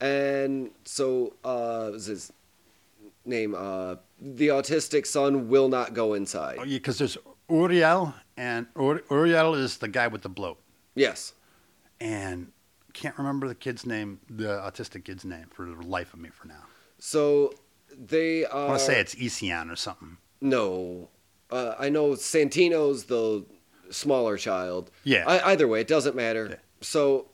And 0.00 0.70
so, 0.84 1.34
uh, 1.42 1.92
his 1.92 2.32
name? 3.24 3.54
Uh, 3.56 3.96
the 4.20 4.48
autistic 4.48 5.06
son 5.06 5.48
will 5.48 5.68
not 5.68 5.94
go 5.94 6.14
inside. 6.14 6.58
Oh, 6.60 6.64
yeah, 6.64 6.76
because 6.78 6.98
there's 6.98 7.18
Uriel, 7.50 8.14
and 8.36 8.66
Ur- 8.78 9.02
Uriel 9.10 9.54
is 9.54 9.78
the 9.78 9.88
guy 9.88 10.06
with 10.06 10.22
the 10.22 10.28
bloat. 10.28 10.58
Yes. 10.94 11.32
And 12.00 12.52
can't 12.96 13.16
remember 13.18 13.46
the 13.46 13.54
kid's 13.54 13.84
name, 13.84 14.20
the 14.28 14.44
autistic 14.44 15.04
kid's 15.04 15.24
name 15.24 15.46
for 15.52 15.66
the 15.66 15.74
life 15.82 16.14
of 16.14 16.20
me 16.20 16.30
for 16.30 16.48
now. 16.48 16.64
So 16.98 17.52
they 17.94 18.46
are. 18.46 18.64
I 18.64 18.68
want 18.68 18.78
to 18.80 18.84
say 18.86 18.98
it's 18.98 19.14
Ision 19.14 19.70
or 19.70 19.76
something. 19.76 20.16
No. 20.40 21.10
Uh, 21.50 21.74
I 21.78 21.90
know 21.90 22.12
Santino's 22.12 23.04
the 23.04 23.44
smaller 23.90 24.38
child. 24.38 24.90
Yeah. 25.04 25.24
I, 25.26 25.52
either 25.52 25.68
way, 25.68 25.82
it 25.82 25.88
doesn't 25.88 26.16
matter. 26.16 26.48
Yeah. 26.50 26.56
So 26.80 27.26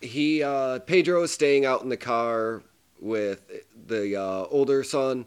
he, 0.00 0.42
uh, 0.42 0.78
Pedro 0.80 1.24
is 1.24 1.32
staying 1.32 1.66
out 1.66 1.82
in 1.82 1.88
the 1.88 1.96
car 1.96 2.62
with 3.00 3.50
the 3.86 4.16
uh, 4.16 4.44
older 4.48 4.84
son, 4.84 5.26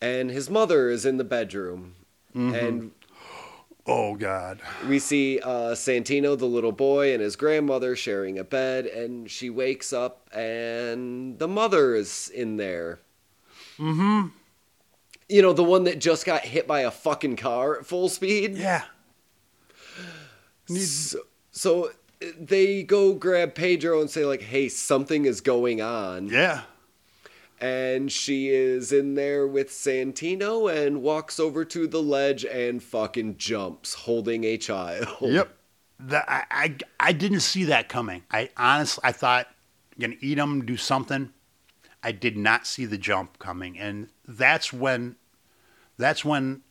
and 0.00 0.30
his 0.30 0.48
mother 0.48 0.88
is 0.88 1.04
in 1.04 1.16
the 1.16 1.24
bedroom. 1.24 1.96
And 2.32 2.92
Oh 3.90 4.14
God. 4.14 4.60
we 4.88 5.00
see 5.00 5.40
uh, 5.40 5.74
Santino, 5.74 6.38
the 6.38 6.46
little 6.46 6.70
boy, 6.70 7.12
and 7.12 7.20
his 7.20 7.34
grandmother 7.34 7.96
sharing 7.96 8.38
a 8.38 8.44
bed, 8.44 8.86
and 8.86 9.28
she 9.28 9.50
wakes 9.50 9.92
up, 9.92 10.28
and 10.32 11.38
the 11.40 11.48
mother 11.48 11.96
is 11.96 12.30
in 12.32 12.56
there. 12.56 13.00
Mm-hmm. 13.78 14.28
You 15.28 15.42
know, 15.42 15.52
the 15.52 15.64
one 15.64 15.84
that 15.84 15.98
just 15.98 16.24
got 16.24 16.42
hit 16.42 16.68
by 16.68 16.80
a 16.80 16.90
fucking 16.90 17.36
car 17.36 17.78
at 17.78 17.86
full 17.86 18.08
speed. 18.08 18.56
Yeah. 18.56 18.84
So, 20.66 21.18
so 21.50 21.90
they 22.38 22.84
go 22.84 23.14
grab 23.14 23.56
Pedro 23.56 24.00
and 24.00 24.08
say 24.08 24.24
like, 24.24 24.42
"Hey, 24.42 24.68
something 24.68 25.24
is 25.24 25.40
going 25.40 25.80
on." 25.80 26.28
Yeah. 26.28 26.62
And 27.60 28.10
she 28.10 28.48
is 28.48 28.90
in 28.90 29.14
there 29.14 29.46
with 29.46 29.68
Santino 29.68 30.72
and 30.72 31.02
walks 31.02 31.38
over 31.38 31.64
to 31.66 31.86
the 31.86 32.02
ledge 32.02 32.44
and 32.44 32.82
fucking 32.82 33.36
jumps, 33.36 33.92
holding 33.92 34.44
a 34.44 34.56
child. 34.56 35.08
Yep. 35.20 35.56
I, 36.10 36.44
I 36.50 36.76
I 36.98 37.12
didn't 37.12 37.40
see 37.40 37.64
that 37.64 37.88
coming. 37.88 38.22
I 38.30 38.48
honestly 38.56 39.02
I 39.04 39.12
thought 39.12 39.48
gonna 39.98 40.16
eat 40.20 40.38
him, 40.38 40.64
do 40.64 40.76
something. 40.76 41.30
I 42.02 42.12
did 42.12 42.36
not 42.36 42.66
see 42.66 42.86
the 42.86 42.98
jump 42.98 43.38
coming, 43.38 43.78
and 43.78 44.08
that's 44.26 44.72
when 44.72 45.16
that's 45.98 46.24
when 46.24 46.62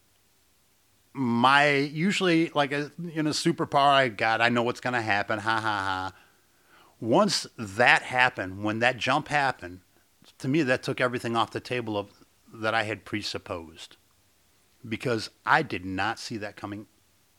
my 1.13 1.75
usually 1.75 2.49
like 2.49 2.73
uh, 2.73 2.77
a 2.77 2.91
you 3.11 3.23
know 3.23 3.29
superpower 3.29 3.89
I 3.89 4.07
got. 4.09 4.41
I 4.41 4.49
know 4.49 4.63
what's 4.63 4.79
gonna 4.79 5.01
happen. 5.01 5.39
Ha 5.39 5.59
ha 5.59 5.61
ha. 5.61 6.13
Once 6.99 7.47
that 7.57 8.01
happened, 8.01 8.63
when 8.63 8.79
that 8.79 8.97
jump 8.97 9.29
happened, 9.29 9.81
to 10.39 10.47
me 10.47 10.63
that 10.63 10.83
took 10.83 10.99
everything 10.99 11.35
off 11.35 11.51
the 11.51 11.59
table 11.59 11.97
of 11.97 12.07
that 12.53 12.73
I 12.73 12.83
had 12.83 13.05
presupposed, 13.05 13.97
because 14.87 15.29
I 15.45 15.61
did 15.61 15.85
not 15.85 16.19
see 16.19 16.37
that 16.37 16.55
coming 16.55 16.87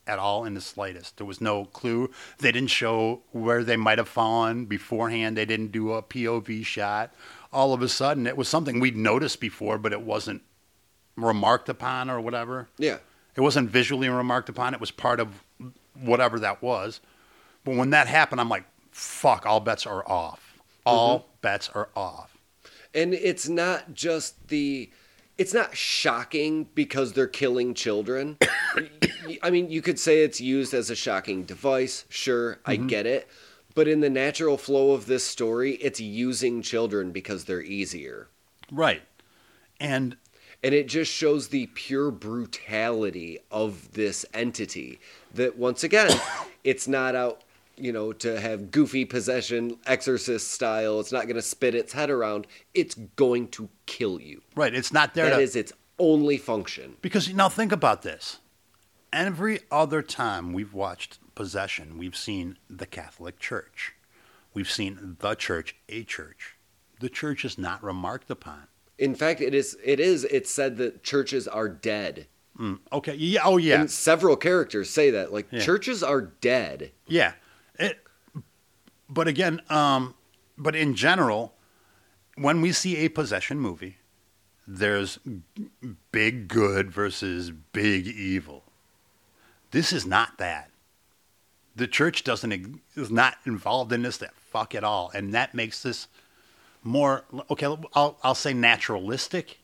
at 0.07 0.18
all 0.18 0.44
in 0.44 0.55
the 0.55 0.61
slightest. 0.61 1.16
There 1.16 1.26
was 1.26 1.40
no 1.40 1.66
clue. 1.66 2.11
They 2.38 2.53
didn't 2.53 2.70
show 2.70 3.22
where 3.32 3.62
they 3.62 3.76
might 3.76 3.98
have 3.98 4.09
fallen 4.09 4.64
beforehand. 4.64 5.36
They 5.36 5.44
didn't 5.44 5.72
do 5.72 5.92
a 5.92 6.03
POV 6.03 6.64
shot. 6.64 7.12
All 7.53 7.72
of 7.72 7.82
a 7.82 7.88
sudden, 7.88 8.26
it 8.26 8.36
was 8.36 8.48
something 8.48 8.80
we'd 8.80 8.96
noticed 8.96 9.40
before, 9.40 9.78
but 9.78 9.92
it 9.92 10.03
wasn't 10.03 10.42
remarked 11.16 11.68
upon 11.68 12.11
or 12.11 12.20
whatever. 12.20 12.68
Yeah. 12.78 12.98
It 13.36 13.40
wasn't 13.40 13.70
visually 13.70 14.09
remarked 14.09 14.48
upon. 14.48 14.74
It 14.74 14.80
was 14.80 14.90
part 14.90 15.20
of 15.20 15.44
whatever 15.94 16.40
that 16.40 16.62
was. 16.62 17.01
But 17.64 17.76
when 17.76 17.90
that 17.90 18.07
happened, 18.07 18.40
I'm 18.40 18.48
like, 18.48 18.64
fuck, 18.90 19.46
all 19.46 19.61
bets 19.61 19.86
are 19.86 20.09
off. 20.09 20.59
All 20.84 21.20
mm-hmm. 21.20 21.28
bets 21.42 21.68
are 21.74 21.88
off. 21.94 22.36
And 22.95 23.14
it's 23.14 23.49
not 23.49 23.95
just 23.95 24.49
the 24.49 24.91
it's 25.38 25.55
not 25.55 25.74
shocking 25.74 26.68
because 26.74 27.14
they're 27.14 27.26
killing 27.26 27.72
children. 27.72 28.36
I 29.43 29.49
mean, 29.49 29.70
you 29.70 29.80
could 29.80 29.99
say 29.99 30.22
it's 30.22 30.38
used 30.38 30.74
as 30.74 30.91
a 30.91 30.95
shocking 30.95 31.45
device. 31.45 32.05
Sure, 32.11 32.59
I 32.66 32.76
mm-hmm. 32.76 32.88
get 32.88 33.07
it. 33.07 33.26
But 33.74 33.88
in 33.88 34.01
the 34.01 34.11
natural 34.11 34.59
flow 34.59 34.93
of 34.93 35.07
this 35.07 35.24
story, 35.24 35.76
it's 35.76 35.99
using 35.99 36.61
children 36.61 37.11
because 37.12 37.45
they're 37.45 37.62
easier. 37.62 38.28
Right. 38.70 39.03
And 39.80 40.16
And 40.62 40.74
it 40.74 40.88
just 40.88 41.11
shows 41.11 41.49
the 41.49 41.68
pure 41.68 42.11
brutality 42.11 43.38
of 43.51 43.93
this 43.93 44.26
entity. 44.34 45.01
That 45.32 45.57
once 45.57 45.82
again, 45.84 46.20
it's 46.64 46.86
not 46.86 47.14
out, 47.14 47.43
you 47.80 47.92
know, 47.92 48.12
to 48.14 48.40
have 48.40 48.70
goofy 48.70 49.04
possession, 49.04 49.78
exorcist 49.86 50.50
style. 50.50 51.00
It's 51.00 51.12
not 51.12 51.24
going 51.24 51.36
to 51.36 51.42
spit 51.42 51.74
its 51.74 51.92
head 51.92 52.10
around. 52.10 52.46
It's 52.74 52.94
going 52.94 53.48
to 53.48 53.68
kill 53.86 54.20
you. 54.20 54.42
right, 54.54 54.74
it's 54.74 54.92
not 54.92 55.14
there 55.14 55.30
That 55.30 55.36
to 55.36 55.42
is 55.42 55.56
its 55.56 55.72
only 55.98 56.38
function. 56.38 56.96
Because 57.02 57.32
now 57.32 57.48
think 57.48 57.72
about 57.72 58.02
this. 58.02 58.38
Every 59.12 59.60
other 59.70 60.02
time 60.02 60.52
we've 60.52 60.72
watched 60.72 61.18
Possession, 61.34 61.96
we've 61.98 62.16
seen 62.16 62.58
the 62.68 62.86
Catholic 62.86 63.38
Church. 63.38 63.94
We've 64.54 64.70
seen 64.70 65.16
the 65.20 65.34
church, 65.34 65.76
a 65.88 66.02
church. 66.04 66.56
The 67.00 67.08
church 67.08 67.44
is 67.44 67.56
not 67.56 67.82
remarked 67.82 68.30
upon. 68.30 68.64
In 68.98 69.14
fact, 69.14 69.40
it 69.40 69.54
is. 69.54 69.76
It 69.82 70.00
is. 70.00 70.24
It's 70.24 70.50
said 70.50 70.76
that 70.76 71.02
churches 71.02 71.48
are 71.48 71.68
dead. 71.68 72.26
Mm, 72.58 72.78
okay. 72.92 73.14
Yeah. 73.14 73.40
Oh, 73.44 73.56
yeah. 73.56 73.80
And 73.80 73.90
several 73.90 74.36
characters 74.36 74.90
say 74.90 75.10
that. 75.10 75.32
Like 75.32 75.46
Yeah. 75.50 75.60
churches 75.60 76.02
are 76.02 76.20
dead. 76.20 76.90
Yeah. 77.06 77.32
But 79.11 79.26
again, 79.26 79.61
um, 79.68 80.14
but 80.56 80.76
in 80.76 80.94
general, 80.94 81.52
when 82.36 82.61
we 82.61 82.72
see 82.72 82.98
a 82.98 83.08
possession 83.08 83.58
movie, 83.58 83.96
there's 84.66 85.18
big 86.12 86.46
good 86.46 86.92
versus 86.92 87.50
big 87.50 88.06
evil. 88.06 88.62
This 89.72 89.92
is 89.92 90.06
not 90.06 90.38
that. 90.38 90.70
The 91.74 91.88
church 91.88 92.22
doesn't 92.22 92.80
is 92.94 93.11
not 93.11 93.36
involved 93.44 93.92
in 93.92 94.02
this. 94.02 94.18
That 94.18 94.34
fuck 94.34 94.74
it 94.74 94.84
all, 94.84 95.11
and 95.14 95.34
that 95.34 95.54
makes 95.54 95.82
this 95.82 96.06
more 96.84 97.24
okay. 97.50 97.66
I'll 97.94 98.16
I'll 98.22 98.34
say 98.34 98.52
naturalistic. 98.52 99.58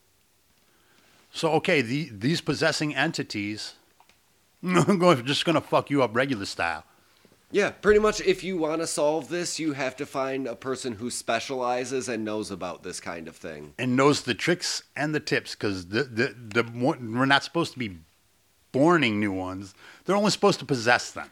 So 1.31 1.51
okay, 1.53 1.81
the, 1.81 2.09
these 2.11 2.41
possessing 2.41 2.95
entities, 2.95 3.75
I'm 4.63 5.25
just 5.25 5.45
to 5.55 5.61
fuck 5.61 5.89
you 5.89 6.01
up 6.01 6.15
regular 6.15 6.45
style 6.45 6.83
Yeah, 7.49 7.69
pretty 7.69 7.99
much. 8.01 8.19
If 8.21 8.43
you 8.43 8.57
want 8.57 8.81
to 8.81 8.87
solve 8.87 9.29
this, 9.29 9.57
you 9.59 9.71
have 9.73 9.95
to 9.97 10.05
find 10.05 10.47
a 10.47 10.55
person 10.55 10.93
who 10.93 11.09
specializes 11.09 12.09
and 12.09 12.25
knows 12.25 12.51
about 12.51 12.83
this 12.83 12.99
kind 12.99 13.27
of 13.27 13.35
thing. 13.37 13.73
and 13.79 13.95
knows 13.95 14.23
the 14.23 14.33
tricks 14.33 14.83
and 14.97 15.15
the 15.15 15.19
tips 15.21 15.55
because 15.55 15.87
the, 15.87 16.03
the, 16.03 16.35
the 16.37 16.63
we're 16.73 17.25
not 17.25 17.43
supposed 17.45 17.71
to 17.73 17.79
be 17.79 17.97
borning 18.73 19.19
new 19.19 19.31
ones. 19.31 19.73
They're 20.05 20.15
only 20.17 20.31
supposed 20.31 20.59
to 20.59 20.65
possess 20.65 21.11
them. 21.11 21.31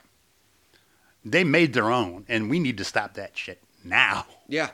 They 1.26 1.44
made 1.44 1.74
their 1.74 1.92
own, 1.92 2.26
and 2.30 2.50
we 2.50 2.60
need 2.60 2.78
to 2.78 2.84
stop 2.86 3.16
that 3.16 3.38
shit 3.38 3.62
now. 3.84 4.26
Yeah. 4.48 4.70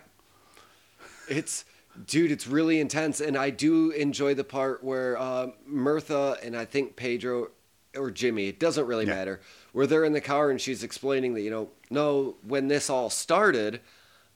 It's, 1.28 1.66
dude, 2.08 2.32
it's 2.32 2.46
really 2.46 2.80
intense. 2.80 3.20
And 3.22 3.38
I 3.38 3.50
do 3.50 3.92
enjoy 3.92 4.34
the 4.36 4.44
part 4.44 4.84
where 4.84 5.18
uh, 5.18 5.48
Mirta 5.70 6.38
and 6.46 6.56
I 6.56 6.66
think 6.66 6.96
Pedro 6.96 7.50
or 7.96 8.12
Jimmy, 8.12 8.48
it 8.48 8.60
doesn't 8.60 8.86
really 8.86 9.06
Yeah. 9.06 9.16
matter, 9.16 9.42
where 9.72 9.88
they're 9.88 10.06
in 10.06 10.14
the 10.14 10.22
car 10.22 10.50
and 10.50 10.60
she's 10.60 10.84
explaining 10.84 11.34
that, 11.34 11.42
you 11.42 11.50
know, 11.50 11.70
no, 11.90 12.36
when 12.46 12.68
this 12.68 12.90
all 12.90 13.10
started, 13.10 13.82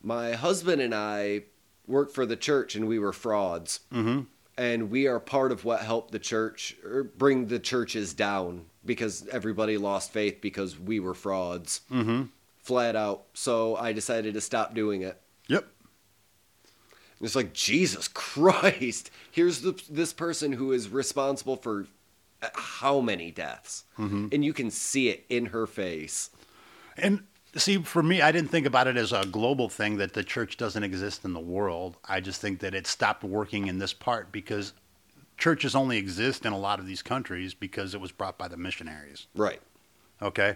my 0.01 0.33
husband 0.33 0.81
and 0.81 0.93
I 0.93 1.43
worked 1.87 2.13
for 2.13 2.25
the 2.25 2.35
church 2.35 2.75
and 2.75 2.87
we 2.87 2.99
were 2.99 3.13
frauds. 3.13 3.81
Mm-hmm. 3.93 4.21
And 4.57 4.89
we 4.89 5.07
are 5.07 5.19
part 5.19 5.51
of 5.51 5.65
what 5.65 5.81
helped 5.81 6.11
the 6.11 6.19
church 6.19 6.77
or 6.85 7.03
bring 7.03 7.47
the 7.47 7.59
churches 7.59 8.13
down 8.13 8.65
because 8.85 9.27
everybody 9.27 9.77
lost 9.77 10.13
faith 10.13 10.39
because 10.39 10.79
we 10.79 10.99
were 11.01 11.13
frauds. 11.13 11.81
Mm-hmm. 11.91 12.23
Flat 12.59 12.95
out. 12.95 13.25
So 13.33 13.75
I 13.75 13.91
decided 13.91 14.33
to 14.35 14.41
stop 14.41 14.73
doing 14.73 15.01
it. 15.01 15.19
Yep. 15.49 15.67
And 17.19 17.25
It's 17.25 17.35
like 17.35 17.53
Jesus 17.53 18.07
Christ. 18.13 19.11
Here's 19.31 19.61
the, 19.61 19.81
this 19.89 20.13
person 20.13 20.53
who 20.53 20.71
is 20.71 20.87
responsible 20.87 21.57
for 21.57 21.87
how 22.53 23.01
many 23.01 23.31
deaths, 23.31 23.83
Mm-hmm. 23.97 24.27
and 24.31 24.43
you 24.45 24.53
can 24.53 24.69
see 24.71 25.09
it 25.09 25.25
in 25.29 25.47
her 25.47 25.65
face. 25.67 26.29
And 26.97 27.23
see, 27.55 27.77
for 27.79 28.03
me, 28.03 28.21
I 28.21 28.31
didn't 28.31 28.51
think 28.51 28.65
about 28.65 28.87
it 28.87 28.97
as 28.97 29.11
a 29.11 29.25
global 29.25 29.69
thing 29.69 29.97
that 29.97 30.13
the 30.13 30.23
church 30.23 30.57
doesn't 30.57 30.83
exist 30.83 31.25
in 31.25 31.33
the 31.33 31.39
world. 31.39 31.97
I 32.07 32.19
just 32.19 32.41
think 32.41 32.59
that 32.59 32.73
it 32.75 32.87
stopped 32.87 33.23
working 33.23 33.67
in 33.67 33.79
this 33.79 33.93
part 33.93 34.31
because 34.31 34.73
churches 35.37 35.75
only 35.75 35.97
exist 35.97 36.45
in 36.45 36.53
a 36.53 36.57
lot 36.57 36.79
of 36.79 36.85
these 36.87 37.01
countries 37.01 37.53
because 37.53 37.93
it 37.93 37.99
was 38.01 38.11
brought 38.11 38.37
by 38.37 38.47
the 38.47 38.57
missionaries. 38.57 39.27
Right. 39.35 39.61
Okay. 40.21 40.55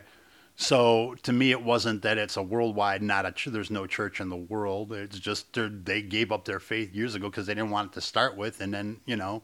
So 0.55 1.15
to 1.23 1.31
me, 1.33 1.51
it 1.51 1.63
wasn't 1.63 2.01
that 2.01 2.17
it's 2.17 2.35
a 2.37 2.43
worldwide, 2.43 3.01
not 3.01 3.25
a, 3.25 3.49
there's 3.49 3.71
no 3.71 3.87
church 3.87 4.19
in 4.19 4.29
the 4.29 4.35
world. 4.35 4.91
It's 4.91 5.17
just 5.19 5.47
they 5.53 6.01
gave 6.01 6.31
up 6.33 6.43
their 6.45 6.59
faith 6.59 6.93
years 6.93 7.15
ago 7.15 7.29
because 7.29 7.45
they 7.47 7.53
didn't 7.53 7.69
want 7.71 7.91
it 7.91 7.93
to 7.95 8.01
start 8.01 8.35
with. 8.35 8.59
And 8.59 8.73
then, 8.73 8.99
you 9.05 9.15
know, 9.15 9.41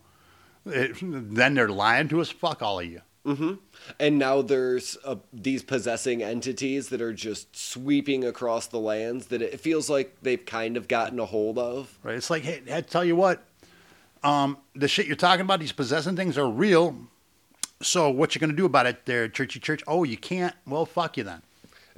it, 0.66 0.98
then 1.02 1.54
they're 1.54 1.70
lying 1.70 2.08
to 2.10 2.22
us. 2.22 2.30
Fuck 2.30 2.62
all 2.62 2.80
of 2.80 2.86
you. 2.86 3.02
And 4.00 4.20
now 4.20 4.44
there's 4.44 4.98
uh, 5.04 5.16
these 5.34 5.64
possessing 5.64 6.22
entities 6.22 6.90
that 6.90 7.02
are 7.02 7.14
just 7.14 7.58
sweeping 7.58 8.24
across 8.24 8.68
the 8.68 8.80
lands 8.80 9.28
that 9.28 9.42
it 9.42 9.60
feels 9.60 9.90
like 9.90 10.16
they've 10.22 10.46
kind 10.46 10.78
of 10.78 10.88
gotten 10.88 11.20
a 11.20 11.26
hold 11.26 11.58
of. 11.58 11.98
Right? 12.04 12.16
It's 12.16 12.30
like, 12.30 12.44
hey, 12.44 12.62
I 12.72 12.82
tell 12.82 13.04
you 13.04 13.16
what, 13.16 13.44
um, 14.24 14.58
the 14.76 14.88
shit 14.88 15.08
you're 15.08 15.16
talking 15.16 15.42
about, 15.42 15.60
these 15.60 15.72
possessing 15.72 16.16
things 16.16 16.38
are 16.38 16.48
real. 16.48 16.96
So 17.82 18.10
what 18.12 18.36
you 18.36 18.40
going 18.40 18.52
to 18.52 18.56
do 18.56 18.66
about 18.66 18.86
it 18.86 19.06
there, 19.06 19.28
churchy 19.28 19.60
church? 19.60 19.84
Oh, 19.88 20.04
you 20.04 20.18
can't? 20.18 20.56
Well, 20.68 20.86
fuck 20.86 21.18
you 21.18 21.24
then. 21.24 21.42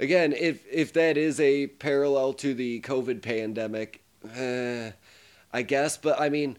Again, 0.00 0.32
if 0.32 0.64
if 0.70 0.92
that 0.92 1.16
is 1.16 1.40
a 1.40 1.66
parallel 1.66 2.32
to 2.34 2.54
the 2.54 2.80
COVID 2.82 3.20
pandemic, 3.20 4.02
eh, 4.34 4.92
I 5.52 5.62
guess. 5.62 5.96
But 5.96 6.20
I 6.20 6.28
mean, 6.28 6.56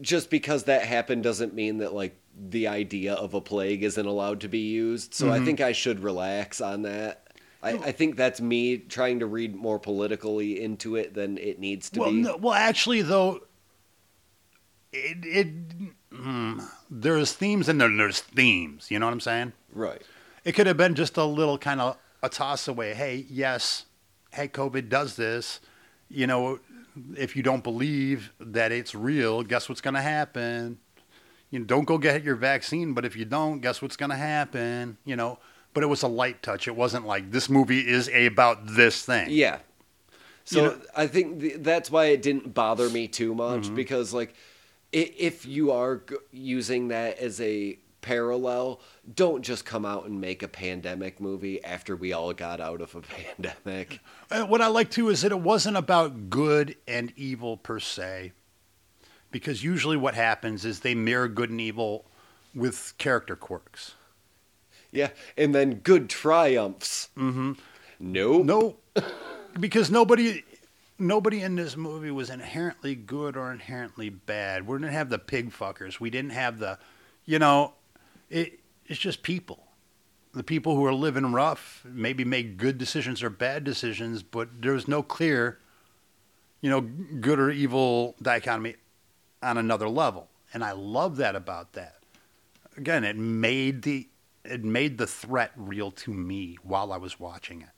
just 0.00 0.30
because 0.30 0.64
that 0.64 0.82
happened 0.82 1.22
doesn't 1.22 1.54
mean 1.54 1.78
that 1.78 1.94
like 1.94 2.16
the 2.36 2.68
idea 2.68 3.14
of 3.14 3.34
a 3.34 3.40
plague 3.40 3.82
isn't 3.82 4.06
allowed 4.06 4.40
to 4.40 4.48
be 4.48 4.58
used. 4.58 5.14
So 5.14 5.30
I 5.30 5.40
think 5.40 5.60
I 5.60 5.72
should 5.72 6.00
relax 6.00 6.60
on 6.60 6.82
that. 6.82 7.24
I, 7.62 7.70
I 7.70 7.92
think 7.92 8.16
that's 8.16 8.40
me 8.42 8.76
trying 8.76 9.20
to 9.20 9.26
read 9.26 9.54
more 9.54 9.78
politically 9.78 10.60
into 10.60 10.96
it 10.96 11.14
than 11.14 11.38
it 11.38 11.58
needs 11.58 11.88
to 11.90 12.00
well, 12.00 12.10
be. 12.10 12.20
no, 12.20 12.36
well, 12.36 12.52
actually, 12.52 13.00
though, 13.00 13.40
it, 14.92 15.18
it 15.24 15.48
hmm, 16.12 16.60
there's 16.90 17.32
themes 17.32 17.68
and 17.68 17.80
then 17.80 17.96
there's 17.96 18.20
themes. 18.20 18.90
You 18.90 18.98
know 18.98 19.06
what 19.06 19.12
I'm 19.12 19.20
saying? 19.20 19.52
Right. 19.72 20.02
It 20.44 20.52
could 20.52 20.66
have 20.66 20.76
been 20.76 20.94
just 20.94 21.16
a 21.16 21.24
little 21.24 21.56
kind 21.56 21.80
of 21.80 21.96
a 22.22 22.28
toss 22.28 22.68
away. 22.68 22.92
Hey, 22.92 23.24
yes, 23.30 23.86
hey, 24.32 24.48
COVID 24.48 24.90
does 24.90 25.16
this. 25.16 25.60
You 26.10 26.26
know, 26.26 26.60
if 27.16 27.36
you 27.36 27.42
don't 27.42 27.62
believe 27.62 28.32
that 28.40 28.72
it's 28.72 28.94
real, 28.94 29.42
guess 29.42 29.68
what's 29.68 29.80
going 29.80 29.94
to 29.94 30.02
happen? 30.02 30.78
You 31.50 31.60
know, 31.60 31.64
don't 31.64 31.84
go 31.84 31.98
get 31.98 32.24
your 32.24 32.36
vaccine, 32.36 32.94
but 32.94 33.04
if 33.04 33.16
you 33.16 33.24
don't, 33.24 33.60
guess 33.60 33.80
what's 33.80 33.96
going 33.96 34.10
to 34.10 34.16
happen? 34.16 34.96
You 35.04 35.16
know, 35.16 35.38
but 35.72 35.82
it 35.82 35.86
was 35.86 36.02
a 36.02 36.08
light 36.08 36.42
touch. 36.42 36.66
It 36.68 36.76
wasn't 36.76 37.06
like 37.06 37.30
this 37.30 37.48
movie 37.48 37.80
is 37.80 38.08
about 38.08 38.66
this 38.66 39.04
thing. 39.04 39.28
Yeah. 39.30 39.58
So 40.44 40.56
You 40.56 40.68
know- 40.68 40.80
I 40.96 41.06
think 41.06 41.40
th- 41.40 41.56
that's 41.58 41.90
why 41.90 42.06
it 42.06 42.22
didn't 42.22 42.54
bother 42.54 42.88
me 42.90 43.08
too 43.08 43.34
much 43.34 43.62
mm-hmm. 43.62 43.74
because 43.74 44.12
like 44.12 44.34
if 44.92 45.44
you 45.44 45.72
are 45.72 46.02
using 46.30 46.88
that 46.88 47.18
as 47.18 47.40
a 47.40 47.78
parallel, 48.04 48.80
don't 49.14 49.42
just 49.42 49.64
come 49.64 49.86
out 49.86 50.04
and 50.04 50.20
make 50.20 50.42
a 50.42 50.48
pandemic 50.48 51.20
movie 51.20 51.64
after 51.64 51.96
we 51.96 52.12
all 52.12 52.34
got 52.34 52.60
out 52.60 52.82
of 52.82 52.94
a 52.94 53.00
pandemic. 53.38 54.00
Uh, 54.30 54.44
What 54.44 54.60
I 54.60 54.66
like 54.66 54.90
too 54.90 55.08
is 55.08 55.22
that 55.22 55.32
it 55.32 55.40
wasn't 55.40 55.78
about 55.78 56.28
good 56.28 56.76
and 56.86 57.12
evil 57.16 57.56
per 57.56 57.80
se, 57.80 58.32
because 59.30 59.64
usually 59.64 59.96
what 59.96 60.14
happens 60.14 60.64
is 60.66 60.80
they 60.80 60.94
mirror 60.94 61.28
good 61.28 61.48
and 61.50 61.60
evil 61.60 62.04
with 62.54 62.92
character 62.98 63.34
quirks. 63.36 63.94
Yeah, 64.92 65.08
and 65.36 65.54
then 65.54 65.76
good 65.76 66.08
triumphs. 66.08 67.08
Mm-hmm. 67.16 67.52
Nope. 67.98 68.44
No, 68.44 68.76
because 69.58 69.90
nobody, 69.90 70.44
nobody 70.98 71.40
in 71.40 71.56
this 71.56 71.76
movie 71.76 72.10
was 72.12 72.30
inherently 72.30 72.94
good 72.94 73.36
or 73.36 73.50
inherently 73.50 74.10
bad. 74.10 74.66
We 74.66 74.78
didn't 74.78 74.92
have 74.92 75.08
the 75.08 75.18
pig 75.18 75.50
fuckers. 75.50 75.98
We 75.98 76.10
didn't 76.10 76.30
have 76.30 76.58
the, 76.58 76.78
you 77.24 77.38
know, 77.40 77.72
it, 78.30 78.60
it's 78.86 78.98
just 78.98 79.22
people. 79.22 79.60
The 80.32 80.42
people 80.42 80.74
who 80.74 80.84
are 80.84 80.94
living 80.94 81.32
rough 81.32 81.84
maybe 81.84 82.24
make 82.24 82.56
good 82.56 82.76
decisions 82.76 83.22
or 83.22 83.30
bad 83.30 83.62
decisions, 83.62 84.22
but 84.22 84.48
there's 84.60 84.88
no 84.88 85.02
clear, 85.02 85.58
you 86.60 86.68
know, 86.68 86.80
good 86.80 87.38
or 87.38 87.50
evil 87.50 88.16
dichotomy 88.20 88.74
on 89.42 89.58
another 89.58 89.88
level. 89.88 90.28
And 90.52 90.64
I 90.64 90.72
love 90.72 91.16
that 91.18 91.36
about 91.36 91.74
that. 91.74 91.98
Again, 92.76 93.04
it 93.04 93.16
made 93.16 93.82
the 93.82 94.08
it 94.44 94.62
made 94.62 94.98
the 94.98 95.06
threat 95.06 95.52
real 95.56 95.90
to 95.90 96.12
me 96.12 96.58
while 96.62 96.92
I 96.92 96.98
was 96.98 97.18
watching 97.18 97.62
it. 97.62 97.68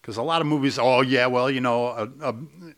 Because 0.00 0.16
a 0.16 0.22
lot 0.22 0.40
of 0.40 0.46
movies, 0.46 0.78
oh 0.78 1.00
yeah, 1.00 1.26
well 1.26 1.50
you 1.50 1.60
know, 1.60 2.12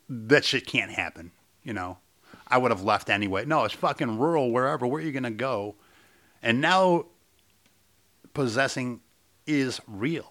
that 0.08 0.44
shit 0.44 0.66
can't 0.66 0.92
happen. 0.92 1.32
You 1.64 1.72
know, 1.72 1.98
I 2.46 2.58
would 2.58 2.70
have 2.70 2.82
left 2.82 3.10
anyway. 3.10 3.44
No, 3.44 3.64
it's 3.64 3.74
fucking 3.74 4.18
rural 4.18 4.52
wherever. 4.52 4.86
Where 4.86 5.02
are 5.02 5.04
you 5.04 5.12
gonna 5.12 5.30
go? 5.30 5.74
And 6.44 6.60
now, 6.60 7.06
possessing 8.34 9.00
is 9.46 9.80
real. 9.88 10.30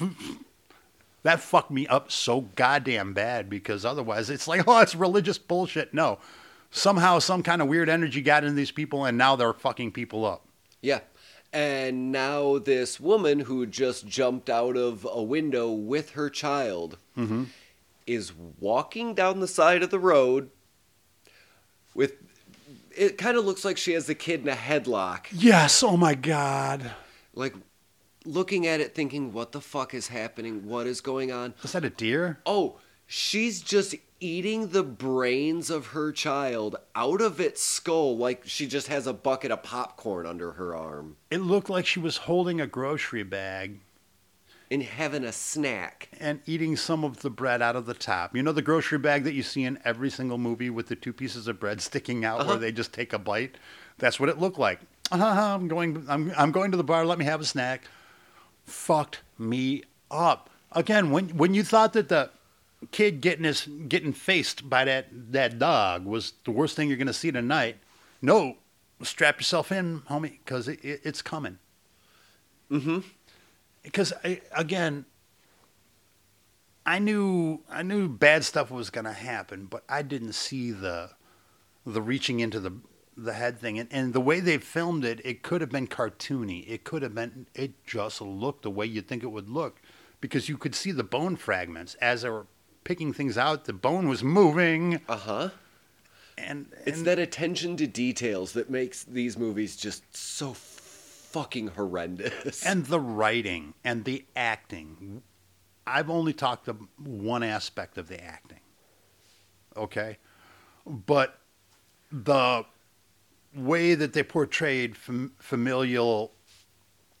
that 1.22 1.38
fucked 1.38 1.70
me 1.70 1.86
up 1.86 2.10
so 2.10 2.40
goddamn 2.56 3.12
bad 3.12 3.50
because 3.50 3.84
otherwise 3.84 4.30
it's 4.30 4.48
like, 4.48 4.64
oh, 4.66 4.80
it's 4.80 4.94
religious 4.94 5.36
bullshit. 5.36 5.92
No, 5.92 6.18
somehow 6.70 7.18
some 7.18 7.42
kind 7.42 7.60
of 7.60 7.68
weird 7.68 7.90
energy 7.90 8.22
got 8.22 8.42
into 8.42 8.56
these 8.56 8.70
people 8.70 9.04
and 9.04 9.18
now 9.18 9.36
they're 9.36 9.52
fucking 9.52 9.92
people 9.92 10.24
up. 10.24 10.46
Yeah. 10.80 11.00
And 11.52 12.10
now 12.10 12.58
this 12.58 12.98
woman 12.98 13.40
who 13.40 13.66
just 13.66 14.06
jumped 14.06 14.48
out 14.48 14.78
of 14.78 15.06
a 15.10 15.22
window 15.22 15.70
with 15.70 16.12
her 16.12 16.30
child 16.30 16.96
mm-hmm. 17.16 17.44
is 18.06 18.32
walking 18.34 19.14
down 19.14 19.40
the 19.40 19.46
side 19.48 19.82
of 19.82 19.90
the 19.90 19.98
road 19.98 20.48
with 21.94 22.14
it 22.96 23.18
kind 23.18 23.36
of 23.36 23.44
looks 23.44 23.64
like 23.64 23.76
she 23.76 23.92
has 23.92 24.06
the 24.06 24.14
kid 24.14 24.40
in 24.42 24.48
a 24.48 24.54
headlock 24.54 25.26
Yes. 25.32 25.82
Oh 25.82 25.96
my 25.96 26.14
god. 26.14 26.90
like 27.34 27.54
looking 28.24 28.66
at 28.66 28.80
it 28.80 28.94
thinking 28.94 29.32
what 29.32 29.52
the 29.52 29.60
fuck 29.60 29.94
is 29.94 30.08
happening 30.08 30.66
what 30.66 30.86
is 30.86 31.00
going 31.00 31.30
on 31.30 31.54
Is 31.62 31.72
that 31.72 31.84
a 31.84 31.90
deer? 31.90 32.40
oh 32.46 32.78
she's 33.06 33.60
just 33.62 33.94
eating 34.18 34.68
the 34.68 34.82
brains 34.82 35.68
of 35.70 35.88
her 35.88 36.10
child 36.10 36.74
out 36.94 37.20
of 37.20 37.38
its 37.40 37.62
skull 37.62 38.16
like 38.16 38.42
she 38.46 38.66
just 38.66 38.88
has 38.88 39.06
a 39.06 39.12
bucket 39.12 39.50
of 39.50 39.62
popcorn 39.62 40.26
under 40.26 40.52
her 40.52 40.74
arm 40.74 41.16
It 41.30 41.38
looked 41.42 41.68
like 41.70 41.86
she 41.86 42.00
was 42.00 42.16
holding 42.16 42.60
a 42.60 42.66
grocery 42.66 43.22
bag 43.22 43.80
and 44.70 44.82
having 44.82 45.24
a 45.24 45.32
snack 45.32 46.08
and 46.18 46.40
eating 46.46 46.76
some 46.76 47.04
of 47.04 47.20
the 47.20 47.30
bread 47.30 47.62
out 47.62 47.76
of 47.76 47.86
the 47.86 47.94
top. 47.94 48.34
You 48.36 48.42
know 48.42 48.52
the 48.52 48.62
grocery 48.62 48.98
bag 48.98 49.24
that 49.24 49.32
you 49.34 49.42
see 49.42 49.64
in 49.64 49.78
every 49.84 50.10
single 50.10 50.38
movie 50.38 50.70
with 50.70 50.88
the 50.88 50.96
two 50.96 51.12
pieces 51.12 51.46
of 51.48 51.60
bread 51.60 51.80
sticking 51.90 52.24
out 52.24 52.38
where 52.38 52.46
Uh-huh. 52.48 52.56
they 52.56 52.72
just 52.72 52.92
take 52.92 53.12
a 53.12 53.18
bite? 53.18 53.56
That's 53.98 54.18
what 54.20 54.28
it 54.28 54.38
looked 54.38 54.58
like. 54.58 54.80
Uh-huh, 55.12 55.24
I'm 55.24 55.68
going 55.68 56.04
I'm 56.08 56.32
I'm 56.36 56.50
going 56.52 56.70
to 56.72 56.76
the 56.76 56.84
bar, 56.84 57.04
let 57.06 57.18
me 57.18 57.24
have 57.24 57.40
a 57.40 57.44
snack. 57.44 57.82
Fucked 58.64 59.22
me 59.38 59.84
up. 60.10 60.50
Again, 60.72 61.10
when 61.10 61.28
when 61.36 61.54
you 61.54 61.62
thought 61.62 61.92
that 61.92 62.08
the 62.08 62.30
kid 62.90 63.20
getting 63.20 63.44
his 63.44 63.68
getting 63.88 64.12
faced 64.12 64.68
by 64.68 64.84
that 64.84 65.06
that 65.32 65.58
dog 65.58 66.04
was 66.04 66.32
the 66.44 66.50
worst 66.50 66.74
thing 66.76 66.88
you're 66.88 66.96
going 66.98 67.06
to 67.06 67.12
see 67.12 67.30
tonight. 67.30 67.76
No, 68.20 68.56
strap 69.02 69.38
yourself 69.38 69.70
in, 69.70 70.00
homie, 70.10 70.38
cuz 70.44 70.66
it, 70.68 70.84
it, 70.84 71.00
it's 71.04 71.22
coming. 71.22 71.58
mm-hmm 72.70 72.98
because 73.86 74.12
again, 74.52 75.04
I 76.84 76.98
knew 76.98 77.62
I 77.70 77.82
knew 77.82 78.08
bad 78.08 78.44
stuff 78.44 78.70
was 78.70 78.90
going 78.90 79.04
to 79.04 79.12
happen, 79.12 79.66
but 79.66 79.84
I 79.88 80.02
didn't 80.02 80.32
see 80.34 80.72
the 80.72 81.10
the 81.86 82.02
reaching 82.02 82.40
into 82.40 82.58
the 82.58 82.72
the 83.16 83.32
head 83.32 83.58
thing. 83.60 83.78
And, 83.78 83.88
and 83.92 84.12
the 84.12 84.20
way 84.20 84.40
they 84.40 84.58
filmed 84.58 85.04
it 85.04 85.20
it 85.24 85.42
could 85.42 85.60
have 85.60 85.70
been 85.70 85.86
cartoony. 85.86 86.68
It 86.68 86.82
could 86.84 87.02
have 87.02 87.14
been 87.14 87.46
it 87.54 87.84
just 87.84 88.20
looked 88.20 88.62
the 88.62 88.70
way 88.70 88.86
you'd 88.86 89.06
think 89.06 89.22
it 89.22 89.30
would 89.30 89.48
look 89.48 89.80
because 90.20 90.48
you 90.48 90.58
could 90.58 90.74
see 90.74 90.90
the 90.90 91.04
bone 91.04 91.36
fragments. 91.36 91.94
As 92.00 92.22
they 92.22 92.28
were 92.28 92.46
picking 92.82 93.12
things 93.12 93.38
out 93.38 93.66
the 93.66 93.72
bone 93.72 94.08
was 94.08 94.24
moving. 94.24 95.00
Uh 95.08 95.16
huh. 95.16 95.48
and, 96.36 96.66
It's 96.84 96.98
and 96.98 97.06
that 97.06 97.20
attention 97.20 97.76
to 97.78 97.86
details 97.86 98.52
that 98.54 98.68
makes 98.68 99.04
these 99.04 99.38
movies 99.38 99.76
just 99.76 100.16
so 100.16 100.54
fucking 101.36 101.68
horrendous. 101.68 102.64
and 102.64 102.86
the 102.86 102.98
writing 102.98 103.74
and 103.84 104.04
the 104.04 104.24
acting. 104.34 105.22
I've 105.86 106.08
only 106.08 106.32
talked 106.32 106.66
of 106.66 106.78
one 106.98 107.42
aspect 107.42 107.98
of 107.98 108.08
the 108.08 108.22
acting. 108.22 108.60
Okay? 109.76 110.16
But 110.86 111.38
the 112.10 112.64
way 113.54 113.94
that 113.94 114.14
they 114.14 114.22
portrayed 114.22 114.96
fam- 114.96 115.32
familial 115.38 116.32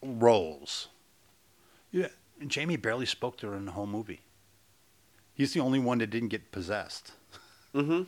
roles. 0.02 0.88
Yeah, 1.90 2.08
and 2.40 2.50
Jamie 2.50 2.76
barely 2.76 3.06
spoke 3.06 3.36
to 3.38 3.48
her 3.48 3.56
in 3.56 3.66
the 3.66 3.72
whole 3.72 3.86
movie. 3.86 4.22
He's 5.34 5.52
the 5.52 5.60
only 5.60 5.78
one 5.78 5.98
that 5.98 6.08
didn't 6.08 6.28
get 6.28 6.50
possessed. 6.52 7.12
Mm-hmm. 7.74 8.04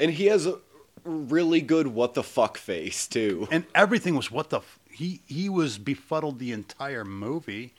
And 0.00 0.10
he 0.10 0.26
has 0.26 0.46
a 0.46 0.58
really 1.04 1.60
good 1.60 1.88
what 1.88 2.14
the 2.14 2.22
fuck 2.22 2.56
face 2.56 3.06
too. 3.06 3.46
And 3.50 3.64
everything 3.74 4.16
was 4.16 4.30
what 4.30 4.50
the 4.50 4.58
f- 4.58 4.80
he 4.96 5.20
he 5.26 5.48
was 5.48 5.78
befuddled 5.78 6.38
the 6.38 6.52
entire 6.52 7.04
movie. 7.04 7.72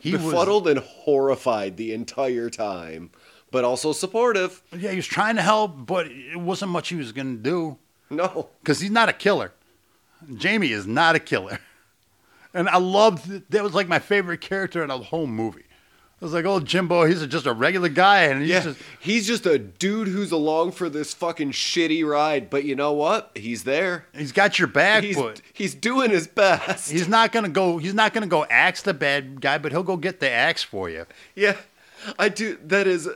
He 0.00 0.12
was- 0.12 0.22
Befuddled 0.22 0.68
and 0.68 0.78
horrified 0.80 1.76
the 1.76 1.92
entire 1.92 2.50
time, 2.50 3.10
but 3.50 3.64
also 3.64 3.92
supportive. 3.92 4.62
Yeah, 4.76 4.90
he 4.90 4.96
was 4.96 5.06
trying 5.06 5.36
to 5.36 5.42
help, 5.42 5.86
but 5.86 6.06
it 6.08 6.36
wasn't 6.38 6.70
much 6.72 6.88
he 6.88 6.96
was 6.96 7.12
going 7.12 7.36
to 7.36 7.42
do 7.42 7.78
No. 8.10 8.48
because 8.60 8.80
he's 8.80 8.90
not 8.90 9.08
a 9.08 9.12
killer. 9.12 9.52
Jamie 10.36 10.72
is 10.72 10.86
not 10.86 11.14
a 11.16 11.20
killer. 11.20 11.58
And 12.56 12.68
I 12.68 12.78
loved 12.78 13.50
that 13.50 13.64
was 13.64 13.74
like 13.74 13.88
my 13.88 13.98
favorite 13.98 14.40
character 14.40 14.80
in 14.82 14.88
the 14.88 14.96
whole 14.98 15.26
movie. 15.26 15.63
I 16.24 16.26
was 16.26 16.32
like, 16.32 16.46
oh, 16.46 16.58
Jimbo, 16.58 17.04
he's 17.04 17.26
just 17.26 17.44
a 17.44 17.52
regular 17.52 17.90
guy. 17.90 18.22
And 18.22 18.40
he's 18.40 18.48
Yeah, 18.50 18.60
just, 18.62 18.78
he's 18.98 19.26
just 19.26 19.44
a 19.44 19.58
dude 19.58 20.08
who's 20.08 20.32
along 20.32 20.72
for 20.72 20.88
this 20.88 21.12
fucking 21.12 21.50
shitty 21.50 22.02
ride, 22.08 22.48
but 22.48 22.64
you 22.64 22.74
know 22.74 22.92
what? 22.94 23.30
He's 23.34 23.64
there. 23.64 24.06
he's 24.16 24.32
got 24.32 24.58
your 24.58 24.66
back, 24.68 25.04
He's 25.04 25.16
but 25.16 25.42
he's 25.52 25.74
doing 25.74 26.10
his 26.10 26.26
best. 26.26 26.90
he's 26.90 27.08
not 27.08 27.30
going 27.30 27.44
to 27.44 27.50
go, 27.50 27.76
he's 27.76 27.92
not 27.92 28.14
going 28.14 28.22
to 28.22 28.26
go 28.28 28.46
axe 28.46 28.80
the 28.80 28.94
bad 28.94 29.42
guy, 29.42 29.58
but 29.58 29.70
he'll 29.70 29.82
go 29.82 29.98
get 29.98 30.20
the 30.20 30.30
axe 30.30 30.62
for 30.62 30.88
you. 30.88 31.04
Yeah, 31.34 31.58
I 32.18 32.30
do. 32.30 32.58
That 32.64 32.86
is 32.86 33.06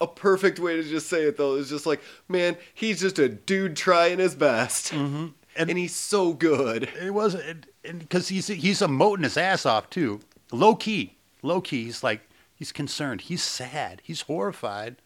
a 0.00 0.06
perfect 0.08 0.58
way 0.58 0.74
to 0.74 0.82
just 0.82 1.06
say 1.08 1.22
it, 1.28 1.36
though. 1.36 1.54
It's 1.54 1.68
just 1.70 1.86
like, 1.86 2.00
man, 2.28 2.56
he's 2.74 2.98
just 2.98 3.20
a 3.20 3.28
dude 3.28 3.76
trying 3.76 4.18
his 4.18 4.34
best, 4.34 4.90
Mm-hmm. 4.92 5.26
And- 5.56 5.70
and, 5.70 5.78
he's 5.78 5.94
so 5.94 6.32
good. 6.32 6.88
It 7.00 7.14
was 7.14 7.36
because 7.82 8.28
he's 8.28 8.48
he's 8.48 8.80
emoting 8.80 9.22
his 9.22 9.36
ass 9.36 9.64
off 9.64 9.88
too, 9.90 10.18
low 10.52 10.74
key, 10.76 11.14
low 11.42 11.60
key. 11.60 11.84
He's 11.84 12.02
like 12.04 12.27
he's 12.58 12.72
concerned, 12.72 13.22
he's 13.22 13.42
sad, 13.42 14.02
he's 14.04 14.22
horrified, 14.22 14.96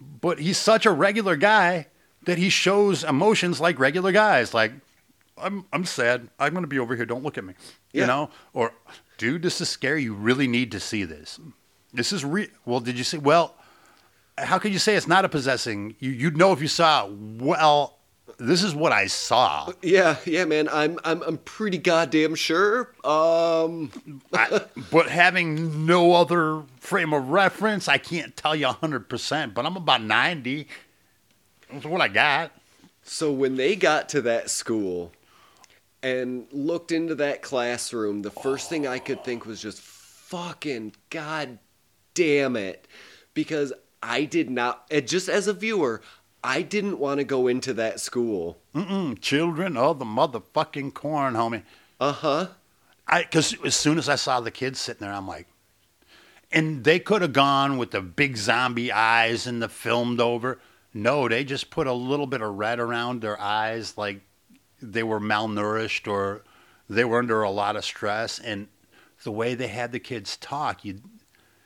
but 0.00 0.38
he's 0.38 0.58
such 0.58 0.86
a 0.86 0.90
regular 0.90 1.36
guy 1.36 1.86
that 2.24 2.38
he 2.38 2.48
shows 2.50 3.02
emotions 3.02 3.60
like 3.60 3.78
regular 3.78 4.12
guys. 4.12 4.52
Like 4.52 4.72
I'm 5.38 5.64
I'm 5.72 5.84
sad. 5.84 6.28
I'm 6.38 6.54
gonna 6.54 6.66
be 6.66 6.78
over 6.78 6.94
here. 6.96 7.06
Don't 7.06 7.22
look 7.22 7.38
at 7.38 7.44
me. 7.44 7.54
You 7.92 8.06
know, 8.06 8.28
or 8.52 8.72
dude, 9.16 9.42
this 9.42 9.60
is 9.60 9.70
scary. 9.70 10.02
You 10.02 10.12
really 10.14 10.46
need 10.46 10.70
to 10.72 10.80
see 10.80 11.04
this. 11.04 11.40
This 11.94 12.12
is 12.12 12.24
real. 12.24 12.48
Well, 12.66 12.80
did 12.80 12.98
you 12.98 13.04
see? 13.04 13.16
Well, 13.16 13.54
how 14.36 14.58
could 14.58 14.72
you 14.72 14.78
say 14.78 14.96
it's 14.96 15.08
not 15.08 15.24
a 15.24 15.28
possessing? 15.30 15.96
You 15.98 16.10
you'd 16.10 16.36
know 16.36 16.52
if 16.52 16.60
you 16.60 16.68
saw. 16.68 17.06
it. 17.06 17.12
Well, 17.12 17.96
this 18.38 18.62
is 18.62 18.74
what 18.74 18.92
I 18.92 19.06
saw. 19.06 19.72
Yeah, 19.82 20.16
yeah, 20.24 20.44
man. 20.44 20.68
I'm 20.70 20.98
I'm 21.04 21.22
I'm 21.22 21.38
pretty 21.38 21.78
goddamn 21.78 22.34
sure. 22.34 22.92
Um, 23.04 23.90
I, 24.32 24.62
but 24.90 25.08
having 25.08 25.86
no 25.86 26.12
other 26.12 26.62
frame 26.80 27.12
of 27.12 27.28
reference, 27.30 27.88
I 27.88 27.98
can't 27.98 28.36
tell 28.36 28.54
you 28.54 28.66
100%, 28.66 29.54
but 29.54 29.64
I'm 29.66 29.76
about 29.76 30.02
90. 30.02 30.66
That's 31.72 31.84
what 31.86 32.00
I 32.00 32.08
got. 32.08 32.52
so 33.02 33.32
when 33.32 33.56
they 33.56 33.74
got 33.76 34.08
to 34.10 34.22
that 34.22 34.50
school 34.50 35.12
and 36.02 36.46
looked 36.52 36.92
into 36.92 37.14
that 37.16 37.42
classroom, 37.42 38.22
the 38.22 38.30
first 38.30 38.68
thing 38.68 38.86
I 38.86 38.98
could 38.98 39.24
think 39.24 39.46
was 39.46 39.60
just 39.60 39.80
fucking 39.80 40.94
god 41.10 41.58
damn 42.14 42.56
it, 42.56 42.86
because 43.34 43.72
I 44.02 44.24
did 44.24 44.50
not. 44.50 44.84
and 44.90 45.06
Just 45.08 45.28
as 45.28 45.48
a 45.48 45.52
viewer, 45.52 46.00
I 46.46 46.62
didn't 46.62 47.00
want 47.00 47.18
to 47.18 47.24
go 47.24 47.48
into 47.48 47.74
that 47.74 47.98
school. 47.98 48.58
Mm-mm, 48.72 49.20
children 49.20 49.76
of 49.76 49.98
the 49.98 50.04
motherfucking 50.04 50.94
corn, 50.94 51.34
homie. 51.34 51.64
Uh 51.98 52.12
huh. 52.12 52.48
I 53.08 53.22
Because 53.22 53.56
as 53.64 53.74
soon 53.74 53.98
as 53.98 54.08
I 54.08 54.14
saw 54.14 54.40
the 54.40 54.52
kids 54.52 54.78
sitting 54.78 55.00
there, 55.00 55.12
I'm 55.12 55.26
like, 55.26 55.48
and 56.52 56.84
they 56.84 57.00
could 57.00 57.22
have 57.22 57.32
gone 57.32 57.78
with 57.78 57.90
the 57.90 58.00
big 58.00 58.36
zombie 58.36 58.92
eyes 58.92 59.48
and 59.48 59.60
the 59.60 59.68
filmed 59.68 60.20
over. 60.20 60.60
No, 60.94 61.28
they 61.28 61.42
just 61.42 61.68
put 61.70 61.88
a 61.88 61.92
little 61.92 62.28
bit 62.28 62.42
of 62.42 62.54
red 62.54 62.78
around 62.78 63.22
their 63.22 63.40
eyes, 63.40 63.98
like 63.98 64.20
they 64.80 65.02
were 65.02 65.20
malnourished 65.20 66.06
or 66.06 66.44
they 66.88 67.04
were 67.04 67.18
under 67.18 67.42
a 67.42 67.50
lot 67.50 67.74
of 67.74 67.84
stress. 67.84 68.38
And 68.38 68.68
the 69.24 69.32
way 69.32 69.56
they 69.56 69.66
had 69.66 69.90
the 69.90 69.98
kids 69.98 70.36
talk, 70.36 70.84
you 70.84 71.00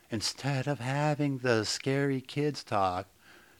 instead 0.09 0.67
of 0.67 0.79
having 0.79 1.37
the 1.37 1.65
scary 1.65 2.19
kids 2.19 2.63
talk, 2.63 3.07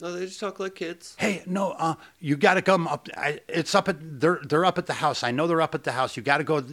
No, 0.01 0.11
they 0.13 0.25
just 0.25 0.39
talk 0.39 0.59
like 0.59 0.75
kids. 0.75 1.15
hey, 1.19 1.43
no, 1.45 1.71
uh, 1.71 1.95
you 2.19 2.35
got 2.35 2.55
to 2.55 2.61
come 2.61 2.87
up. 2.87 3.07
I, 3.15 3.39
it's 3.47 3.75
up 3.75 3.87
at 3.87 3.97
they're 4.19 4.39
they're 4.43 4.65
up 4.65 4.77
at 4.77 4.87
the 4.87 4.93
house. 4.93 5.23
I 5.23 5.31
know 5.31 5.47
they're 5.47 5.61
up 5.61 5.75
at 5.75 5.83
the 5.83 5.91
house. 5.91 6.17
You 6.17 6.23
got 6.23 6.37
to 6.39 6.43
go. 6.43 6.63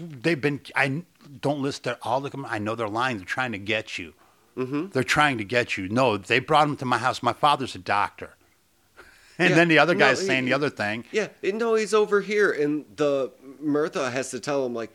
They've 0.00 0.40
been. 0.40 0.60
I 0.74 1.02
don't 1.40 1.60
list 1.60 1.84
their, 1.84 1.98
all 2.02 2.24
of 2.24 2.32
them. 2.32 2.44
I 2.48 2.58
know 2.58 2.74
they're 2.74 2.88
lying. 2.88 3.16
They're 3.18 3.26
trying 3.26 3.52
to 3.52 3.58
get 3.58 3.98
you. 3.98 4.14
Mm-hmm. 4.56 4.88
They're 4.90 5.02
trying 5.04 5.38
to 5.38 5.44
get 5.44 5.76
you. 5.76 5.88
No, 5.88 6.16
they 6.16 6.38
brought 6.38 6.68
him 6.68 6.76
to 6.78 6.84
my 6.84 6.98
house. 6.98 7.22
My 7.22 7.32
father's 7.32 7.74
a 7.74 7.78
doctor. 7.78 8.34
And 9.36 9.50
Yeah. 9.50 9.56
then 9.56 9.66
the 9.68 9.80
other 9.80 9.94
No, 9.94 9.98
guy's 10.06 10.20
he- 10.20 10.26
saying 10.28 10.44
the 10.44 10.52
other 10.52 10.70
thing. 10.70 11.04
Yeah, 11.10 11.26
no, 11.42 11.74
he's 11.74 11.92
over 11.92 12.20
here, 12.20 12.52
and 12.52 12.84
the 12.94 13.32
Mirta 13.60 14.12
has 14.12 14.30
to 14.30 14.38
tell 14.38 14.64
him 14.64 14.74
like, 14.74 14.92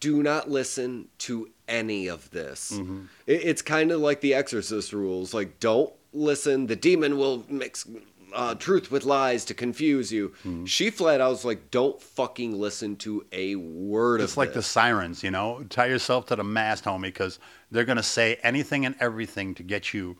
do 0.00 0.22
not 0.22 0.48
listen 0.50 1.08
to 1.18 1.50
any 1.68 2.06
of 2.08 2.30
this. 2.30 2.72
Mm-hmm. 2.72 3.02
It, 3.26 3.40
it's 3.44 3.60
kind 3.60 3.90
of 3.92 4.00
like 4.00 4.22
the 4.22 4.32
Exorcist 4.32 4.94
rules, 4.94 5.34
like 5.34 5.60
don't 5.60 5.92
listen. 6.12 6.66
The 6.66 6.76
demon 6.76 7.16
will 7.16 7.44
mix 7.48 7.86
uh, 8.34 8.54
truth 8.54 8.90
with 8.90 9.04
lies 9.04 9.44
to 9.46 9.54
confuse 9.54 10.12
you. 10.12 10.30
Mm-hmm. 10.44 10.64
She 10.64 10.90
flat 10.90 11.20
out 11.20 11.30
was 11.30 11.44
like, 11.44 11.70
don't 11.70 12.00
fucking 12.00 12.58
listen 12.58 12.96
to 12.96 13.26
a 13.32 13.56
word 13.56 14.20
It's 14.20 14.36
like 14.36 14.54
the 14.54 14.62
sirens, 14.62 15.22
you 15.22 15.30
know. 15.30 15.64
Tie 15.68 15.86
yourself 15.86 16.26
to 16.26 16.36
the 16.36 16.44
mast, 16.44 16.84
homie, 16.84 17.02
because 17.02 17.38
they're 17.70 17.84
gonna 17.84 18.02
say 18.02 18.38
anything 18.42 18.86
and 18.86 18.94
everything 19.00 19.54
to 19.56 19.62
get 19.62 19.92
you 19.92 20.16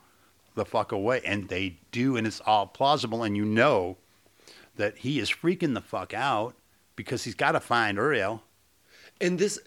the 0.55 0.65
fuck 0.65 0.93
away, 0.93 1.23
and 1.25 1.49
they 1.49 1.79
do, 1.91 2.17
and 2.17 2.27
it's 2.27 2.41
all 2.45 2.67
plausible, 2.67 3.23
and 3.23 3.37
you 3.37 3.45
know 3.45 3.97
that 4.77 4.99
he 4.99 5.19
is 5.19 5.31
freaking 5.31 5.75
the 5.75 5.81
fuck 5.81 6.13
out 6.15 6.55
because 6.97 7.25
he's 7.25 7.35
got 7.35 7.53
to 7.53 7.61
find 7.61 7.97
Uriel. 7.97 8.43
And 9.21 9.39
this, 9.39 9.59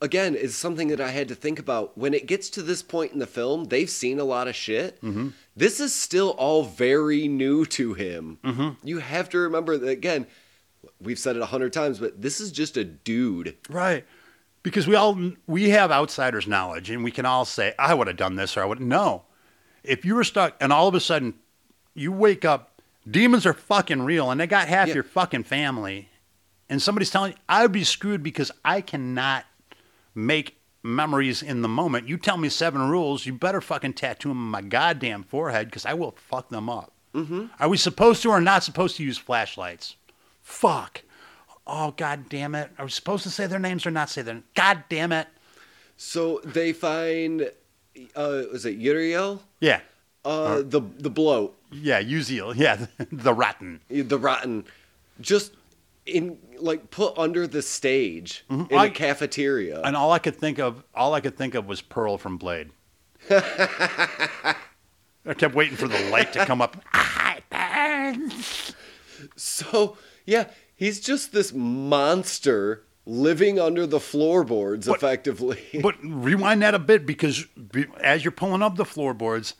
again, 0.00 0.34
is 0.34 0.56
something 0.56 0.88
that 0.88 1.00
I 1.00 1.10
had 1.10 1.28
to 1.28 1.34
think 1.34 1.58
about. 1.58 1.96
When 1.96 2.14
it 2.14 2.26
gets 2.26 2.50
to 2.50 2.62
this 2.62 2.82
point 2.82 3.12
in 3.12 3.18
the 3.18 3.26
film, 3.26 3.64
they've 3.64 3.90
seen 3.90 4.18
a 4.18 4.24
lot 4.24 4.48
of 4.48 4.54
shit. 4.54 5.00
Mm-hmm. 5.02 5.28
This 5.56 5.80
is 5.80 5.94
still 5.94 6.30
all 6.30 6.64
very 6.64 7.28
new 7.28 7.64
to 7.66 7.94
him. 7.94 8.38
Mm-hmm. 8.44 8.86
You 8.86 8.98
have 8.98 9.28
to 9.30 9.38
remember 9.38 9.76
that, 9.78 9.88
again, 9.88 10.26
we've 11.00 11.18
said 11.18 11.36
it 11.36 11.42
a 11.42 11.46
hundred 11.46 11.72
times, 11.72 11.98
but 11.98 12.20
this 12.20 12.40
is 12.40 12.52
just 12.52 12.76
a 12.76 12.84
dude. 12.84 13.56
Right. 13.68 14.04
Because 14.62 14.86
we 14.86 14.94
all 14.94 15.32
we 15.46 15.70
have 15.70 15.90
outsiders 15.90 16.46
knowledge 16.46 16.88
and 16.90 17.02
we 17.02 17.10
can 17.10 17.26
all 17.26 17.44
say, 17.44 17.74
I 17.78 17.94
would 17.94 18.06
have 18.06 18.16
done 18.16 18.36
this 18.36 18.56
or 18.56 18.62
I 18.62 18.64
would 18.64 18.80
no. 18.80 19.24
If 19.82 20.04
you 20.04 20.14
were 20.14 20.22
stuck 20.24 20.54
and 20.60 20.72
all 20.72 20.86
of 20.86 20.94
a 20.94 21.00
sudden 21.00 21.34
you 21.94 22.12
wake 22.12 22.44
up, 22.44 22.80
demons 23.10 23.44
are 23.44 23.54
fucking 23.54 24.02
real 24.02 24.30
and 24.30 24.40
they 24.40 24.46
got 24.46 24.68
half 24.68 24.86
Yeah. 24.88 24.94
your 24.94 25.02
fucking 25.02 25.42
family 25.44 26.08
and 26.68 26.80
somebody's 26.80 27.10
telling 27.10 27.32
you 27.32 27.38
I 27.48 27.62
would 27.62 27.72
be 27.72 27.82
screwed 27.82 28.22
because 28.22 28.52
I 28.64 28.80
cannot 28.82 29.44
make 30.14 30.58
memories 30.82 31.42
in 31.42 31.62
the 31.62 31.68
moment. 31.68 32.08
You 32.08 32.16
tell 32.16 32.36
me 32.36 32.48
seven 32.48 32.88
rules, 32.90 33.24
you 33.26 33.32
better 33.34 33.60
fucking 33.60 33.94
tattoo 33.94 34.28
them 34.28 34.38
on 34.38 34.50
my 34.50 34.62
goddamn 34.62 35.22
forehead 35.24 35.66
because 35.68 35.86
I 35.86 35.94
will 35.94 36.12
fuck 36.28 36.48
them 36.48 36.68
up. 36.68 36.92
Mm-hmm. 37.14 37.46
Are 37.60 37.68
we 37.68 37.76
supposed 37.76 38.22
to 38.22 38.30
or 38.30 38.40
not 38.40 38.64
supposed 38.64 38.96
to 38.96 39.04
use 39.04 39.18
flashlights? 39.18 39.96
Fuck. 40.40 41.02
Oh 41.66 41.92
god 41.92 42.28
damn 42.28 42.54
it! 42.56 42.70
Are 42.78 42.86
we 42.86 42.90
supposed 42.90 43.22
to 43.22 43.30
say 43.30 43.46
their 43.46 43.60
names 43.60 43.86
or 43.86 43.90
not 43.92 44.10
say 44.10 44.22
their? 44.22 44.42
God 44.56 44.82
damn 44.88 45.12
it! 45.12 45.28
So 45.96 46.40
they 46.44 46.72
find, 46.72 47.42
uh, 48.16 48.42
was 48.50 48.66
it 48.66 48.74
Uriel? 48.76 49.42
Yeah, 49.60 49.80
Uh, 50.24 50.62
the 50.62 50.80
the 50.98 51.10
bloat, 51.10 51.56
yeah. 51.70 52.02
Uziel. 52.02 52.56
Yeah, 52.56 52.86
the 53.12 53.32
rotten. 53.32 53.80
the 53.88 54.18
rotten, 54.18 54.64
just 55.20 55.52
in 56.06 56.38
like 56.58 56.90
put 56.90 57.16
under 57.16 57.46
the 57.46 57.62
stage 57.62 58.44
mm-hmm. 58.50 58.72
in 58.72 58.78
I- 58.78 58.86
a 58.86 58.90
cafeteria. 58.90 59.80
And 59.82 59.96
all 59.96 60.12
I 60.12 60.18
could 60.18 60.36
think 60.36 60.58
of, 60.58 60.84
all 60.94 61.14
I 61.14 61.20
could 61.20 61.36
think 61.36 61.54
of 61.54 61.66
was 61.66 61.80
Pearl 61.80 62.18
from 62.18 62.36
Blade. 62.36 62.70
I 63.30 64.54
kept 65.36 65.54
waiting 65.54 65.76
for 65.76 65.86
the 65.86 66.10
light 66.10 66.32
to 66.32 66.44
come 66.44 66.60
up. 66.60 66.76
So 69.36 69.96
yeah, 70.26 70.48
he's 70.74 70.98
just 71.00 71.32
this 71.32 71.52
monster 71.52 72.84
living 73.06 73.58
under 73.58 73.86
the 73.86 74.00
floorboards, 74.00 74.86
But- 74.86 74.96
effectively. 74.96 75.60
But 75.82 75.96
rewind 76.02 76.62
that 76.62 76.74
a 76.74 76.78
bit 76.78 77.06
because 77.06 77.46
as 78.00 78.24
you're 78.24 78.32
pulling 78.32 78.62
up 78.62 78.76
the 78.76 78.84
floorboards, 78.84 79.54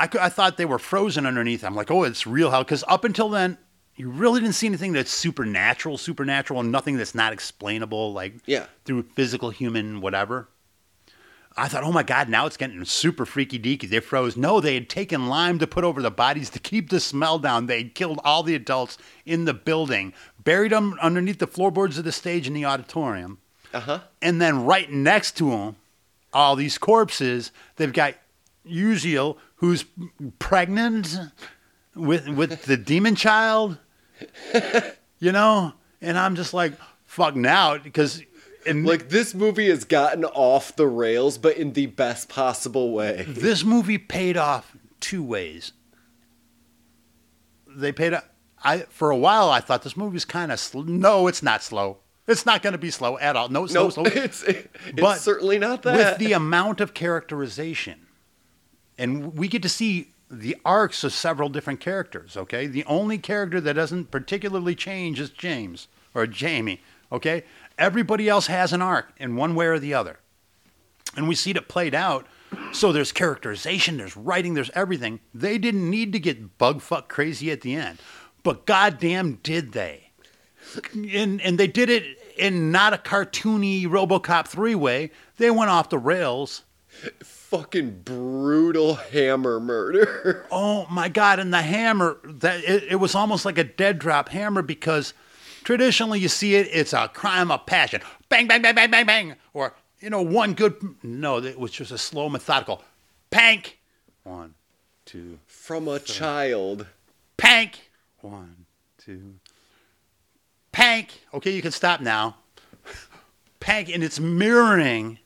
I, 0.00 0.08
I 0.20 0.28
thought 0.28 0.56
they 0.56 0.64
were 0.64 0.78
frozen 0.78 1.26
underneath. 1.26 1.64
I'm 1.64 1.74
like, 1.74 1.90
oh, 1.90 2.04
it's 2.04 2.26
real 2.26 2.50
hell. 2.50 2.62
Because 2.62 2.84
up 2.86 3.04
until 3.04 3.28
then, 3.28 3.58
you 3.98 4.08
really 4.08 4.40
didn't 4.40 4.54
see 4.54 4.66
anything 4.66 4.92
that's 4.94 5.10
supernatural, 5.10 5.98
supernatural, 5.98 6.60
and 6.60 6.72
nothing 6.72 6.96
that's 6.96 7.14
not 7.14 7.32
explainable, 7.32 8.12
like 8.14 8.34
Yeah. 8.46 8.66
through 8.84 9.02
physical 9.14 9.50
human 9.50 10.00
whatever. 10.00 10.48
I 11.56 11.66
thought, 11.66 11.82
oh 11.82 11.90
my 11.90 12.04
God, 12.04 12.28
now 12.28 12.46
it's 12.46 12.56
getting 12.56 12.84
super 12.84 13.26
freaky 13.26 13.58
deaky. 13.58 13.90
They 13.90 13.98
froze. 13.98 14.36
No, 14.36 14.60
they 14.60 14.74
had 14.74 14.88
taken 14.88 15.26
lime 15.26 15.58
to 15.58 15.66
put 15.66 15.82
over 15.82 16.00
the 16.00 16.10
bodies 16.12 16.50
to 16.50 16.60
keep 16.60 16.88
the 16.90 17.00
smell 17.00 17.40
down. 17.40 17.66
They 17.66 17.78
had 17.78 17.94
killed 17.96 18.20
all 18.22 18.44
the 18.44 18.54
adults 18.54 18.96
in 19.26 19.44
the 19.44 19.54
building, 19.54 20.12
buried 20.42 20.70
them 20.70 20.96
underneath 21.02 21.40
the 21.40 21.48
floorboards 21.48 21.98
of 21.98 22.04
the 22.04 22.12
stage 22.12 22.46
in 22.46 22.54
the 22.54 22.64
auditorium. 22.64 23.38
uh 23.74 23.80
huh. 23.80 24.00
And 24.22 24.40
then 24.40 24.64
right 24.64 24.90
next 24.92 25.36
to 25.38 25.50
them, 25.50 25.76
all 26.32 26.54
these 26.54 26.78
corpses, 26.78 27.50
they've 27.76 27.92
got 27.92 28.14
Uziel, 28.64 29.36
who's 29.56 29.84
pregnant 30.38 31.18
with 31.94 32.28
with 32.28 32.64
the 32.66 32.76
demon 32.76 33.16
child. 33.16 33.78
You 35.20 35.32
know? 35.32 35.72
And 36.00 36.16
I'm 36.16 36.36
just 36.36 36.54
like, 36.54 36.74
fuck 37.06 37.34
now, 37.34 37.76
because 37.76 38.22
and 38.66 38.86
Like 38.86 39.08
this 39.08 39.34
movie 39.34 39.68
has 39.68 39.84
gotten 39.84 40.24
off 40.24 40.76
the 40.76 40.86
rails, 40.86 41.38
but 41.38 41.56
in 41.56 41.72
the 41.72 41.86
best 41.86 42.28
possible 42.28 42.92
way. 42.92 43.24
this 43.28 43.64
movie 43.64 43.98
paid 43.98 44.36
off 44.36 44.76
two 45.00 45.22
ways. 45.24 45.72
They 47.66 47.92
paid 47.92 48.14
off. 48.14 48.24
I 48.62 48.78
for 48.90 49.10
a 49.10 49.16
while 49.16 49.50
I 49.50 49.60
thought 49.60 49.82
this 49.82 49.96
movie's 49.96 50.24
kind 50.24 50.50
of 50.52 50.58
sl- 50.58 50.82
no, 50.82 51.26
it's 51.28 51.42
not 51.42 51.62
slow. 51.62 51.98
It's 52.26 52.44
not 52.44 52.62
going 52.62 52.72
to 52.72 52.78
be 52.78 52.90
slow 52.90 53.16
at 53.18 53.36
all. 53.36 53.48
No, 53.48 53.66
slow, 53.66 53.84
No, 53.84 53.90
slow. 53.90 54.02
it's 54.04 54.42
it's 54.42 54.68
But 54.96 55.18
certainly 55.18 55.58
not 55.58 55.82
that. 55.82 55.96
with 55.96 56.18
the 56.18 56.32
amount 56.32 56.80
of 56.80 56.92
characterization, 56.94 58.06
and 58.98 59.34
we 59.34 59.48
get 59.48 59.62
to 59.62 59.68
see 59.68 60.12
the 60.30 60.56
arcs 60.64 61.04
of 61.04 61.12
several 61.12 61.48
different 61.48 61.80
characters. 61.80 62.36
Okay, 62.36 62.66
the 62.66 62.84
only 62.84 63.18
character 63.18 63.60
that 63.60 63.74
doesn't 63.74 64.10
particularly 64.10 64.74
change 64.74 65.20
is 65.20 65.30
James 65.30 65.88
or 66.14 66.26
Jamie. 66.26 66.80
Okay, 67.10 67.44
everybody 67.78 68.28
else 68.28 68.46
has 68.48 68.72
an 68.72 68.82
arc 68.82 69.12
in 69.18 69.36
one 69.36 69.54
way 69.54 69.66
or 69.66 69.78
the 69.78 69.94
other, 69.94 70.18
and 71.16 71.28
we 71.28 71.34
see 71.34 71.50
it 71.50 71.68
played 71.68 71.94
out. 71.94 72.26
So 72.72 72.92
there's 72.92 73.12
characterization, 73.12 73.98
there's 73.98 74.16
writing, 74.16 74.54
there's 74.54 74.70
everything. 74.74 75.20
They 75.34 75.58
didn't 75.58 75.88
need 75.88 76.12
to 76.12 76.18
get 76.18 76.56
bug 76.56 76.80
fuck 76.80 77.08
crazy 77.08 77.50
at 77.50 77.60
the 77.60 77.74
end, 77.74 77.98
but 78.42 78.66
goddamn 78.66 79.38
did 79.42 79.72
they 79.72 80.08
and 80.94 81.40
and 81.40 81.58
they 81.58 81.66
did 81.66 81.90
it 81.90 82.04
in 82.36 82.70
not 82.70 82.92
a 82.92 82.98
cartoony 82.98 83.86
RoboCop 83.86 84.46
three 84.46 84.74
way. 84.74 85.10
They 85.36 85.50
went 85.50 85.70
off 85.70 85.88
the 85.88 85.98
rails. 85.98 86.64
Fucking 87.50 88.02
brutal 88.04 88.94
hammer 88.94 89.58
murder. 89.60 90.46
Oh 90.50 90.86
my 90.90 91.08
god! 91.08 91.38
And 91.38 91.52
the 91.52 91.62
hammer 91.62 92.18
that 92.24 92.62
it, 92.64 92.84
it 92.84 92.96
was 92.96 93.14
almost 93.14 93.44
like 93.44 93.58
a 93.58 93.64
dead 93.64 93.98
drop 93.98 94.28
hammer 94.30 94.62
because 94.62 95.12
traditionally 95.64 96.20
you 96.20 96.28
see 96.28 96.54
it, 96.54 96.68
it's 96.72 96.92
a 96.92 97.08
crime 97.08 97.50
of 97.50 97.66
passion, 97.66 98.00
bang 98.28 98.46
bang 98.46 98.62
bang 98.62 98.74
bang 98.74 98.90
bang 98.90 99.06
bang, 99.06 99.34
or 99.52 99.74
you 100.00 100.10
know 100.10 100.22
one 100.22 100.54
good. 100.54 100.76
No, 101.02 101.38
it 101.38 101.58
was 101.58 101.70
just 101.70 101.90
a 101.90 101.98
slow 101.98 102.28
methodical, 102.28 102.82
pank, 103.30 103.78
one, 104.24 104.54
two, 105.04 105.38
From 105.46 105.88
a 105.88 105.98
child. 105.98 106.86
pank, 107.36 107.90
one, 108.20 108.66
two, 108.98 109.34
pank. 110.72 111.22
Okay, 111.34 111.50
you 111.54 111.62
can 111.62 111.72
stop 111.72 112.00
now. 112.00 112.36
Pank, 113.60 113.88
and 113.90 114.02
it's 114.04 114.20
mirroring 114.20 115.18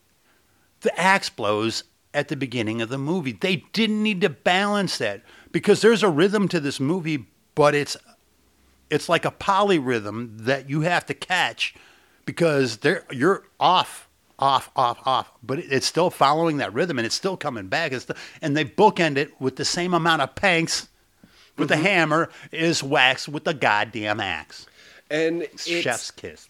the 0.81 0.99
axe 0.99 1.29
blows 1.29 1.85
at 2.15 2.29
the 2.29 2.37
beginning 2.37 2.83
of 2.83 2.89
the 2.89 2.99
movie. 2.99 3.33
They 3.33 3.65
didn't 3.73 4.03
need 4.03 4.21
to 4.23 4.29
balance 4.29 4.99
that 4.99 5.23
because 5.51 5.81
there's 5.81 6.03
a 6.03 6.09
rhythm 6.09 6.49
to 6.49 6.61
this 6.61 6.81
movie, 6.81 7.27
but 7.55 7.75
it's 7.75 7.97
it's 8.91 9.09
like 9.09 9.25
a 9.25 9.31
polyrhythm 9.31 10.41
that 10.41 10.69
you 10.69 10.83
have 10.83 11.07
to 11.07 11.15
catch 11.15 11.75
because 12.27 12.79
there 12.79 13.05
you're 13.11 13.45
off, 13.59 14.09
off, 14.39 14.71
off, 14.77 14.99
off, 15.07 15.33
but 15.43 15.59
it's 15.59 15.87
still 15.87 16.11
following 16.11 16.59
that 16.59 16.73
rhythm 16.75 16.99
and 16.99 17.07
it's 17.07 17.15
still 17.15 17.37
coming 17.37 17.69
back. 17.69 17.93
It's 17.93 18.05
still, 18.05 18.17
and 18.43 18.57
they 18.57 18.65
bookend 18.65 19.17
it 19.17 19.41
with 19.41 19.57
the 19.57 19.65
same 19.65 19.95
amount 19.95 20.23
of 20.23 20.35
panks 20.35 20.89
with 21.57 21.69
the 21.69 21.75
mm-hmm. 21.75 21.85
hammer 21.85 22.31
is 22.51 22.83
waxed 22.83 23.29
with 23.29 23.45
the 23.45 23.55
goddamn 23.55 24.21
axe. 24.21 24.67
And 25.11 25.47
Chef's 25.57 26.11
kiss. 26.11 26.49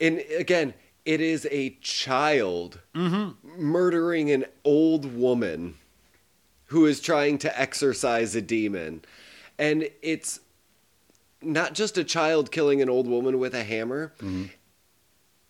and 0.00 0.22
again, 0.38 0.74
it 1.08 1.22
is 1.22 1.48
a 1.50 1.70
child 1.80 2.80
Mm-hmm. 2.94 3.62
murdering 3.72 4.30
an 4.30 4.44
old 4.62 5.16
woman 5.16 5.76
who 6.66 6.84
is 6.84 7.00
trying 7.00 7.38
to 7.38 7.58
exorcise 7.58 8.34
a 8.36 8.42
demon. 8.42 9.02
And 9.58 9.88
it's 10.02 10.40
not 11.40 11.72
just 11.72 11.96
a 11.96 12.04
child 12.04 12.50
killing 12.52 12.82
an 12.82 12.90
old 12.90 13.06
woman 13.06 13.38
with 13.38 13.54
a 13.54 13.64
hammer. 13.64 14.12
Mm-hmm. 14.18 14.44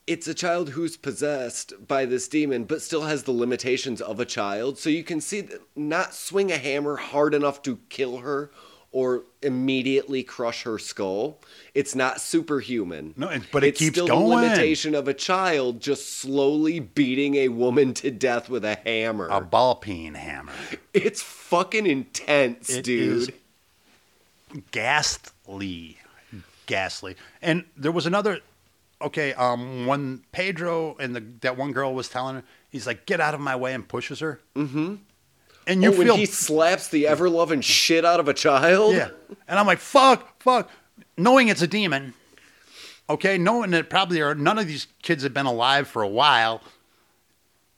It's 0.06 0.28
a 0.28 0.34
child 0.34 0.70
who's 0.70 0.96
possessed 0.96 1.72
by 1.88 2.04
this 2.06 2.28
demon, 2.28 2.62
but 2.64 2.80
still 2.80 3.02
has 3.02 3.24
the 3.24 3.32
limitations 3.32 4.00
of 4.00 4.20
a 4.20 4.24
child. 4.24 4.78
So 4.78 4.90
you 4.90 5.02
can 5.02 5.20
see 5.20 5.40
that 5.40 5.60
not 5.74 6.14
swing 6.14 6.52
a 6.52 6.56
hammer 6.56 6.96
hard 6.96 7.34
enough 7.34 7.62
to 7.62 7.80
kill 7.88 8.18
her 8.18 8.50
or 8.90 9.24
immediately 9.42 10.22
crush 10.22 10.62
her 10.62 10.78
skull. 10.78 11.38
It's 11.74 11.94
not 11.94 12.20
superhuman. 12.20 13.12
No, 13.16 13.30
but 13.52 13.62
it 13.62 13.68
it's 13.68 13.78
keeps 13.80 13.94
still 13.96 14.06
going. 14.06 14.28
the 14.30 14.46
limitation 14.46 14.94
of 14.94 15.06
a 15.08 15.14
child 15.14 15.80
just 15.80 16.16
slowly 16.18 16.80
beating 16.80 17.34
a 17.36 17.48
woman 17.48 17.92
to 17.94 18.10
death 18.10 18.48
with 18.48 18.64
a 18.64 18.76
hammer. 18.76 19.28
A 19.30 19.40
ball 19.42 19.74
peen 19.74 20.14
hammer. 20.14 20.52
it's 20.94 21.22
fucking 21.22 21.86
intense, 21.86 22.70
It 22.70 22.84
dude. 22.84 23.12
is 23.18 23.30
ghastly, 24.72 25.98
ghastly. 26.66 27.16
And 27.42 27.64
there 27.76 27.92
was 27.92 28.06
another. 28.06 28.40
Okay, 29.00 29.32
um, 29.34 29.86
when 29.86 30.22
Pedro 30.32 30.96
and 30.98 31.14
the 31.14 31.20
that 31.42 31.56
one 31.56 31.70
girl 31.72 31.94
was 31.94 32.08
telling 32.08 32.36
her, 32.36 32.42
he's 32.68 32.84
like, 32.86 33.06
"Get 33.06 33.20
out 33.20 33.32
of 33.34 33.40
my 33.40 33.54
way," 33.54 33.72
and 33.72 33.86
pushes 33.86 34.18
her. 34.20 34.40
Mm-hmm. 34.56 34.96
And 35.68 35.82
you 35.82 35.92
oh, 35.92 35.98
when 35.98 36.06
feel 36.06 36.16
he 36.16 36.26
slaps 36.26 36.88
the 36.88 37.06
ever 37.06 37.28
loving 37.28 37.60
shit 37.60 38.04
out 38.04 38.20
of 38.20 38.26
a 38.26 38.34
child. 38.34 38.94
yeah, 38.94 39.10
and 39.46 39.58
I'm 39.58 39.66
like, 39.66 39.78
"Fuck, 39.78 40.42
fuck," 40.42 40.70
knowing 41.16 41.48
it's 41.48 41.62
a 41.62 41.66
demon. 41.66 42.14
Okay, 43.10 43.38
knowing 43.38 43.70
that 43.70 43.88
probably 43.88 44.20
are 44.20 44.34
none 44.34 44.58
of 44.58 44.66
these 44.66 44.86
kids 45.02 45.22
have 45.22 45.34
been 45.34 45.46
alive 45.46 45.86
for 45.86 46.02
a 46.02 46.08
while. 46.08 46.62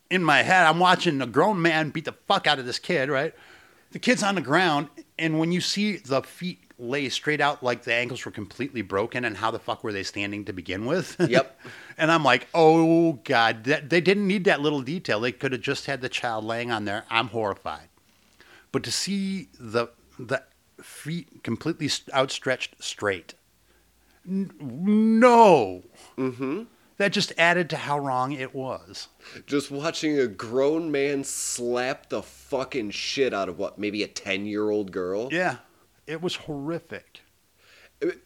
In 0.08 0.24
my 0.24 0.42
head, 0.42 0.66
I'm 0.66 0.78
watching 0.78 1.20
a 1.20 1.26
grown 1.26 1.60
man 1.60 1.90
beat 1.90 2.04
the 2.04 2.14
fuck 2.26 2.46
out 2.46 2.58
of 2.60 2.64
this 2.64 2.78
kid. 2.78 3.10
Right, 3.10 3.34
the 3.90 3.98
kid's 3.98 4.22
on 4.22 4.36
the 4.36 4.40
ground, 4.40 4.88
and 5.18 5.40
when 5.40 5.50
you 5.50 5.60
see 5.60 5.96
the 5.96 6.22
feet 6.22 6.60
lay 6.80 7.08
straight 7.08 7.40
out 7.40 7.62
like 7.62 7.84
the 7.84 7.94
ankles 7.94 8.24
were 8.24 8.30
completely 8.30 8.82
broken, 8.82 9.24
and 9.24 9.36
how 9.36 9.50
the 9.50 9.58
fuck 9.58 9.84
were 9.84 9.92
they 9.92 10.02
standing 10.02 10.44
to 10.46 10.52
begin 10.52 10.86
with? 10.86 11.16
Yep. 11.30 11.60
and 11.98 12.10
I'm 12.10 12.24
like, 12.24 12.48
oh 12.54 13.14
god, 13.24 13.64
that, 13.64 13.90
they 13.90 14.00
didn't 14.00 14.26
need 14.26 14.44
that 14.44 14.60
little 14.60 14.80
detail. 14.82 15.20
They 15.20 15.32
could 15.32 15.52
have 15.52 15.60
just 15.60 15.86
had 15.86 16.00
the 16.00 16.08
child 16.08 16.44
laying 16.44 16.70
on 16.70 16.84
there. 16.86 17.04
I'm 17.10 17.28
horrified. 17.28 17.88
But 18.72 18.82
to 18.84 18.92
see 18.92 19.48
the 19.58 19.88
the 20.18 20.42
feet 20.82 21.42
completely 21.42 21.90
outstretched 22.14 22.82
straight, 22.82 23.34
n- 24.26 24.50
no. 24.60 25.82
Mm-hmm. 26.16 26.62
That 26.98 27.12
just 27.12 27.32
added 27.38 27.70
to 27.70 27.76
how 27.78 27.98
wrong 27.98 28.32
it 28.32 28.54
was. 28.54 29.08
Just 29.46 29.70
watching 29.70 30.18
a 30.18 30.26
grown 30.26 30.90
man 30.90 31.24
slap 31.24 32.10
the 32.10 32.22
fucking 32.22 32.90
shit 32.90 33.32
out 33.32 33.48
of 33.48 33.58
what, 33.58 33.78
maybe 33.78 34.02
a 34.02 34.06
10 34.06 34.44
year 34.44 34.68
old 34.68 34.92
girl? 34.92 35.30
Yeah, 35.32 35.56
it 36.10 36.20
was 36.20 36.34
horrific. 36.36 37.20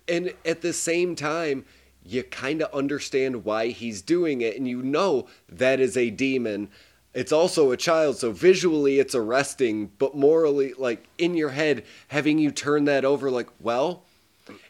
And 0.09 0.33
at 0.45 0.63
the 0.63 0.73
same 0.73 1.15
time, 1.15 1.67
you 2.03 2.23
kind 2.23 2.63
of 2.63 2.73
understand 2.73 3.45
why 3.45 3.69
he's 3.69 4.01
doing 4.01 4.41
it, 4.41 4.57
and 4.57 4.67
you 4.67 4.83
know 4.83 5.27
that 5.49 5.81
is 5.81 5.97
a 5.97 6.11
demon. 6.11 6.71
It's 7.13 7.33
also 7.33 7.71
a 7.71 7.77
child, 7.77 8.17
so 8.17 8.33
visually 8.33 8.99
it's 8.99 9.15
arresting, 9.15 9.91
but 9.99 10.17
morally, 10.17 10.73
like 10.79 11.07
in 11.19 11.35
your 11.35 11.51
head, 11.51 11.85
having 12.09 12.39
you 12.39 12.51
turn 12.51 12.85
that 12.87 13.05
over, 13.05 13.31
like, 13.31 13.49
well, 13.61 14.05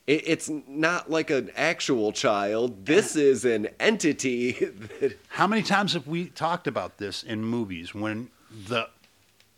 it, 0.07 0.29
it's 0.29 0.51
not 0.67 1.11
like 1.11 1.31
an 1.31 1.51
actual 1.57 2.13
child. 2.13 2.87
This 2.87 3.17
uh-huh. 3.17 3.25
is 3.25 3.45
an 3.45 3.69
entity 3.79 4.53
that 5.01 5.19
How 5.29 5.47
many 5.47 5.63
times 5.63 5.93
have 5.95 6.07
we 6.07 6.27
talked 6.27 6.67
about 6.67 6.99
this 6.99 7.23
in 7.23 7.45
movies 7.45 7.95
when 7.95 8.31
the 8.69 8.89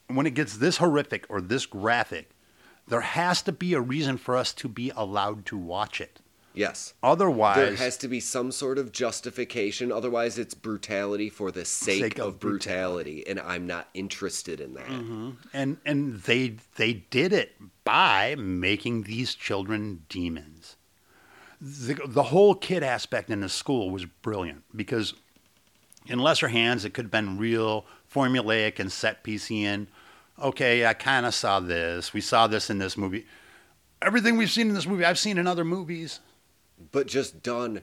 when 0.08 0.26
it 0.26 0.34
gets 0.34 0.56
this 0.58 0.76
horrific 0.76 1.26
or 1.28 1.40
this 1.40 1.66
graphic, 1.66 2.30
there 2.88 3.00
has 3.00 3.42
to 3.42 3.52
be 3.52 3.74
a 3.74 3.80
reason 3.80 4.16
for 4.16 4.36
us 4.36 4.52
to 4.54 4.68
be 4.68 4.92
allowed 4.94 5.46
to 5.46 5.56
watch 5.56 6.00
it. 6.00 6.20
Yes. 6.56 6.94
Otherwise, 7.02 7.56
There 7.56 7.76
has 7.76 7.98
to 7.98 8.08
be 8.08 8.18
some 8.18 8.50
sort 8.50 8.78
of 8.78 8.90
justification. 8.90 9.92
Otherwise, 9.92 10.38
it's 10.38 10.54
brutality 10.54 11.28
for 11.28 11.52
the 11.52 11.66
sake, 11.66 12.00
Sake 12.00 12.18
of 12.18 12.28
of 12.28 12.40
brutality, 12.40 13.26
and 13.26 13.38
I'm 13.38 13.66
not 13.66 13.90
interested 13.92 14.58
in 14.60 14.72
that. 14.74 14.86
Mm-hmm. 14.86 15.30
and 15.52 15.76
and 15.84 16.14
they 16.22 16.56
they 16.76 16.94
did 16.94 17.34
it 17.34 17.56
by 17.84 18.36
making 18.38 19.02
these 19.02 19.34
children 19.34 20.06
demons. 20.08 20.76
The 21.60 22.00
the 22.06 22.24
whole 22.24 22.54
kid 22.54 22.82
aspect 22.82 23.28
in 23.28 23.40
the 23.40 23.50
school 23.50 23.90
was 23.90 24.06
brilliant 24.06 24.64
because 24.74 25.12
in 26.06 26.20
lesser 26.20 26.48
hands 26.48 26.86
it 26.86 26.94
could 26.94 27.06
have 27.06 27.12
been 27.12 27.36
real 27.36 27.84
formulaic 28.10 28.78
and 28.78 28.90
set 28.90 29.22
piecey 29.22 29.86
okay, 30.40 30.86
I 30.86 30.94
kind 30.94 31.26
of 31.26 31.34
saw 31.34 31.60
this. 31.60 32.12
We 32.12 32.20
saw 32.20 32.46
this 32.46 32.70
in 32.70 32.78
this 32.78 32.96
movie. 32.96 33.26
Everything 34.02 34.36
we've 34.36 34.50
seen 34.50 34.68
in 34.68 34.74
this 34.74 34.86
movie, 34.86 35.04
I've 35.04 35.18
seen 35.18 35.38
in 35.38 35.46
other 35.46 35.64
movies. 35.64 36.20
But 36.92 37.06
just 37.06 37.42
done 37.42 37.80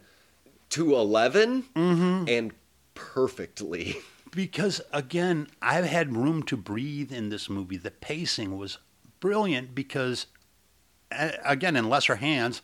to 0.70 0.96
11 0.96 1.64
Mm-hmm. 1.76 2.26
and 2.30 2.52
perfectly. 2.94 3.98
because 4.36 4.82
again, 4.92 5.48
I've 5.62 5.86
had 5.86 6.16
room 6.16 6.44
to 6.44 6.58
breathe 6.58 7.12
in 7.12 7.30
this 7.30 7.50
movie. 7.50 7.78
The 7.78 7.92
pacing 7.92 8.58
was 8.58 8.78
brilliant 9.20 9.74
because, 9.76 10.28
uh, 11.12 11.32
again, 11.44 11.76
in 11.76 11.90
lesser 11.90 12.16
hands, 12.16 12.62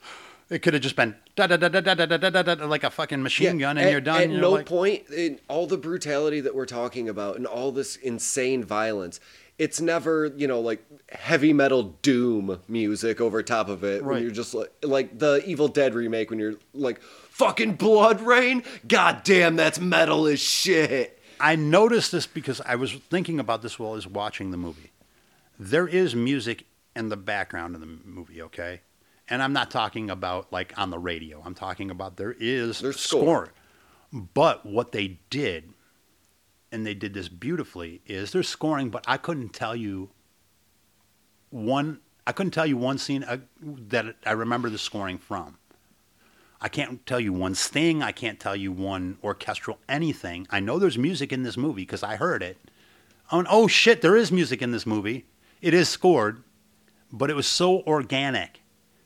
it 0.50 0.60
could 0.64 0.74
have 0.74 0.82
just 0.84 0.96
been 0.96 1.16
da 1.36 1.46
da 1.48 1.58
da 1.58 1.68
da 1.70 1.80
da 1.82 1.94
da 1.94 2.06
da 2.18 2.30
da 2.30 2.42
da 2.56 2.66
like 2.66 2.84
a 2.84 2.90
fucking 2.90 3.22
machine 3.22 3.58
gun, 3.60 3.78
and 3.78 3.86
at, 3.88 3.92
you're 3.92 4.02
done. 4.02 4.22
At 4.22 4.30
You're 4.32 4.42
no 4.42 4.52
like- 4.52 4.66
point 4.66 5.08
in 5.10 5.40
all 5.48 5.68
the 5.68 5.78
brutality 5.78 6.42
that 6.42 6.56
we're 6.56 6.66
talking 6.66 7.08
about 7.10 7.36
and 7.38 7.46
all 7.46 7.72
this 7.72 7.96
insane 7.96 8.64
violence, 8.64 9.20
it's 9.60 9.80
never, 9.80 10.28
you 10.38 10.47
know, 10.47 10.60
like 10.62 10.84
heavy 11.12 11.53
metal 11.53 11.95
doom 12.01 12.60
music 12.68 13.22
over 13.22 13.43
top 13.43 13.70
of 13.70 13.84
it. 13.84 14.01
right. 14.01 14.16
When 14.16 14.24
you're 14.24 14.32
just 14.32 14.53
like, 14.55 14.72
like 14.82 15.20
the 15.20 15.43
Evil 15.45 15.68
Dead 15.68 15.93
remake 15.93 16.30
when 16.32 16.39
you're 16.39 16.55
like, 16.74 17.01
fucking 17.01 17.74
blood 17.74 18.22
rain? 18.22 18.64
God 18.88 19.24
damn, 19.24 19.55
that's 19.55 19.80
metal 19.80 20.26
as 20.26 20.39
shit. 20.39 21.22
I 21.39 21.55
noticed 21.55 22.12
this 22.12 22.26
because 22.26 22.62
I 22.62 22.76
was 22.76 22.93
thinking 22.93 23.39
about 23.39 23.62
this 23.62 23.78
while 23.78 23.91
I 23.91 23.95
was 23.95 24.07
watching 24.07 24.51
the 24.51 24.57
movie. 24.57 24.91
There 25.60 25.88
is 25.88 26.16
music 26.16 26.66
in 26.95 27.10
the 27.10 27.18
background 27.18 27.76
of 27.76 27.82
the 27.82 27.88
movie, 28.05 28.41
okay? 28.43 28.82
And 29.28 29.43
I'm 29.43 29.53
not 29.53 29.70
talking 29.72 30.10
about 30.10 30.51
like 30.51 30.74
on 30.78 30.89
the 30.89 30.99
radio. 30.99 31.41
I'm 31.45 31.53
talking 31.53 31.91
about 31.91 32.18
there 32.18 32.36
is 32.39 32.80
There's 32.80 32.99
score. 32.99 33.22
score. 33.22 33.53
But 34.34 34.66
what 34.66 34.91
they 34.91 35.20
did, 35.30 35.74
and 36.72 36.86
they 36.86 36.93
did 36.93 37.13
this 37.13 37.30
beautifully, 37.30 38.01
is 38.05 38.32
there's 38.32 38.47
scoring, 38.47 38.89
but 38.89 39.03
I 39.07 39.17
couldn't 39.17 39.49
tell 39.49 39.76
you 39.76 40.09
one. 41.49 41.99
I 42.28 42.32
couldn't 42.32 42.51
tell 42.51 42.65
you 42.65 42.78
one 42.78 42.97
scene 42.97 43.24
uh, 43.24 43.38
that 43.61 44.15
I 44.26 44.32
remember 44.32 44.70
the 44.70 44.78
scoring 44.78 45.17
from. 45.17 45.57
I 46.61 46.67
can't 46.67 47.05
tell 47.05 47.20
you 47.20 47.34
one 47.34 47.55
sting. 47.55 48.03
I 48.03 48.11
can't 48.11 48.39
tell 48.39 48.55
you 48.55 48.72
one 48.72 49.17
orchestral 49.24 49.80
anything. 49.88 50.45
I 50.49 50.59
know 50.59 50.78
there's 50.78 50.97
music 50.97 51.32
in 51.32 51.43
this 51.43 51.57
movie 51.57 51.84
because 51.84 52.03
I 52.03 52.17
heard 52.17 52.43
it. 52.43 52.57
Oh, 53.32 53.43
oh 53.49 53.67
shit, 53.67 54.01
there 54.01 54.17
is 54.17 54.32
music 54.32 54.61
in 54.61 54.72
this 54.72 54.86
movie. 54.86 55.26
It 55.61 55.74
is 55.74 55.89
scored, 55.89 56.43
but 57.11 57.30
it 57.30 57.36
was 57.36 57.47
so 57.47 57.82
organic 57.82 58.61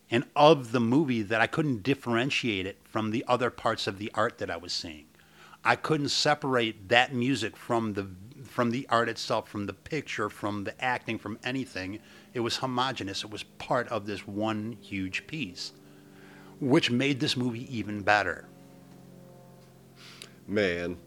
and 0.10 0.26
of 0.36 0.72
the 0.72 0.80
movie 0.80 1.22
that 1.22 1.42
I 1.42 1.48
couldn't 1.48 1.84
differentiate 1.84 2.68
it 2.68 2.78
from 2.84 3.12
the 3.12 3.24
other 3.28 3.50
parts 3.50 3.88
of 3.88 3.98
the 3.98 4.12
art 4.14 4.38
that 4.38 4.52
I 4.52 4.58
was 4.58 4.74
seeing. 4.74 5.06
I 5.64 5.76
couldn't 5.76 6.10
separate 6.10 6.90
that 6.90 7.14
music 7.14 7.56
from 7.56 7.94
the 7.94 8.08
from 8.44 8.72
the 8.72 8.86
art 8.90 9.10
itself, 9.10 9.48
from 9.50 9.66
the 9.66 9.74
picture, 9.74 10.30
from 10.30 10.64
the 10.64 10.84
acting, 10.84 11.18
from 11.18 11.40
anything. 11.44 12.00
It 12.34 12.42
was 12.42 12.58
homogenous. 12.58 13.24
It 13.24 13.32
was 13.32 13.44
part 13.44 13.88
of 13.88 14.06
this 14.06 14.28
one 14.28 14.78
huge 14.82 15.26
piece, 15.26 15.72
which 16.60 16.92
made 16.92 17.20
this 17.20 17.38
movie 17.38 17.76
even 17.76 18.02
better. 18.02 18.46
Man, 20.48 20.98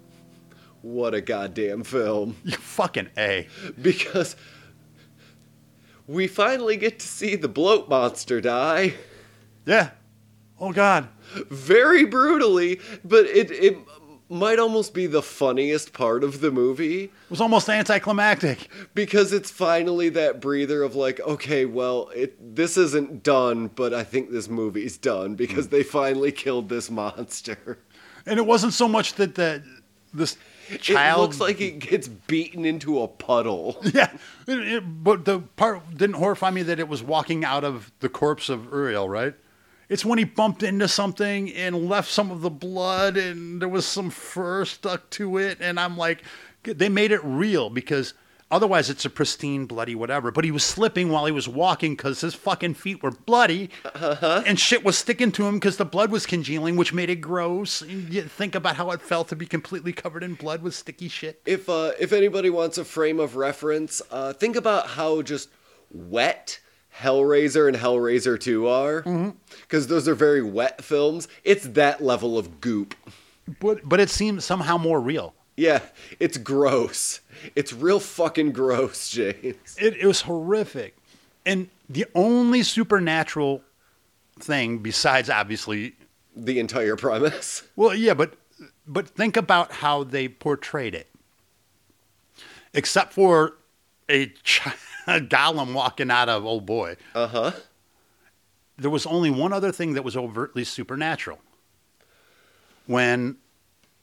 what 0.83 1.15
a 1.15 1.21
goddamn 1.21 1.85
film. 1.85 2.37
You 2.45 2.57
fucking 2.57 3.11
a. 3.17 3.49
Because 3.81 4.35
we 6.07 6.27
finally 6.27 6.77
get 6.77 6.99
to 7.01 7.07
see 7.07 7.37
the 7.37 7.49
bloat 7.49 7.89
monster 7.89 8.41
die. 8.41 8.95
Yeah. 9.67 9.91
Oh 10.59 10.73
God. 10.73 11.09
very 11.51 12.05
brutally, 12.05 12.81
but 13.05 13.27
it 13.27 13.51
it 13.51 13.79
might 14.29 14.59
almost 14.59 14.93
be 14.93 15.07
the 15.07 15.23
funniest 15.23 15.93
part 15.93 16.25
of 16.25 16.41
the 16.41 16.51
movie 16.51 17.05
It 17.05 17.11
was 17.31 17.41
almost 17.41 17.69
anticlimactic. 17.69 18.69
because 18.95 19.33
it's 19.33 19.51
finally 19.51 20.09
that 20.11 20.41
breather 20.41 20.83
of 20.83 20.95
like, 20.95 21.21
okay, 21.21 21.65
well, 21.65 22.09
it 22.15 22.55
this 22.57 22.77
isn't 22.77 23.23
done, 23.23 23.69
but 23.69 23.95
I 23.95 24.05
think 24.05 24.31
this 24.31 24.49
movie's 24.49 24.97
done 24.97 25.35
because 25.35 25.67
hmm. 25.67 25.71
they 25.71 25.83
finally 25.83 26.33
killed 26.33 26.69
this 26.69 26.91
monster. 26.91 27.79
And 28.27 28.39
it 28.39 28.47
wasn't 28.47 28.73
so 28.73 28.89
much 28.89 29.15
that 29.15 29.37
the 29.37 29.63
this 30.13 30.37
child 30.81 31.19
It 31.19 31.23
looks 31.23 31.41
like 31.41 31.61
it 31.61 31.79
gets 31.79 32.09
beaten 32.09 32.65
into 32.65 33.01
a 33.03 33.09
puddle. 33.09 33.77
Yeah, 33.95 34.11
it- 34.49 34.59
it- 34.59 35.05
but 35.05 35.25
the 35.25 35.41
part 35.41 35.83
didn't 35.97 36.17
horrify 36.17 36.51
me 36.51 36.63
that 36.63 36.81
it 36.81 36.89
was 36.89 37.03
walking 37.03 37.45
out 37.45 37.63
of 37.65 37.93
the 38.01 38.09
corpse 38.09 38.49
of 38.49 38.65
Uriel, 38.73 39.09
right? 39.09 39.35
It's 39.89 40.05
when 40.05 40.19
he 40.19 40.25
bumped 40.25 40.63
into 40.63 40.89
something 40.89 41.53
and 41.53 41.89
left 41.89 42.11
some 42.11 42.31
of 42.31 42.41
the 42.41 42.51
blood, 42.51 43.17
and 43.17 43.63
there 43.63 43.69
was 43.69 43.87
some 43.87 44.11
fur 44.11 44.65
stuck 44.65 45.09
to 45.11 45.39
it, 45.39 45.59
and 45.61 45.79
I'm 45.79 45.97
like, 45.97 46.23
they 46.65 46.89
made 46.89 47.13
it 47.13 47.21
real 47.23 47.71
because 47.71 48.13
otherwise 48.51 48.91
it's 48.91 49.05
a 49.05 49.11
pristine, 49.11 49.67
bloody 49.67 49.95
whatever. 49.95 50.33
But 50.33 50.45
he 50.45 50.51
was 50.51 50.65
slipping 50.65 51.11
while 51.11 51.27
he 51.27 51.33
was 51.33 51.49
walking 51.49 51.95
because 51.95 52.21
his 52.21 52.35
fucking 52.35 52.75
feet 52.75 53.01
were 53.03 53.13
bloody, 53.13 53.71
and 53.95 54.59
shit 54.59 54.85
was 54.85 54.99
sticking 54.99 55.31
to 55.33 55.47
him 55.47 55.55
because 55.55 55.77
the 55.77 55.85
blood 55.85 56.11
was 56.11 56.27
congealing, 56.27 56.77
which 56.77 56.93
made 56.93 57.11
it 57.11 57.21
gross. 57.21 57.83
You 57.83 58.23
think 58.23 58.57
about 58.57 58.77
how 58.77 58.91
it 58.91 59.03
felt 59.03 59.29
to 59.29 59.37
be 59.37 59.47
completely 59.47 59.93
covered 59.93 60.25
in 60.25 60.35
blood 60.35 60.63
with 60.63 60.75
sticky 60.75 61.09
shit. 61.09 61.41
If 61.47 61.69
uh, 61.69 61.93
if 62.01 62.13
anybody 62.13 62.51
wants 62.51 62.77
a 62.79 62.85
frame 62.85 63.21
of 63.21 63.37
reference, 63.37 64.03
uh, 64.11 64.33
think 64.33 64.57
about 64.57 64.89
how 64.89 65.23
just 65.23 65.49
wet 65.93 66.59
Hellraiser 66.99 67.69
and 67.69 67.77
Hellraiser 67.77 68.39
2 68.41 68.67
are. 68.69 69.03
Mm-hmm. 69.03 69.31
Because 69.63 69.87
those 69.89 70.09
are 70.09 70.15
very 70.15 70.43
wet 70.43 70.83
films. 70.83 71.29
It's 71.45 71.65
that 71.69 72.03
level 72.03 72.39
of 72.39 72.61
goop. 72.61 72.95
But 73.61 73.89
but 73.89 74.01
it 74.01 74.11
seems 74.11 74.45
somehow 74.45 74.77
more 74.79 75.01
real. 75.01 75.35
Yeah, 75.57 75.81
it's 76.21 76.37
gross. 76.37 77.21
It's 77.55 77.73
real 77.73 78.01
fucking 78.01 78.53
gross, 78.53 79.09
James. 79.17 79.77
It, 79.81 79.97
it 79.99 80.07
was 80.07 80.23
horrific. 80.23 80.97
And 81.45 81.69
the 81.89 82.07
only 82.15 82.63
supernatural 82.63 83.63
thing 84.41 84.79
besides 84.79 85.31
obviously 85.31 85.95
The 86.35 86.59
entire 86.59 86.97
premise. 86.97 87.63
well 87.77 87.95
yeah, 87.95 88.15
but 88.15 88.35
but 88.87 89.09
think 89.09 89.37
about 89.37 89.71
how 89.73 90.03
they 90.05 90.29
portrayed 90.29 90.95
it. 90.95 91.09
Except 92.75 93.13
for 93.13 93.55
a, 94.09 94.27
ch- 94.43 94.61
a 95.17 95.21
golem 95.21 95.73
walking 95.75 96.11
out 96.11 96.29
of 96.29 96.45
old 96.45 96.67
boy, 96.67 96.97
Uh 97.15 97.27
huh. 97.29 97.53
there 98.79 98.91
was 98.91 99.07
only 99.07 99.31
one 99.31 99.53
other 99.53 99.73
thing 99.73 99.95
that 99.95 100.05
was 100.05 100.17
overtly 100.17 100.65
supernatural. 100.65 101.39
When 102.87 103.37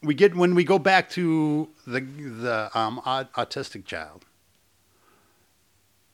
we 0.01 0.13
get 0.13 0.35
when 0.35 0.55
we 0.55 0.63
go 0.63 0.77
back 0.79 1.09
to 1.11 1.69
the 1.87 2.01
the 2.01 2.69
um, 2.77 2.99
autistic 3.05 3.85
child, 3.85 4.25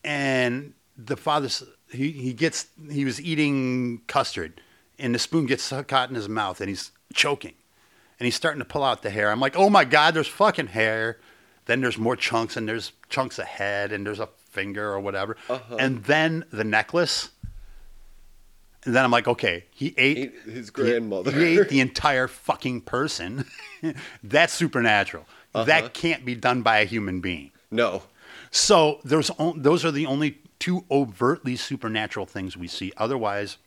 and 0.04 0.72
the 0.96 1.16
father 1.16 1.48
he 1.90 2.12
he 2.12 2.32
gets 2.32 2.66
he 2.90 3.04
was 3.04 3.20
eating 3.20 4.02
custard, 4.06 4.60
and 4.98 5.14
the 5.14 5.18
spoon 5.18 5.46
gets 5.46 5.72
caught 5.88 6.08
in 6.08 6.14
his 6.14 6.28
mouth, 6.28 6.60
and 6.60 6.68
he's 6.68 6.92
choking, 7.12 7.54
and 8.18 8.24
he's 8.26 8.36
starting 8.36 8.60
to 8.60 8.64
pull 8.64 8.84
out 8.84 9.02
the 9.02 9.10
hair. 9.10 9.30
I'm 9.30 9.40
like, 9.40 9.56
oh 9.56 9.70
my 9.70 9.84
god, 9.84 10.14
there's 10.14 10.28
fucking 10.28 10.68
hair. 10.68 11.18
Then 11.66 11.80
there's 11.82 11.98
more 11.98 12.16
chunks, 12.16 12.56
and 12.56 12.68
there's 12.68 12.92
chunks 13.08 13.38
of 13.38 13.46
head, 13.46 13.92
and 13.92 14.06
there's 14.06 14.20
a 14.20 14.28
finger 14.50 14.92
or 14.92 15.00
whatever, 15.00 15.36
Uh-huh. 15.48 15.76
and 15.78 16.04
then 16.04 16.44
the 16.52 16.64
necklace. 16.64 17.30
And 18.84 18.94
then 18.94 19.04
I'm 19.04 19.10
like, 19.10 19.28
okay, 19.28 19.64
he 19.70 19.94
ate 19.98 20.34
He- 20.44 20.50
his 20.52 20.66
he- 20.68 20.72
grandmother. 20.72 21.30
He, 21.32 21.58
ate 21.58 21.68
the 21.68 21.80
entire 21.88 22.28
fucking 22.28 22.82
person. 22.82 23.44
That's 24.24 24.52
supernatural. 24.52 25.26
Uh-huh. 25.54 25.64
That 25.64 25.92
can't 25.94 26.24
be 26.24 26.34
done 26.34 26.62
by 26.62 26.78
a 26.78 26.84
human 26.84 27.20
being. 27.20 27.50
No. 27.70 28.02
So 28.50 29.00
there's 29.04 29.30
those 29.56 29.84
are 29.84 29.90
the 29.90 30.06
only 30.06 30.38
two 30.58 30.84
overtly 30.90 31.56
supernatural 31.56 32.26
things 32.26 32.56
we 32.56 32.68
see. 32.68 32.92
Otherwise, 32.96 33.58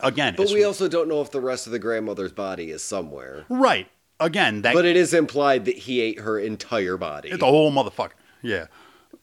again, 0.00 0.34
But 0.36 0.50
we 0.50 0.64
also 0.64 0.88
don't 0.88 1.08
know 1.08 1.20
if 1.20 1.30
the 1.30 1.40
rest 1.40 1.66
of 1.66 1.72
the 1.72 1.78
grandmother's 1.78 2.32
body 2.32 2.70
is 2.70 2.82
somewhere. 2.82 3.44
right 3.48 3.88
again 4.18 4.62
that 4.62 4.72
But 4.74 4.86
it 4.86 4.96
is 4.96 5.12
implied 5.12 5.66
that 5.66 5.76
he 5.76 6.00
ate 6.00 6.20
her 6.20 6.38
entire 6.38 6.96
body. 6.96 7.30
the 7.36 7.44
whole 7.46 7.70
motherfucker. 7.70 8.12
Yeah. 8.42 8.66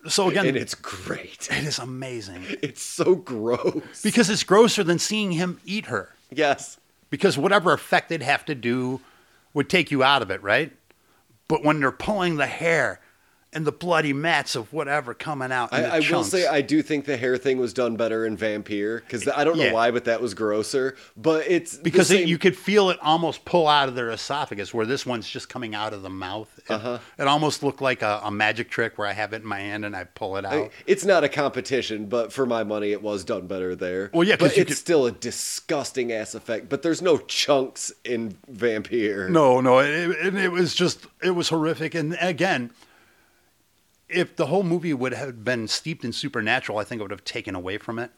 So 0.07 0.29
again, 0.29 0.47
and 0.47 0.57
it's 0.57 0.75
great. 0.75 1.47
it 1.51 1.63
is 1.63 1.79
amazing 1.79 2.43
It's 2.61 2.81
so 2.81 3.15
gross. 3.15 4.01
because 4.01 4.29
it's 4.29 4.43
grosser 4.43 4.83
than 4.83 4.99
seeing 4.99 5.31
him 5.31 5.59
eat 5.65 5.85
her. 5.85 6.13
yes. 6.31 6.77
because 7.09 7.37
whatever 7.37 7.71
effect 7.73 8.09
they'd 8.09 8.21
have 8.23 8.43
to 8.45 8.55
do 8.55 8.99
would 9.53 9.69
take 9.69 9.91
you 9.91 10.03
out 10.03 10.21
of 10.21 10.31
it, 10.31 10.41
right? 10.43 10.71
But 11.47 11.63
when 11.63 11.79
they're 11.79 11.91
pulling 11.91 12.37
the 12.37 12.47
hair 12.47 12.99
and 13.55 13.65
the 13.65 13.71
bloody 13.71 14.13
mats 14.13 14.55
of 14.55 14.71
whatever 14.73 15.13
coming 15.13 15.51
out. 15.51 15.71
in 15.73 15.83
I, 15.85 15.97
I 15.97 15.99
will 16.11 16.23
say 16.23 16.47
I 16.47 16.61
do 16.61 16.81
think 16.81 17.05
the 17.05 17.17
hair 17.17 17.37
thing 17.37 17.57
was 17.57 17.73
done 17.73 17.95
better 17.95 18.25
in 18.25 18.35
Vampire 18.37 18.99
because 18.99 19.27
I 19.27 19.43
don't 19.43 19.57
know 19.57 19.63
Yeah. 19.65 19.73
why, 19.73 19.91
but 19.91 20.05
that 20.05 20.21
was 20.21 20.33
grosser. 20.33 20.95
But 21.17 21.45
it's 21.47 21.77
because 21.77 22.11
it, 22.11 22.27
you 22.27 22.37
could 22.37 22.57
feel 22.57 22.89
it 22.89 22.97
almost 23.01 23.45
pull 23.45 23.67
out 23.67 23.89
of 23.89 23.95
their 23.95 24.09
esophagus, 24.09 24.73
where 24.73 24.85
this 24.85 25.05
one's 25.05 25.27
just 25.29 25.49
coming 25.49 25.75
out 25.75 25.93
of 25.93 26.01
the 26.01 26.09
mouth. 26.09 26.49
It, 26.57 26.71
Uh-huh. 26.71 26.99
it 27.17 27.27
almost 27.27 27.63
looked 27.63 27.81
like 27.81 28.01
a, 28.01 28.21
a 28.23 28.31
magic 28.31 28.69
trick 28.69 28.97
where 28.97 29.07
I 29.07 29.13
have 29.13 29.33
it 29.33 29.41
in 29.41 29.47
my 29.47 29.59
hand 29.59 29.85
and 29.85 29.95
I 29.95 30.05
pull 30.05 30.37
it 30.37 30.45
out. 30.45 30.53
I- 30.53 30.69
it's 30.85 31.05
not 31.05 31.23
a 31.23 31.29
competition, 31.29 32.05
but 32.07 32.31
for 32.33 32.45
my 32.45 32.63
money, 32.63 32.91
it 32.91 33.01
was 33.01 33.23
done 33.23 33.47
better 33.47 33.75
there. 33.75 34.09
Well, 34.13 34.27
yeah, 34.27 34.35
but 34.37 34.57
it's 34.57 34.69
could- 34.69 34.77
still 34.77 35.05
a 35.05 35.11
disgusting 35.11 36.11
ass 36.11 36.35
effect. 36.35 36.69
But 36.69 36.81
there's 36.81 37.01
no 37.01 37.17
chunks 37.17 37.91
in 38.05 38.37
Vampire. 38.47 39.29
No, 39.29 39.59
no, 39.61 39.79
it, 39.79 39.89
it, 40.11 40.35
it 40.35 40.51
was 40.51 40.73
just 40.73 41.05
it 41.21 41.31
was 41.31 41.49
horrific. 41.49 41.93
And 41.95 42.17
again, 42.21 42.71
if 44.13 44.35
the 44.35 44.45
whole 44.47 44.63
movie 44.63 44.93
would 44.93 45.13
have 45.13 45.43
been 45.43 45.67
steeped 45.67 46.03
in 46.05 46.13
supernatural, 46.13 46.77
I 46.77 46.83
think 46.83 46.99
it 46.99 47.03
would 47.03 47.11
have 47.11 47.23
taken 47.25 47.55
away 47.55 47.77
from 47.77 47.99
it. 47.99 48.11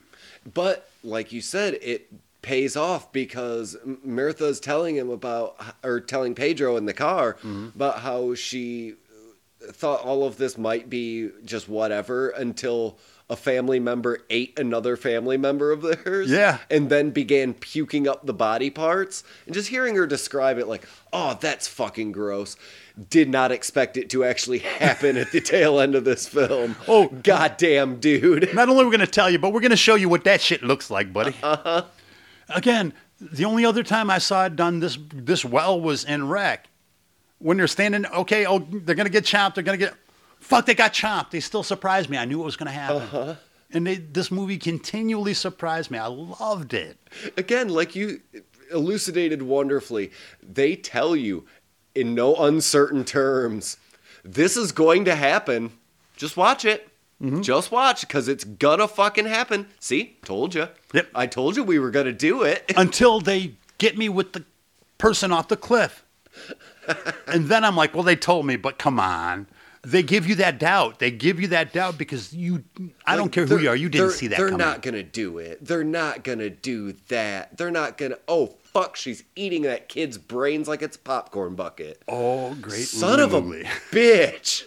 But 0.54 0.90
like 1.04 1.32
you 1.32 1.42
said, 1.42 1.78
it 1.82 2.08
pays 2.42 2.76
off 2.76 3.12
because 3.12 3.76
Mirta's 4.06 4.60
telling 4.60 4.96
him 4.96 5.10
about, 5.10 5.56
or 5.84 6.00
telling 6.00 6.36
Pedro 6.36 6.78
in 6.78 6.86
the 6.86 6.94
car 6.94 7.34
Mm-hmm. 7.40 7.70
about 7.76 8.00
how 8.00 8.36
she 8.36 8.96
thought 9.72 10.02
all 10.02 10.24
of 10.28 10.38
this 10.38 10.58
might 10.58 10.90
be 10.90 11.32
just 11.44 11.68
whatever 11.68 12.30
until 12.30 12.98
a 13.30 13.36
family 13.36 13.80
member 13.80 14.20
ate 14.30 14.58
another 14.60 14.96
family 14.96 15.38
member 15.38 15.72
of 15.72 15.82
theirs. 15.82 16.30
Yeah. 16.30 16.60
And 16.70 16.90
then 16.90 17.10
began 17.10 17.54
puking 17.56 18.08
up 18.08 18.26
the 18.26 18.34
body 18.34 18.70
parts. 18.70 19.24
And 19.46 19.54
just 19.54 19.70
hearing 19.70 19.96
her 19.96 20.06
describe 20.06 20.60
it 20.60 20.68
like, 20.68 20.88
oh, 21.12 21.38
that's 21.40 21.68
fucking 21.68 22.12
gross. 22.12 22.56
Did 23.10 23.30
not 23.30 23.52
expect 23.52 23.98
it 23.98 24.10
to 24.12 24.24
actually 24.24 24.60
happen 24.60 25.18
at 25.18 25.32
the 25.32 25.42
tail 25.42 25.80
end 25.80 25.96
of 25.96 26.06
this 26.06 26.28
film. 26.28 26.76
Oh. 26.88 27.08
goddamn, 27.08 28.00
dude. 28.00 28.54
Not 28.54 28.70
only 28.70 28.84
are 28.84 28.88
we 28.88 28.96
going 28.96 29.06
to 29.06 29.12
tell 29.12 29.30
you, 29.30 29.40
but 29.40 29.52
we're 29.52 29.60
going 29.60 29.72
to 29.72 29.78
show 29.78 29.96
you 29.96 30.08
what 30.08 30.24
that 30.26 30.40
shit 30.40 30.62
looks 30.62 30.92
like, 30.92 31.12
buddy. 31.12 31.36
Uh-huh. 31.42 31.84
Again, 32.50 32.94
the 33.20 33.46
only 33.46 33.66
other 33.66 33.82
time 33.82 34.10
I 34.10 34.20
saw 34.20 34.46
it 34.46 34.56
done 34.56 34.80
this 34.80 34.98
this 35.14 35.44
well 35.44 35.80
was 35.82 36.04
in 36.04 36.28
Wreck. 36.28 36.68
When 37.40 37.58
they're 37.58 37.68
standing, 37.68 38.06
okay, 38.06 38.46
oh, 38.46 38.60
they're 38.60 38.96
going 38.96 39.08
to 39.08 39.12
get 39.12 39.26
chopped. 39.26 39.56
They're 39.56 39.64
going 39.64 39.80
to 39.80 39.86
get, 39.86 39.96
fuck, 40.46 40.66
they 40.66 40.76
got 40.76 40.94
chopped. 40.94 41.32
They 41.32 41.40
still 41.40 41.64
surprised 41.64 42.10
me. 42.10 42.18
I 42.18 42.26
knew 42.26 42.42
it 42.42 42.46
was 42.46 42.56
going 42.56 42.68
to 42.68 42.72
happen. 42.72 43.02
Uh-huh. 43.02 43.36
And 43.72 43.88
they, 43.88 43.96
this 43.96 44.32
movie 44.32 44.58
continually 44.58 45.34
surprised 45.34 45.92
me. 45.92 45.98
I 45.98 46.08
loved 46.08 46.74
it. 46.74 46.98
again, 47.36 47.70
like 47.70 47.96
you 47.96 48.22
elucidated 48.72 49.42
wonderfully, 49.42 50.12
they 50.42 50.76
tell 50.76 51.16
you 51.16 51.46
in 51.94 52.14
no 52.14 52.36
uncertain 52.36 53.04
terms, 53.04 53.78
this 54.24 54.56
is 54.56 54.72
going 54.72 55.06
to 55.06 55.16
happen. 55.16 55.72
Just 56.16 56.38
watch 56.38 56.64
it. 56.66 56.90
Mm-hmm. 57.22 57.42
Just 57.42 57.72
watch 57.72 58.02
because 58.02 58.28
it's 58.28 58.44
gonna 58.44 58.90
fucking 58.90 59.26
happen. 59.26 59.68
See, 59.80 60.18
told 60.26 60.54
you. 60.54 60.68
Yep. 60.94 61.10
I 61.16 61.28
told 61.28 61.56
you 61.56 61.64
we 61.64 61.80
were 61.80 61.92
gonna 61.92 62.12
do 62.12 62.44
it. 62.44 62.74
until 62.78 63.22
they 63.22 63.54
get 63.78 63.98
me 63.98 64.10
with 64.10 64.34
the 64.34 64.44
person 64.98 65.32
off 65.32 65.48
the 65.48 65.58
cliff. 65.58 66.04
and 67.28 67.48
then 67.48 67.64
I'm 67.64 67.78
like, 67.78 67.94
well, 67.94 68.04
they 68.04 68.18
told 68.18 68.46
me, 68.46 68.58
but 68.58 68.78
come 68.78 69.00
on. 69.00 69.48
They 69.86 70.04
give 70.04 70.28
you 70.28 70.36
that 70.36 70.58
doubt. 70.60 71.00
They 71.00 71.12
give 71.12 71.40
you 71.40 71.48
that 71.50 71.72
doubt 71.74 71.98
because 71.98 72.34
you, 72.34 72.64
I 73.06 73.16
don't 73.16 73.32
care 73.32 73.46
who 73.46 73.60
you 73.60 73.70
are, 73.70 73.76
you 73.76 73.88
didn't 73.90 74.12
see 74.12 74.28
that 74.28 74.38
They're 74.38 74.50
coming. 74.50 74.66
not 74.66 74.82
gonna 74.82 75.04
do 75.04 75.38
it. 75.38 75.64
They're 75.64 75.84
not 75.84 76.24
gonna 76.24 76.50
do 76.50 76.94
that. 77.10 77.58
They're 77.58 77.72
not 77.72 77.98
gonna. 77.98 78.18
Oh 78.28 78.56
fuck! 78.64 78.96
She's 78.96 79.24
eating 79.36 79.62
that 79.64 79.88
kid's 79.90 80.18
brains 80.18 80.68
like 80.68 80.82
it's 80.82 80.98
a 80.98 81.00
popcorn 81.00 81.56
bucket. 81.56 82.02
oh, 82.08 82.56
great. 82.56 82.86
Son 82.88 83.20
of 83.20 83.34
a 83.34 83.42
bitch. 83.92 84.64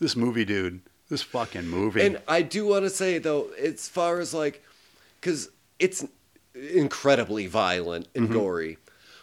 This 0.00 0.16
movie, 0.16 0.44
dude. 0.44 0.80
This 1.08 1.22
fucking 1.22 1.68
movie. 1.68 2.02
And 2.04 2.20
I 2.26 2.42
do 2.42 2.66
want 2.66 2.84
to 2.84 2.90
say 2.90 3.18
though, 3.18 3.48
as 3.62 3.88
far 3.88 4.18
as 4.20 4.34
like, 4.34 4.64
because 5.20 5.50
it's 5.78 6.04
incredibly 6.54 7.46
violent 7.46 8.08
and 8.14 8.24
Mm-hmm. 8.24 8.32
gory, 8.34 8.78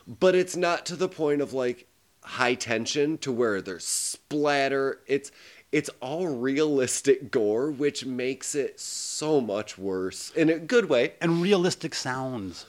but 0.08 0.36
it's 0.36 0.56
not 0.56 0.86
to 0.88 0.96
the 0.96 1.10
point 1.10 1.42
of 1.42 1.54
like 1.54 1.88
high 2.24 2.56
tension 2.56 3.18
to 3.20 3.32
where 3.32 3.62
there's 3.62 3.86
splatter. 3.86 5.00
It's 5.08 5.32
it's 5.72 5.90
all 6.02 6.28
realistic 6.28 7.32
gore, 7.32 7.72
which 7.72 8.06
makes 8.06 8.56
it 8.56 8.80
so 8.80 9.40
much 9.40 9.78
worse 9.78 10.30
in 10.32 10.50
a 10.50 10.60
good 10.60 10.90
way. 10.90 11.14
and 11.22 11.42
realistic 11.42 11.96
sounds, 11.96 12.66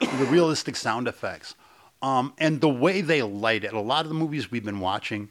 the 0.00 0.26
realistic 0.28 0.74
sound 0.74 1.06
effects, 1.06 1.54
um, 2.02 2.32
and 2.38 2.60
the 2.60 2.68
way 2.68 3.00
they 3.00 3.22
light 3.22 3.62
it. 3.62 3.72
A 3.72 3.80
lot 3.80 4.04
of 4.04 4.08
the 4.08 4.16
movies 4.16 4.50
we've 4.50 4.64
been 4.64 4.80
watching 4.80 5.28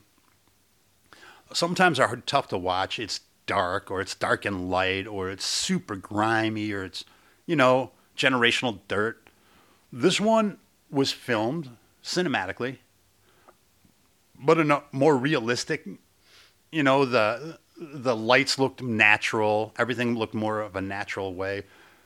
sometimes 1.51 1.99
are 1.99 2.15
tough 2.17 2.47
to 2.49 2.57
watch. 2.57 2.99
It's 2.99 3.19
dark, 3.45 3.91
or 3.91 3.99
it's 3.99 4.15
dark 4.15 4.45
and 4.45 4.69
light, 4.69 5.05
or 5.05 5.29
it's 5.29 5.45
super 5.45 5.95
grimy, 5.95 6.71
or 6.71 6.85
it's 6.85 7.03
you 7.45 7.55
know 7.55 7.91
generational 8.17 8.79
dirt. 8.87 9.29
This 9.91 10.21
one 10.21 10.57
was 10.89 11.11
filmed 11.11 11.77
cinematically, 12.03 12.77
but 14.39 14.57
in 14.57 14.71
a 14.71 14.83
more 14.91 15.17
realistic. 15.17 15.87
You 16.71 16.81
know 16.81 17.05
the 17.05 17.59
the 17.77 18.15
lights 18.15 18.57
looked 18.57 18.81
natural. 18.81 19.73
Everything 19.77 20.15
looked 20.15 20.33
more 20.33 20.61
of 20.61 20.75
a 20.75 20.81
natural 20.81 21.33
way, 21.33 21.63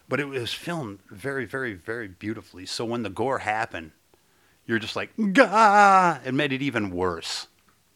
but 0.09 0.19
it 0.19 0.25
was 0.25 0.53
filmed 0.53 0.99
very, 1.09 1.45
very, 1.45 1.73
very 1.73 2.07
beautifully. 2.07 2.65
So 2.65 2.85
when 2.85 3.03
the 3.03 3.09
gore 3.09 3.39
happened, 3.39 3.91
you're 4.65 4.79
just 4.79 4.95
like, 4.95 5.11
Gah! 5.33 6.19
It 6.25 6.33
made 6.33 6.51
it 6.51 6.61
even 6.61 6.91
worse 6.91 7.47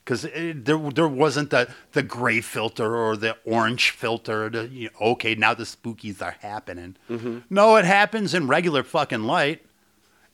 because 0.04 0.24
there 0.24 0.78
there 0.78 1.08
wasn't 1.08 1.52
the 1.52 1.70
the 1.94 2.04
gray 2.04 2.42
filter 2.42 2.96
or 2.96 3.16
the 3.16 3.38
orange 3.46 3.92
filter. 3.92 4.50
The, 4.50 4.68
you 4.68 4.90
know, 4.90 5.08
okay, 5.12 5.36
now 5.36 5.54
the 5.54 5.64
spookies 5.64 6.22
are 6.22 6.36
happening. 6.42 6.98
Mm-hmm. 7.10 7.40
No, 7.50 7.76
it 7.76 7.86
happens 7.86 8.34
in 8.34 8.48
regular 8.48 8.84
fucking 8.84 9.24
light, 9.24 9.66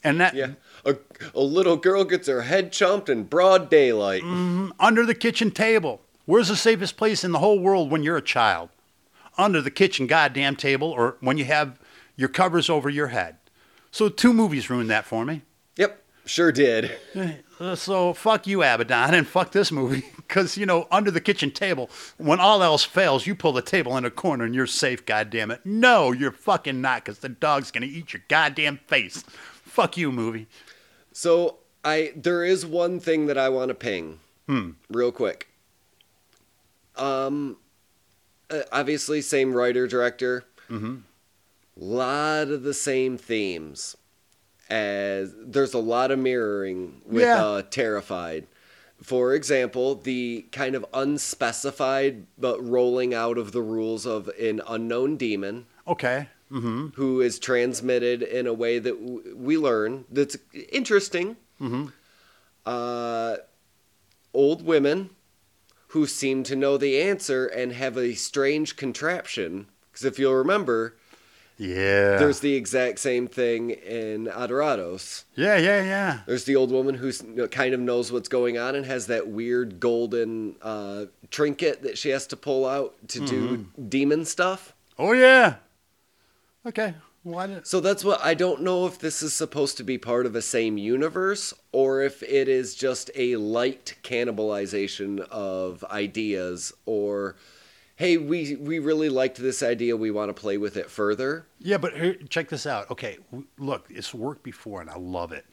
and 0.08 0.20
that 0.22 0.34
Yeah, 0.36 0.52
a, 0.86 0.96
a 1.36 1.42
little 1.42 1.76
girl 1.78 2.04
gets 2.04 2.28
her 2.28 2.42
head 2.44 2.72
chomped 2.72 3.10
in 3.10 3.24
broad 3.26 3.70
daylight. 3.70 4.24
under 4.80 5.06
the 5.06 5.16
kitchen 5.16 5.52
table. 5.52 6.02
Where's 6.26 6.48
the 6.50 6.56
safest 6.56 6.98
place 6.98 7.24
in 7.24 7.32
the 7.32 7.40
whole 7.40 7.60
world 7.60 7.90
when 7.92 8.04
you're 8.04 8.18
a 8.18 8.22
child? 8.22 8.70
Under 9.38 9.62
the 9.62 9.72
kitchen 9.72 10.08
goddamn 10.08 10.56
table 10.56 10.90
or 10.92 11.18
when 11.22 11.38
you 11.38 11.46
have 11.46 11.80
your 12.16 12.30
covers 12.30 12.70
over 12.70 12.90
your 12.90 13.08
head. 13.08 13.38
So 13.92 14.10
two 14.10 14.34
movies 14.34 14.70
ruined 14.70 14.90
that 14.90 15.06
for 15.06 15.24
me. 15.26 15.44
Yep, 15.78 16.04
sure 16.26 16.52
did. 16.52 16.92
Uh, 17.60 17.76
So 17.76 18.14
fuck 18.14 18.46
you, 18.48 18.62
Abaddon, 18.64 19.14
and 19.14 19.28
fuck 19.28 19.52
this 19.52 19.72
movie. 19.72 20.04
Because, 20.28 20.58
you 20.58 20.66
know, 20.66 20.90
under 20.92 21.10
the 21.10 21.22
kitchen 21.22 21.52
table, 21.52 21.90
when 22.18 22.42
all 22.42 22.62
else 22.62 22.84
fails, 22.84 23.26
you 23.26 23.34
pull 23.34 23.54
the 23.54 23.62
table 23.62 23.96
in 23.96 24.04
a 24.04 24.12
corner 24.12 24.44
and 24.44 24.54
you're 24.54 24.68
safe, 24.68 25.06
goddamn 25.06 25.52
it. 25.52 25.62
No, 25.66 26.12
you're 26.12 26.34
fucking 26.34 26.82
not, 26.82 27.06
because 27.06 27.20
the 27.20 27.30
dog's 27.30 27.72
going 27.72 27.84
to 27.84 27.88
eat 27.88 28.12
your 28.12 28.22
goddamn 28.28 28.82
face. 28.88 29.24
Fuck 29.78 29.96
you, 29.96 30.12
movie. 30.12 30.48
So 31.14 31.58
I 31.86 32.12
there 32.16 32.44
is 32.44 32.66
one 32.66 33.00
thing 33.00 33.28
that 33.28 33.38
I 33.38 33.50
want 33.50 33.70
to 33.70 33.76
ping, 33.76 34.18
Hmm. 34.48 34.72
real 34.90 35.12
quick. 35.12 35.50
Um, 36.96 37.58
uh, 38.50 38.62
obviously 38.72 39.22
same 39.22 39.54
writer 39.54 39.86
director. 39.86 40.46
Mm-hmm. 40.68 40.96
Lot 41.76 42.48
of 42.48 42.64
the 42.64 42.74
same 42.74 43.20
themes. 43.20 43.96
As 44.68 45.36
there's 45.38 45.76
a 45.76 45.80
lot 45.80 46.10
of 46.10 46.18
mirroring 46.18 47.04
with 47.06 47.22
Yeah. 47.26 47.46
uh, 47.46 47.62
Terrified. 47.62 48.48
For 49.04 49.36
example, 49.36 49.94
the 49.94 50.48
kind 50.52 50.74
of 50.74 50.84
unspecified 50.92 52.26
but 52.36 52.60
rolling 52.68 53.14
out 53.14 53.38
of 53.38 53.52
the 53.52 53.62
rules 53.62 54.08
of 54.08 54.28
an 54.40 54.60
unknown 54.68 55.18
demon 55.18 55.68
Okay. 55.88 56.30
Mm-hmm. 56.52 56.88
who 56.96 57.20
is 57.20 57.40
transmitted 57.40 58.22
in 58.24 58.48
a 58.48 58.54
way 58.54 58.80
that 58.80 58.98
w- 59.06 59.36
we 59.36 59.58
learn 59.58 60.06
that's 60.10 60.38
interesting. 60.72 61.36
Mhm. 61.60 61.92
Uh, 62.66 63.38
old 64.34 64.64
women 64.66 65.10
who 65.90 66.06
seem 66.06 66.44
to 66.44 66.56
know 66.56 66.78
the 66.78 67.02
answer 67.02 67.46
and 67.48 67.72
have 67.74 67.98
a 67.98 68.14
strange 68.14 68.76
contraption. 68.76 69.68
Because 69.92 70.06
if 70.06 70.20
you'll 70.20 70.36
remember, 70.36 70.96
Yeah. 71.58 72.18
there's 72.18 72.40
the 72.42 72.54
exact 72.56 73.00
same 73.00 73.28
thing 73.28 73.72
in 73.72 74.28
Aterrados. 74.28 75.24
yeah, 75.36 75.58
yeah, 75.58 75.82
yeah. 75.84 76.20
There's 76.28 76.44
the 76.44 76.56
old 76.56 76.72
woman 76.72 76.96
who 76.96 77.12
kind 77.48 77.74
of 77.74 77.80
knows 77.80 78.12
what's 78.12 78.30
going 78.30 78.58
on 78.58 78.76
and 78.76 78.86
has 78.86 79.08
that 79.08 79.28
weird 79.28 79.80
golden 79.80 80.56
uh, 80.62 81.06
trinket 81.32 81.82
that 81.84 81.98
she 81.98 82.10
has 82.10 82.28
to 82.28 82.38
pull 82.38 82.66
out 82.66 82.96
to 83.10 83.20
do 83.26 83.66
demon 83.90 84.24
stuff. 84.26 84.74
Oh, 85.00 85.14
yeah. 85.14 85.56
Okay. 86.68 86.94
Why 87.24 87.48
did... 87.48 87.66
So 87.66 87.80
that's 87.80 88.04
what 88.04 88.24
I 88.24 88.34
don't 88.34 88.62
know 88.62 88.86
if 88.86 89.00
this 89.00 89.24
is 89.24 89.34
supposed 89.34 89.78
to 89.78 89.84
be 89.84 89.98
part 89.98 90.26
of 90.26 90.34
the 90.34 90.42
same 90.42 90.78
universe 90.78 91.54
or 91.72 92.02
if 92.02 92.22
it 92.24 92.48
is 92.48 92.76
just 92.76 93.10
a 93.16 93.38
light 93.38 93.96
cannibalization 94.04 95.20
of 95.22 95.84
ideas 95.86 96.74
or 96.86 97.36
hey, 97.96 98.16
we 98.16 98.56
we 98.56 98.80
really 98.80 99.10
liked 99.10 99.38
this 99.38 99.64
idea, 99.64 99.98
we 99.98 100.12
want 100.12 100.30
to 100.30 100.40
play 100.40 100.58
with 100.58 100.78
it 100.78 100.90
further. 100.90 101.48
Yeah, 101.60 101.78
but 101.78 101.98
here, 101.98 102.16
check 102.30 102.50
this 102.50 102.66
out. 102.66 102.90
Okay, 102.92 103.18
look, 103.58 103.88
it's 103.90 104.14
worked 104.14 104.44
before, 104.44 104.82
and 104.82 104.90
I 104.90 104.98
love 104.98 105.32
it. 105.32 105.46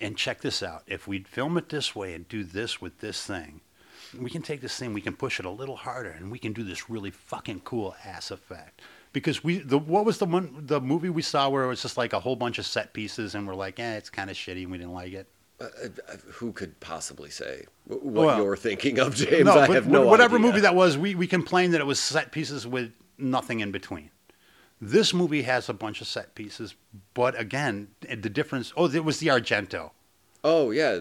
And 0.00 0.16
check 0.16 0.40
this 0.40 0.62
out: 0.62 0.82
if 0.86 1.06
we'd 1.06 1.28
film 1.28 1.58
it 1.58 1.68
this 1.68 1.94
way 1.94 2.14
and 2.14 2.26
do 2.28 2.42
this 2.42 2.80
with 2.80 3.00
this 3.00 3.24
thing, 3.24 3.60
we 4.18 4.30
can 4.30 4.42
take 4.42 4.60
this 4.60 4.78
thing, 4.78 4.94
we 4.94 5.00
can 5.00 5.14
push 5.14 5.38
it 5.38 5.46
a 5.46 5.50
little 5.50 5.76
harder, 5.76 6.10
and 6.10 6.30
we 6.30 6.38
can 6.38 6.52
do 6.52 6.64
this 6.64 6.88
really 6.88 7.10
fucking 7.10 7.60
cool 7.60 7.94
ass 8.04 8.30
effect. 8.30 8.80
Because 9.18 9.42
we, 9.42 9.58
the 9.58 9.78
what 9.78 10.04
was 10.04 10.18
the 10.18 10.26
one, 10.26 10.54
the 10.66 10.80
movie 10.80 11.10
we 11.10 11.22
saw 11.22 11.48
where 11.48 11.64
it 11.64 11.66
was 11.68 11.82
just 11.82 11.96
like 11.96 12.12
a 12.12 12.20
whole 12.20 12.36
bunch 12.36 12.58
of 12.58 12.66
set 12.66 12.92
pieces, 12.92 13.34
and 13.34 13.46
we're 13.48 13.54
like, 13.56 13.80
eh, 13.80 13.96
it's 13.96 14.10
kind 14.10 14.30
of 14.30 14.36
shitty, 14.36 14.62
and 14.62 14.70
we 14.70 14.78
didn't 14.78 14.92
like 14.92 15.12
it. 15.12 15.26
Uh, 15.60 15.64
uh, 15.64 16.16
who 16.34 16.52
could 16.52 16.78
possibly 16.78 17.28
say 17.30 17.64
what 17.86 18.04
Well, 18.04 18.36
you're 18.44 18.56
thinking 18.56 19.00
of, 19.00 19.16
James? 19.16 19.44
no, 19.44 19.58
I 19.58 19.66
have 19.66 19.88
no 19.88 20.06
whatever 20.06 20.36
idea. 20.36 20.46
movie 20.46 20.60
that 20.60 20.76
was, 20.76 20.96
we, 20.96 21.16
we 21.16 21.26
complained 21.26 21.74
that 21.74 21.80
it 21.80 21.86
was 21.86 21.98
set 21.98 22.30
pieces 22.30 22.64
with 22.64 22.92
nothing 23.18 23.58
in 23.58 23.72
between. 23.72 24.10
This 24.80 25.12
movie 25.12 25.42
has 25.42 25.68
a 25.68 25.74
bunch 25.74 26.00
of 26.00 26.06
set 26.06 26.36
pieces, 26.36 26.76
but 27.12 27.36
again, 27.38 27.88
the 28.02 28.30
difference. 28.30 28.72
Oh, 28.76 28.86
it 28.88 29.04
was 29.04 29.18
the 29.18 29.26
Argento 29.26 29.90
Oh 30.44 30.70
yeah, 30.70 31.00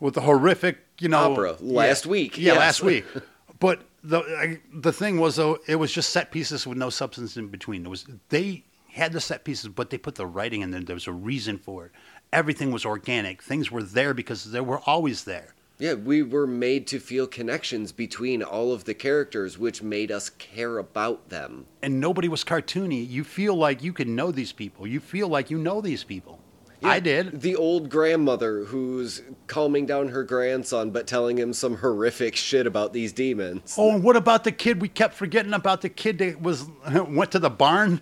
with 0.00 0.14
the 0.14 0.22
horrific, 0.22 0.78
you 0.98 1.08
know, 1.08 1.30
Opera, 1.32 1.56
last 1.60 2.04
week, 2.04 2.36
Yeah, 2.36 2.54
yes. 2.54 2.58
last 2.58 2.82
week. 2.82 3.04
But 3.62 3.78
the 4.02 4.18
I, 4.44 4.60
the 4.74 4.92
thing 4.92 5.14
was 5.24 5.36
though, 5.36 5.58
it 5.68 5.76
was 5.76 5.92
just 5.92 6.10
set 6.10 6.32
pieces 6.32 6.66
with 6.66 6.76
no 6.76 6.90
substance 6.90 7.36
in 7.36 7.46
between. 7.48 7.82
There 7.84 7.90
was 7.90 8.04
they 8.28 8.64
had 8.90 9.12
the 9.12 9.20
set 9.20 9.44
pieces, 9.44 9.68
but 9.68 9.88
they 9.90 9.98
put 9.98 10.16
the 10.16 10.26
writing 10.26 10.60
in 10.62 10.70
there. 10.72 10.82
There 10.82 10.96
was 11.02 11.06
a 11.06 11.12
reason 11.12 11.56
for 11.58 11.86
it. 11.86 11.92
Everything 12.32 12.72
was 12.72 12.84
organic. 12.84 13.42
Things 13.42 13.70
were 13.70 13.82
there 13.98 14.14
because 14.14 14.50
they 14.50 14.60
were 14.60 14.80
always 14.92 15.24
there. 15.24 15.54
yeah. 15.78 15.94
We 15.94 16.22
were 16.22 16.46
made 16.46 16.86
to 16.88 16.98
feel 16.98 17.26
connections 17.26 17.92
between 17.92 18.42
all 18.42 18.72
of 18.72 18.84
the 18.84 18.94
characters, 18.94 19.58
which 19.58 19.82
made 19.82 20.10
us 20.18 20.28
care 20.30 20.78
about 20.78 21.28
them. 21.28 21.66
and 21.82 22.00
nobody 22.00 22.28
was 22.28 22.42
cartoony. 22.44 23.08
You 23.16 23.24
feel 23.24 23.54
like 23.66 23.82
you 23.86 23.92
can 23.92 24.16
know 24.18 24.30
these 24.32 24.52
people. 24.52 24.86
You 24.94 25.00
feel 25.00 25.28
like 25.28 25.50
you 25.52 25.58
know 25.58 25.80
these 25.80 26.04
people. 26.04 26.36
I 26.84 27.00
did. 27.00 27.40
The 27.40 27.56
old 27.56 27.88
grandmother 27.90 28.64
who's 28.64 29.22
calming 29.46 29.86
down 29.86 30.08
her 30.08 30.24
grandson, 30.24 30.90
but 30.90 31.06
telling 31.06 31.38
him 31.38 31.52
some 31.52 31.76
horrific 31.78 32.36
shit 32.36 32.66
about 32.66 32.92
these 32.92 33.12
demons. 33.12 33.74
Oh, 33.78 33.92
and 33.94 34.02
what 34.04 34.16
about 34.16 34.44
the 34.44 34.52
kid? 34.52 34.80
We 34.80 34.88
kept 34.88 35.14
forgetting 35.14 35.52
about 35.52 35.80
the 35.82 35.88
kid 35.88 36.18
that 36.18 36.40
was 36.42 36.66
went 36.92 37.30
to 37.32 37.38
the 37.38 37.50
barn. 37.50 38.00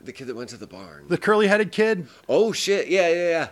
The 0.00 0.12
kid 0.12 0.26
that 0.28 0.36
went 0.36 0.50
to 0.50 0.56
the 0.56 0.66
barn. 0.66 1.06
The 1.08 1.18
curly-headed 1.18 1.72
kid. 1.72 2.06
Oh 2.28 2.52
shit! 2.52 2.88
Yeah, 2.88 3.08
yeah, 3.08 3.28
yeah. 3.28 3.48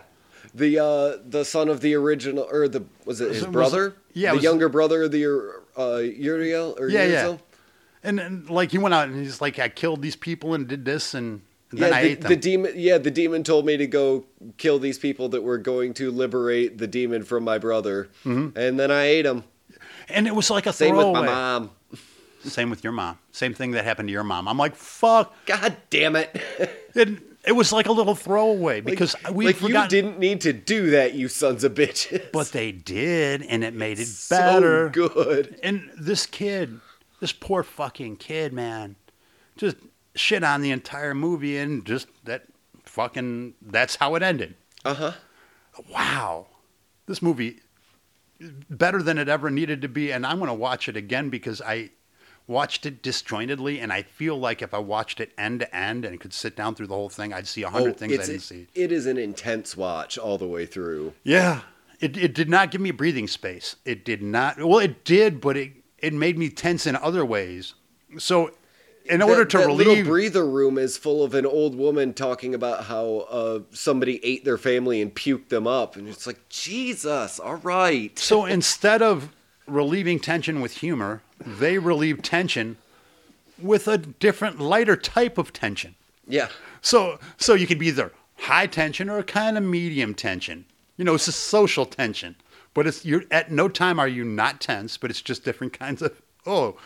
The 0.53 0.79
uh, 0.79 1.17
the 1.27 1.43
son 1.43 1.67
of 1.67 1.81
the 1.81 1.93
original, 1.95 2.47
or 2.49 2.67
the 2.67 2.85
was 3.05 3.19
it 3.21 3.33
his 3.33 3.43
Was 3.43 3.51
brother? 3.51 3.95
yeah, 4.13 4.29
the 4.31 4.35
was- 4.37 4.43
younger 4.43 4.69
brother 4.69 5.03
of 5.03 5.11
the 5.11 5.25
uh, 5.77 5.97
Uriel 5.97 6.75
or 6.79 6.87
Yeah, 6.89 7.03
yeah. 7.03 7.07
Uriel? 7.23 7.41
And, 8.03 8.19
and 8.19 8.49
like 8.49 8.71
he 8.71 8.77
went 8.77 8.93
out 8.93 9.09
and 9.09 9.17
he's 9.21 9.41
like, 9.41 9.59
I 9.59 9.67
killed 9.67 10.01
these 10.01 10.15
people 10.15 10.53
and 10.53 10.67
did 10.67 10.85
this 10.85 11.13
and, 11.13 11.41
and 11.71 11.79
Yeah, 11.79 11.85
then 11.85 11.93
I 11.93 12.01
the, 12.03 12.09
ate 12.09 12.21
them. 12.21 12.29
the 12.29 12.35
demon. 12.35 12.73
Yeah, 12.75 12.97
the 12.97 13.11
demon 13.11 13.43
told 13.43 13.65
me 13.65 13.77
to 13.77 13.87
go 13.87 14.25
kill 14.57 14.79
these 14.79 14.97
people 14.97 15.29
that 15.29 15.41
were 15.43 15.57
going 15.57 15.93
to 15.95 16.11
liberate 16.11 16.77
the 16.77 16.87
demon 16.87 17.23
from 17.23 17.43
my 17.43 17.57
brother, 17.57 18.09
Mm-hmm. 18.25 18.57
and 18.57 18.79
then 18.79 18.91
I 18.91 19.03
ate 19.05 19.25
him. 19.25 19.43
and 20.09 20.27
it 20.27 20.35
was 20.35 20.49
like 20.49 20.65
a 20.65 20.73
throwaway. 20.73 21.03
Same 21.03 21.13
with 21.13 21.13
my 21.13 21.25
mom. 21.25 21.71
Same 22.43 22.69
with 22.69 22.83
your 22.83 22.93
mom. 22.93 23.17
Same 23.31 23.53
thing 23.53 23.71
that 23.71 23.83
happened 23.83 24.07
to 24.09 24.13
your 24.13 24.23
mom. 24.23 24.47
I'm 24.47 24.57
like, 24.57 24.75
fuck. 24.75 25.33
God 25.45 25.75
damn 25.89 26.15
it! 26.15 26.39
It, 26.95 27.19
it 27.45 27.51
was 27.51 27.71
like 27.71 27.85
a 27.85 27.91
little 27.91 28.15
throwaway 28.15 28.81
because 28.81 29.15
we 29.31 29.45
like 29.45 29.57
forgot. 29.57 29.83
you 29.91 30.01
didn't 30.01 30.17
need 30.17 30.41
to 30.41 30.51
do 30.53 30.89
that, 30.91 31.13
you 31.13 31.27
sons 31.27 31.63
of 31.63 31.75
bitches. 31.75 32.31
But 32.31 32.47
they 32.51 32.71
did, 32.71 33.43
and 33.43 33.63
it 33.63 33.75
made 33.75 33.99
it 33.99 34.07
so 34.07 34.35
better. 34.35 34.89
good. 34.89 35.59
And 35.61 35.91
this 35.95 36.25
kid, 36.25 36.79
this 37.19 37.31
poor 37.33 37.61
fucking 37.61 38.15
kid, 38.15 38.51
man, 38.51 38.95
just 39.57 39.75
shit 40.17 40.43
on 40.43 40.61
the 40.61 40.71
entire 40.71 41.13
movie 41.13 41.57
and 41.57 41.85
just 41.85 42.07
that 42.25 42.43
fucking 42.83 43.53
that's 43.61 43.95
how 43.95 44.15
it 44.15 44.23
ended. 44.23 44.55
Uh 44.85 44.93
huh. 44.93 45.11
Wow. 45.91 46.47
This 47.05 47.21
movie 47.21 47.59
better 48.69 49.01
than 49.01 49.17
it 49.17 49.27
ever 49.29 49.49
needed 49.49 49.81
to 49.81 49.87
be 49.87 50.11
and 50.11 50.25
I'm 50.25 50.37
going 50.37 50.47
to 50.49 50.53
watch 50.53 50.87
it 50.87 50.95
again 50.97 51.29
because 51.29 51.61
I 51.61 51.89
watched 52.45 52.85
it 52.85 53.01
disjointedly 53.01 53.79
and 53.79 53.91
I 53.91 54.03
feel 54.03 54.37
like 54.39 54.61
if 54.61 54.73
I 54.73 54.77
watched 54.79 55.19
it 55.19 55.31
end 55.37 55.61
to 55.61 55.75
end 55.75 56.05
and 56.05 56.19
could 56.19 56.33
sit 56.33 56.55
down 56.55 56.75
through 56.75 56.87
the 56.87 56.93
whole 56.95 57.09
thing 57.09 57.33
I'd 57.33 57.47
see 57.47 57.63
a 57.63 57.69
hundred 57.69 57.97
things 57.97 58.13
I 58.13 58.23
Oh, 58.23 58.25
didn't 58.25 58.41
see. 58.41 58.67
it 58.75 58.91
is 58.91 59.05
an 59.05 59.17
intense 59.17 59.75
watch 59.75 60.17
all 60.17 60.37
the 60.37 60.47
way 60.47 60.65
through. 60.65 61.13
Yeah. 61.23 61.61
It, 61.99 62.15
it 62.15 62.35
did 62.35 62.47
not 62.49 62.69
give 62.69 62.79
me 62.79 62.91
breathing 62.91 63.27
space. 63.27 63.75
It 63.83 64.05
did 64.05 64.21
not. 64.21 64.59
Well, 64.59 64.77
it 64.77 65.03
did, 65.03 65.41
but 65.41 65.57
it, 65.57 65.71
it 65.97 66.13
made 66.13 66.37
me 66.37 66.47
tense 66.49 66.85
in 66.85 66.95
other 66.95 67.25
ways. 67.25 67.73
So, 68.19 68.51
in 69.09 69.21
order 69.21 69.43
that, 69.43 69.49
to 69.51 69.57
that 69.59 69.69
little 69.69 70.03
breather 70.03 70.45
room 70.45 70.77
is 70.77 70.97
full 70.97 71.23
of 71.23 71.33
an 71.33 71.45
old 71.45 71.75
woman 71.75 72.13
talking 72.13 72.53
about 72.53 72.85
how 72.85 73.27
uh, 73.29 73.59
somebody 73.71 74.23
ate 74.23 74.45
their 74.45 74.57
family 74.57 75.01
and 75.01 75.13
puked 75.13 75.49
them 75.49 75.67
up, 75.67 75.95
and 75.95 76.07
it's 76.07 76.27
like 76.27 76.49
Jesus, 76.49 77.39
all 77.39 77.57
right. 77.57 78.17
so, 78.17 78.45
instead 78.45 79.01
of 79.01 79.29
relieving 79.67 80.19
tension 80.19 80.61
with 80.61 80.77
humor, 80.77 81.21
they 81.45 81.77
relieve 81.77 82.21
tension 82.21 82.77
with 83.61 83.87
a 83.87 83.97
different, 83.97 84.59
lighter 84.59 84.95
type 84.95 85.37
of 85.37 85.53
tension. 85.53 85.95
Yeah, 86.27 86.49
So, 86.81 87.19
so 87.37 87.53
you 87.53 87.67
could 87.67 87.79
be 87.79 87.87
either 87.87 88.11
high 88.37 88.67
tension 88.67 89.09
or 89.09 89.17
a 89.17 89.23
kind 89.23 89.57
of 89.57 89.63
medium 89.63 90.13
tension. 90.13 90.65
You 90.97 91.05
know, 91.05 91.15
it's 91.15 91.27
a 91.27 91.31
social 91.31 91.85
tension, 91.85 92.35
but 92.73 92.87
it's 92.87 93.05
you're 93.05 93.23
at 93.31 93.51
no 93.51 93.69
time 93.69 93.99
are 93.99 94.07
you 94.07 94.23
not 94.23 94.59
tense, 94.59 94.97
but 94.97 95.09
it's 95.09 95.21
just 95.21 95.43
different 95.43 95.73
kinds 95.73 96.01
of 96.01 96.21
oh, 96.45 96.77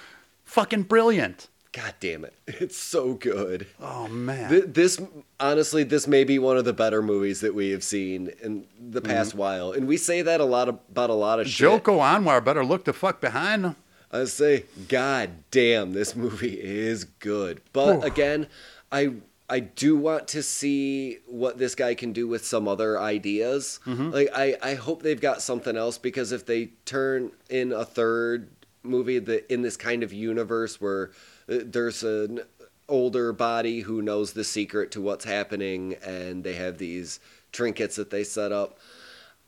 fucking 0.44 0.84
brilliant. 0.84 1.48
God 1.74 1.94
damn 2.00 2.26
it, 2.26 2.34
it's 2.48 2.78
so 2.78 3.14
good. 3.14 3.68
Oh 3.80 4.08
man, 4.08 4.50
Th- 4.50 4.66
This 4.68 5.02
honestly, 5.40 5.84
this 5.84 6.08
may 6.08 6.24
be 6.24 6.38
one 6.40 6.58
of 6.58 6.66
the 6.66 6.74
better 6.74 7.02
movies 7.02 7.42
that 7.42 7.56
we 7.56 7.72
have 7.72 7.84
seen 7.84 8.32
in 8.42 8.66
the 8.80 9.02
mm-hmm. 9.02 9.12
past 9.12 9.36
while, 9.36 9.72
and 9.72 9.88
we 9.88 9.98
say 9.98 10.22
that 10.22 10.42
a 10.42 10.46
lot 10.46 10.68
about 10.70 11.10
a 11.10 11.14
lot 11.14 11.40
of 11.40 11.48
shit. 11.48 11.60
Joko 11.60 12.00
Anwar 12.00 12.44
better 12.44 12.66
look 12.66 12.86
the 12.86 12.94
fuck 12.94 13.22
behind 13.22 13.66
him. 13.66 13.76
I 14.12 14.26
say, 14.26 14.66
God 14.90 15.30
damn, 15.52 15.94
this 15.94 16.16
movie 16.16 16.60
is 16.62 17.06
good. 17.06 17.62
But 17.72 18.04
again, 18.04 18.48
I 18.92 19.14
I 19.52 19.60
do 19.60 19.98
want 19.98 20.30
to 20.30 20.44
see 20.44 21.20
what 21.28 21.58
this 21.58 21.76
guy 21.76 21.94
can 21.94 22.14
do 22.14 22.26
with 22.26 22.46
some 22.46 22.70
other 22.70 22.98
ideas. 23.00 23.82
Mm-hmm. 23.86 24.12
Like 24.12 24.30
I, 24.34 24.58
I 24.62 24.74
hope 24.76 25.04
they've 25.04 25.20
got 25.20 25.42
something 25.42 25.76
else 25.76 25.98
because 25.98 26.32
if 26.32 26.46
they 26.46 26.68
turn 26.86 27.32
in 27.50 27.74
a 27.74 27.84
third 27.84 28.50
movie 28.84 29.20
that 29.20 29.52
in 29.52 29.62
this 29.62 29.78
kind 29.78 30.04
of 30.04 30.14
universe 30.14 30.80
where 30.80 31.12
there's 31.52 32.04
an 32.04 32.42
older 32.88 33.34
body 33.34 33.82
who 33.82 34.02
knows 34.02 34.34
the 34.34 34.44
secret 34.44 34.92
to 34.92 35.02
what's 35.02 35.26
happening 35.26 35.96
and 36.04 36.44
they 36.44 36.54
have 36.54 36.78
these 36.78 37.20
trinkets 37.52 37.96
that 37.96 38.10
they 38.10 38.24
set 38.24 38.52
up. 38.52 38.78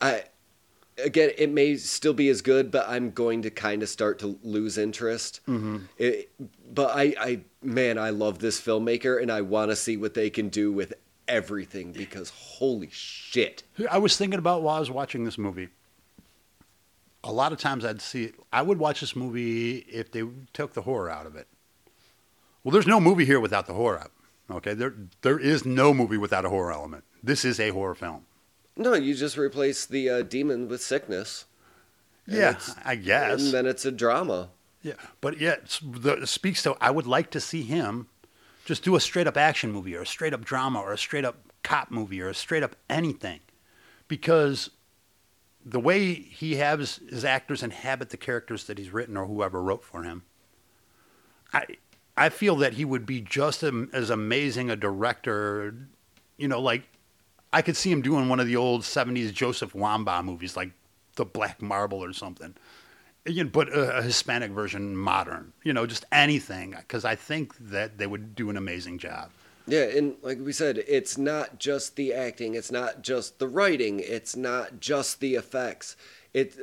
I 0.02 0.26
again, 0.98 1.32
it 1.38 1.50
may 1.50 1.76
still 1.78 2.14
be 2.14 2.30
as 2.30 2.42
good, 2.42 2.72
but 2.72 2.88
I'm 2.88 3.12
going 3.12 3.42
to 3.44 3.50
kind 3.50 3.84
of 3.84 3.90
start 3.90 4.20
to 4.20 4.38
lose 4.44 4.78
interest. 4.78 5.42
Mm-hmm. 5.48 5.78
It, 5.98 6.32
but 6.74 6.96
I, 6.96 7.16
I, 7.20 7.40
man, 7.62 7.98
I 7.98 8.12
love 8.12 8.40
this 8.40 8.60
filmmaker, 8.60 9.22
and 9.22 9.32
I 9.32 9.42
want 9.42 9.72
to 9.72 9.76
see 9.76 9.98
what 9.98 10.14
they 10.14 10.30
can 10.30 10.50
do 10.50 10.72
with 10.72 10.94
everything 11.28 11.94
because 11.94 12.30
holy 12.30 12.90
shit! 12.92 13.64
I 13.90 13.98
was 13.98 14.18
thinking 14.18 14.40
about 14.40 14.62
while 14.62 14.78
I 14.78 14.80
was 14.80 14.92
watching 14.92 15.24
this 15.24 15.38
movie. 15.38 15.70
A 17.24 17.32
lot 17.32 17.54
of 17.54 17.60
times 17.60 17.86
I'd 17.86 18.02
see, 18.02 18.34
I 18.52 18.62
would 18.62 18.80
watch 18.80 19.00
this 19.00 19.16
movie 19.16 19.78
if 19.78 20.12
they 20.12 20.24
took 20.52 20.74
the 20.74 20.82
horror 20.82 21.10
out 21.10 21.26
of 21.26 21.38
it. 21.38 21.48
Well, 22.64 22.72
there's 22.72 22.88
no 22.88 23.00
movie 23.00 23.26
here 23.26 23.40
without 23.40 23.68
the 23.68 23.74
horror. 23.74 24.08
Okay, 24.50 24.74
there 24.74 24.94
there 25.22 25.40
is 25.40 25.66
no 25.66 25.94
movie 25.94 26.18
without 26.18 26.46
a 26.46 26.50
horror 26.50 26.72
element. 26.72 27.04
This 27.22 27.46
is 27.46 27.60
a 27.60 27.70
horror 27.70 27.96
film. 27.96 28.26
No, 28.76 28.94
you 28.94 29.14
just 29.14 29.38
replace 29.38 29.86
the 29.86 30.10
uh, 30.10 30.22
demon 30.24 30.68
with 30.68 30.82
sickness. 30.82 31.46
Yeah, 32.26 32.58
I 32.86 32.96
guess. 32.96 33.44
and 33.44 33.54
then 33.54 33.66
it's 33.66 33.86
a 33.86 33.92
drama. 33.92 34.50
Yeah, 34.82 34.94
but 35.22 35.40
yeah, 35.40 35.56
it's, 35.64 35.80
the, 35.80 36.14
it 36.24 36.28
speaks 36.28 36.64
to. 36.64 36.76
I 36.82 36.90
would 36.92 37.08
like 37.08 37.30
to 37.32 37.40
see 37.40 37.64
him 37.64 38.08
just 38.66 38.84
do 38.84 38.96
a 38.96 39.00
straight 39.00 39.28
up 39.28 39.38
action 39.38 39.72
movie 39.72 39.96
or 39.96 40.02
a 40.02 40.06
straight 40.06 40.34
up 40.34 40.44
drama 40.44 40.80
or 40.80 40.94
a 40.94 40.98
straight 40.98 41.26
up 41.26 41.38
cop 41.64 41.92
movie 41.92 42.22
or 42.22 42.30
a 42.30 42.34
straight 42.34 42.64
up 42.64 42.76
anything, 42.90 43.40
because 44.08 44.70
the 45.66 45.80
way 45.80 46.14
he 46.14 46.56
has 46.56 47.00
his 47.10 47.24
actors 47.24 47.64
inhabit 47.64 48.10
the 48.10 48.18
characters 48.18 48.66
that 48.66 48.78
he's 48.78 48.92
written 48.92 49.16
or 49.16 49.26
whoever 49.26 49.62
wrote 49.62 49.84
for 49.84 50.04
him, 50.04 50.24
I 51.54 51.66
I 52.16 52.30
feel 52.30 52.56
that 52.58 52.74
he 52.74 52.86
would 52.86 53.06
be 53.06 53.22
just 53.22 53.64
as 53.64 54.10
amazing 54.10 54.70
a 54.70 54.76
director. 54.76 55.76
You 56.38 56.48
know, 56.48 56.62
like 56.62 56.84
I 57.52 57.62
could 57.62 57.78
see 57.78 57.92
him 57.92 58.02
doing 58.02 58.30
one 58.30 58.40
of 58.40 58.48
the 58.48 58.56
old 58.56 58.82
'70s 58.82 59.34
Joseph 59.34 59.74
Wambaugh 59.74 60.24
movies, 60.24 60.56
like 60.56 60.72
The 61.16 61.26
Black 61.26 61.62
Marble 61.62 62.04
or 62.04 62.14
something 62.14 62.56
you 63.26 63.44
know, 63.44 63.50
but 63.50 63.70
a, 63.70 63.98
a 63.98 64.02
Hispanic 64.02 64.52
version, 64.52 64.96
modern. 64.96 65.54
You 65.64 65.74
know, 65.74 65.86
just 65.86 66.06
anything, 66.12 66.72
because 66.72 67.06
I 67.06 67.16
think 67.16 67.56
that 67.70 67.98
they 67.98 68.08
would 68.08 68.36
do 68.36 68.50
an 68.50 68.58
amazing 68.58 68.98
job. 68.98 69.30
Yeah, 69.66 69.84
and 69.84 70.16
like 70.22 70.40
we 70.40 70.52
said, 70.52 70.84
it's 70.88 71.18
not 71.18 71.58
just 71.58 71.96
the 71.96 72.14
acting, 72.14 72.54
it's 72.54 72.72
not 72.72 73.02
just 73.02 73.40
the 73.40 73.48
writing, 73.48 74.02
it's 74.02 74.36
not 74.36 74.82
just 74.82 75.22
the 75.22 75.36
effects. 75.36 75.96
It 76.34 76.56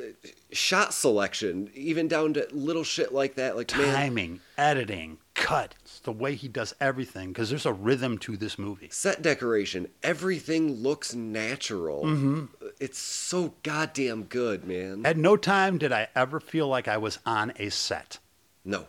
shot 0.51 0.93
selection, 0.93 1.69
even 1.73 2.07
down 2.07 2.33
to 2.33 2.47
little 2.51 2.83
shit 2.83 3.13
like 3.13 3.35
that. 3.35 3.55
Like 3.55 3.75
man, 3.75 3.95
Timing, 3.95 4.39
editing, 4.57 5.17
cuts, 5.33 5.99
the 5.99 6.11
way 6.11 6.35
he 6.35 6.47
does 6.47 6.73
everything, 6.81 7.29
because 7.29 7.49
there's 7.49 7.65
a 7.65 7.71
rhythm 7.73 8.17
to 8.19 8.35
this 8.35 8.59
movie. 8.59 8.89
set 8.91 9.21
decoration, 9.21 9.87
everything 10.03 10.73
looks 10.75 11.13
natural. 11.15 12.03
Mm-hmm. 12.03 12.45
It's 12.79 12.99
so 12.99 13.53
goddamn 13.63 14.23
good, 14.23 14.65
man. 14.65 15.05
At 15.05 15.17
no 15.17 15.37
time 15.37 15.77
did 15.77 15.91
I 15.91 16.09
ever 16.15 16.39
feel 16.39 16.67
like 16.67 16.87
I 16.87 16.97
was 16.97 17.19
on 17.25 17.53
a 17.57 17.69
set. 17.69 18.19
No, 18.65 18.87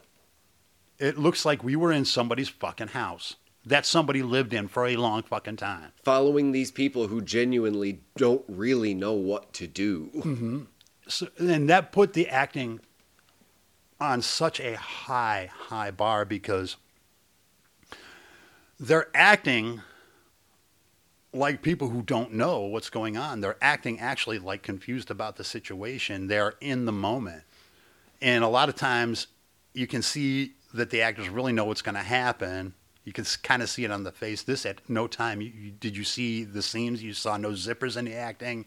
It 0.99 1.17
looks 1.17 1.45
like 1.45 1.65
we 1.65 1.77
were 1.77 1.93
in 1.93 2.05
somebody's 2.05 2.49
fucking 2.49 2.89
house 2.89 3.37
that 3.65 3.87
somebody 3.87 4.23
lived 4.23 4.53
in 4.53 4.67
for 4.69 4.87
a 4.87 4.97
long 4.97 5.23
fucking 5.23 5.57
time. 5.57 5.93
following 6.03 6.51
these 6.53 6.71
people 6.73 7.07
who 7.07 7.21
genuinely 7.23 8.01
don't 8.17 8.45
really 8.49 8.93
know 8.93 9.13
what 9.13 9.53
to 9.55 9.67
do. 9.69 10.11
Mm-hmm. 10.17 10.61
So, 11.13 11.29
and 11.39 11.69
that 11.69 11.93
put 11.93 12.15
the 12.15 12.29
acting 12.29 12.81
on 14.01 14.23
such 14.23 14.59
a 14.61 14.77
high, 14.77 15.51
high 15.53 15.91
bar 15.91 16.25
because 16.25 16.77
they're 18.81 19.09
acting 19.15 19.83
like 21.33 21.63
people 21.63 21.89
who 21.89 22.03
don't 22.03 22.33
know 22.33 22.61
what's 22.61 22.91
going 22.91 23.17
on. 23.17 23.41
They're 23.41 23.57
acting 23.63 24.01
actually 24.01 24.39
like 24.39 24.63
confused 24.63 25.11
about 25.11 25.37
the 25.37 25.45
situation. 25.45 26.27
They're 26.27 26.55
in 26.61 26.85
the 26.85 26.93
moment. 26.93 27.43
And 28.21 28.43
a 28.43 28.49
lot 28.49 28.69
of 28.69 28.75
times 28.75 29.29
you 29.73 29.87
can 29.87 30.03
see 30.03 30.53
that 30.75 30.91
the 30.91 31.03
actors 31.03 31.29
really 31.29 31.53
know 31.53 31.65
what's 31.65 31.83
going 31.83 31.95
to 31.95 32.03
happen. 32.03 32.75
You 33.05 33.13
can 33.13 33.25
kind 33.43 33.63
of 33.63 33.69
see 33.69 33.85
it 33.85 33.91
on 33.91 34.05
the 34.05 34.13
face. 34.13 34.43
This 34.43 34.67
at 34.67 34.81
no 34.89 35.07
time. 35.07 35.41
You, 35.41 35.53
you, 35.55 35.71
did 35.71 35.97
you 35.97 36.05
see 36.05 36.45
the 36.45 36.63
seams? 36.63 37.03
You 37.03 37.13
saw 37.13 37.37
no 37.37 37.51
zippers 37.51 37.97
in 37.97 38.05
the 38.05 38.15
acting. 38.15 38.67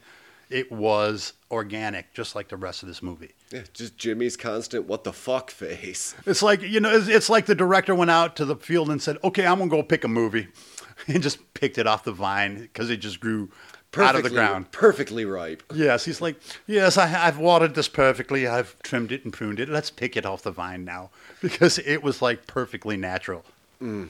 It 0.50 0.72
was 0.72 1.34
organic, 1.52 2.14
just 2.14 2.36
like 2.36 2.50
the 2.50 2.58
rest 2.58 2.84
of 2.84 2.88
this 2.88 3.02
movie. 3.02 3.32
Yeah, 3.52 3.64
just 3.74 3.98
Jimmy's 3.98 4.38
constant 4.38 4.86
what 4.86 5.04
the 5.04 5.14
fuck 5.14 5.50
face. 5.52 6.16
It's 6.26 6.42
like 6.42 6.62
you 6.62 6.80
know, 6.80 6.96
it's, 6.96 7.08
it's 7.08 7.30
like 7.30 7.46
the 7.46 7.56
director 7.56 7.96
went 7.96 8.12
out 8.12 8.36
to 8.38 8.46
the 8.46 8.56
field 8.56 8.90
and 8.90 9.02
said, 9.02 9.18
"Okay, 9.24 9.46
I'm 9.46 9.60
gonna 9.60 9.72
go 9.72 9.84
pick 9.84 10.04
a 10.04 10.08
movie," 10.08 10.48
and 11.08 11.24
just 11.24 11.54
picked 11.54 11.78
it 11.78 11.88
off 11.88 12.04
the 12.04 12.12
vine 12.12 12.62
because 12.62 12.90
it 12.90 12.98
just 12.98 13.20
grew 13.20 13.50
out 13.98 14.16
of 14.16 14.24
the 14.24 14.30
ground. 14.30 14.72
Perfectly 14.72 15.26
ripe. 15.26 15.64
Yes, 15.74 16.06
he's 16.06 16.22
like, 16.22 16.40
"Yes, 16.68 16.98
I, 16.98 17.28
I've 17.28 17.38
watered 17.38 17.76
this 17.76 17.88
perfectly. 17.88 18.48
I've 18.48 18.78
trimmed 18.84 19.12
it 19.12 19.24
and 19.24 19.34
pruned 19.34 19.60
it. 19.60 19.70
Let's 19.70 19.90
pick 19.90 20.16
it 20.18 20.26
off 20.26 20.44
the 20.44 20.52
vine 20.52 20.86
now," 20.86 21.10
because 21.42 21.80
it 21.80 22.04
was 22.04 22.22
like 22.22 22.48
perfectly 22.48 22.98
natural. 22.98 23.44
Mm. 23.82 24.10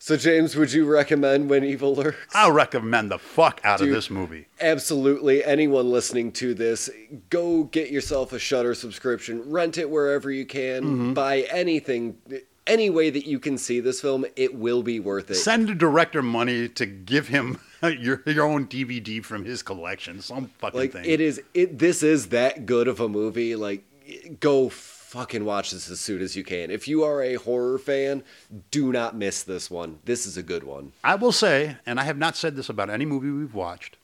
So, 0.00 0.16
James, 0.16 0.54
would 0.54 0.72
you 0.72 0.86
recommend 0.86 1.50
When 1.50 1.64
Evil 1.64 1.94
Lurks? 1.94 2.34
I 2.34 2.48
recommend 2.50 3.10
the 3.10 3.18
fuck 3.18 3.60
out 3.64 3.80
Dude. 3.80 3.88
of 3.88 3.94
this 3.94 4.10
movie. 4.10 4.46
Absolutely. 4.60 5.44
Anyone 5.44 5.90
listening 5.90 6.30
to 6.32 6.54
this, 6.54 6.88
go 7.30 7.64
get 7.64 7.90
yourself 7.90 8.32
a 8.32 8.38
Shudder 8.38 8.74
subscription, 8.74 9.50
rent 9.50 9.76
it 9.76 9.90
wherever 9.90 10.30
you 10.30 10.46
can, 10.46 10.82
Mm-hmm. 10.84 11.14
buy 11.14 11.40
anything, 11.50 12.16
any 12.66 12.90
way 12.90 13.10
that 13.10 13.26
you 13.26 13.38
can 13.40 13.58
see 13.58 13.80
this 13.80 14.00
film. 14.00 14.24
It 14.36 14.54
will 14.54 14.82
be 14.84 15.00
worth 15.00 15.30
it. 15.32 15.34
Send 15.34 15.68
the 15.68 15.74
director 15.74 16.22
money 16.22 16.68
to 16.68 16.86
give 16.86 17.28
him 17.28 17.58
your 17.82 18.22
your 18.24 18.44
own 18.44 18.66
DVD 18.68 19.24
from 19.24 19.44
his 19.44 19.62
collection. 19.62 20.20
Some 20.20 20.46
fucking 20.58 20.78
like 20.78 20.92
thing. 20.92 21.04
it 21.06 21.20
is. 21.20 21.42
It 21.54 21.78
this 21.78 22.02
is 22.04 22.28
that 22.28 22.66
good 22.66 22.86
of 22.86 23.00
a 23.00 23.08
movie. 23.08 23.56
Like, 23.56 23.82
go 24.38 24.68
fucking 25.08 25.42
watch 25.42 25.70
this 25.70 25.90
as 25.90 26.00
soon 26.00 26.20
as 26.20 26.36
you 26.36 26.44
can. 26.44 26.70
If 26.70 26.86
you 26.86 27.02
are 27.02 27.22
a 27.22 27.34
horror 27.36 27.78
fan, 27.78 28.22
do 28.70 28.92
not 28.92 29.16
miss 29.16 29.42
this 29.42 29.70
one. 29.70 30.00
This 30.04 30.26
is 30.26 30.36
a 30.36 30.42
good 30.42 30.64
one. 30.64 30.92
I 31.02 31.14
will 31.14 31.32
say, 31.32 31.78
and 31.86 31.98
I 31.98 32.04
have 32.04 32.18
not 32.18 32.36
said 32.36 32.56
this 32.56 32.68
about 32.68 32.90
any 32.90 33.06
movie 33.06 33.30
we've 33.30 33.54
watched, 33.54 33.96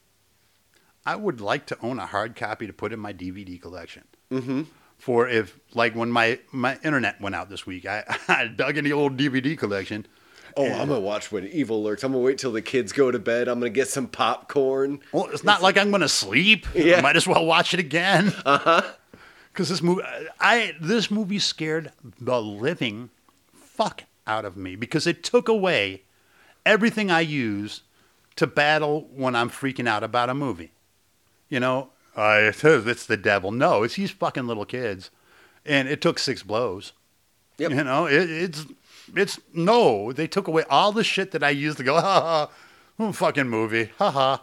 I 1.05 1.17
would 1.17 1.43
like 1.43 1.67
to 1.67 1.79
own 1.83 1.99
a 1.99 2.07
hard 2.07 2.35
copy 2.37 2.67
to 2.67 2.73
put 2.73 2.91
in 2.91 3.01
my 3.01 3.13
DVD 3.13 3.61
collection. 3.61 4.05
Mm-hmm. 4.33 4.63
For 4.97 5.29
if, 5.29 5.59
like, 5.75 5.95
when 5.95 6.11
my, 6.11 6.39
my 6.53 6.79
internet 6.83 7.21
went 7.21 7.35
out 7.35 7.51
this 7.51 7.67
week, 7.67 7.85
I, 7.85 8.05
I 8.29 8.47
dug 8.47 8.79
in 8.79 8.85
the 8.85 8.95
old 8.95 9.19
DVD 9.19 9.59
collection. 9.59 10.07
Oh, 10.57 10.65
I'm 10.65 10.89
gonna 10.89 11.01
watch 11.01 11.33
When 11.33 11.47
Evil 11.49 11.83
Lurks. 11.83 12.05
I'm 12.05 12.13
gonna 12.13 12.25
wait 12.25 12.39
till 12.39 12.53
the 12.53 12.63
kids 12.63 12.93
go 12.93 13.11
to 13.11 13.19
bed. 13.19 13.49
I'm 13.49 13.59
gonna 13.59 13.71
get 13.71 13.89
some 13.89 14.07
popcorn. 14.07 15.01
Well, 15.13 15.29
it's 15.33 15.43
not 15.43 15.63
like 15.63 15.77
I'm 15.77 15.91
going 15.91 16.03
to 16.03 16.09
sleep. 16.09 16.67
Yeah. 16.75 17.01
Might 17.01 17.17
as 17.17 17.27
well 17.27 17.45
watch 17.45 17.75
it 17.75 17.81
again. 17.81 18.33
Uh 18.45 18.59
huh. 18.59 18.83
Because 19.55 19.69
this 19.69 19.83
movie, 19.83 20.03
I 20.41 20.75
this 20.81 21.13
movie 21.13 21.39
scared 21.39 21.93
the 22.21 22.43
living 22.43 23.11
fuck 23.53 24.03
out 24.27 24.45
of 24.45 24.57
me 24.57 24.75
because 24.75 25.07
it 25.07 25.23
took 25.23 25.47
away 25.47 26.03
everything 26.67 27.09
I 27.09 27.21
use 27.21 27.83
to 28.35 28.49
battle 28.49 29.09
when 29.15 29.37
I'm 29.37 29.49
freaking 29.49 29.87
out 29.87 30.03
about 30.03 30.29
a 30.29 30.35
movie. 30.35 30.73
You 31.49 31.61
know, 31.61 31.91
uh, 32.17 32.39
it 32.41 32.65
is, 32.65 32.85
it's 32.89 33.07
the 33.07 33.17
devil. 33.17 33.53
No, 33.53 33.85
it's 33.85 33.95
these 33.95 34.11
fucking 34.11 34.49
little 34.49 34.65
kids, 34.65 35.11
and 35.65 35.87
it 35.87 36.01
took 36.01 36.19
six 36.19 36.43
blows. 36.43 36.93
Yep. 37.59 37.71
You 37.71 37.85
know, 37.85 38.07
it, 38.07 38.29
it's 38.29 38.67
it's 39.15 39.39
no. 39.53 40.11
They 40.11 40.27
took 40.27 40.49
away 40.49 40.65
all 40.69 40.91
the 40.91 41.05
shit 41.05 41.31
that 41.31 41.45
I 41.45 41.51
used 41.51 41.79
to 41.79 41.85
go, 41.85 41.95
ha 42.01 42.49
ha, 42.99 43.13
fucking 43.13 43.49
movie, 43.49 43.91
ha 43.99 44.11
ha. 44.11 44.43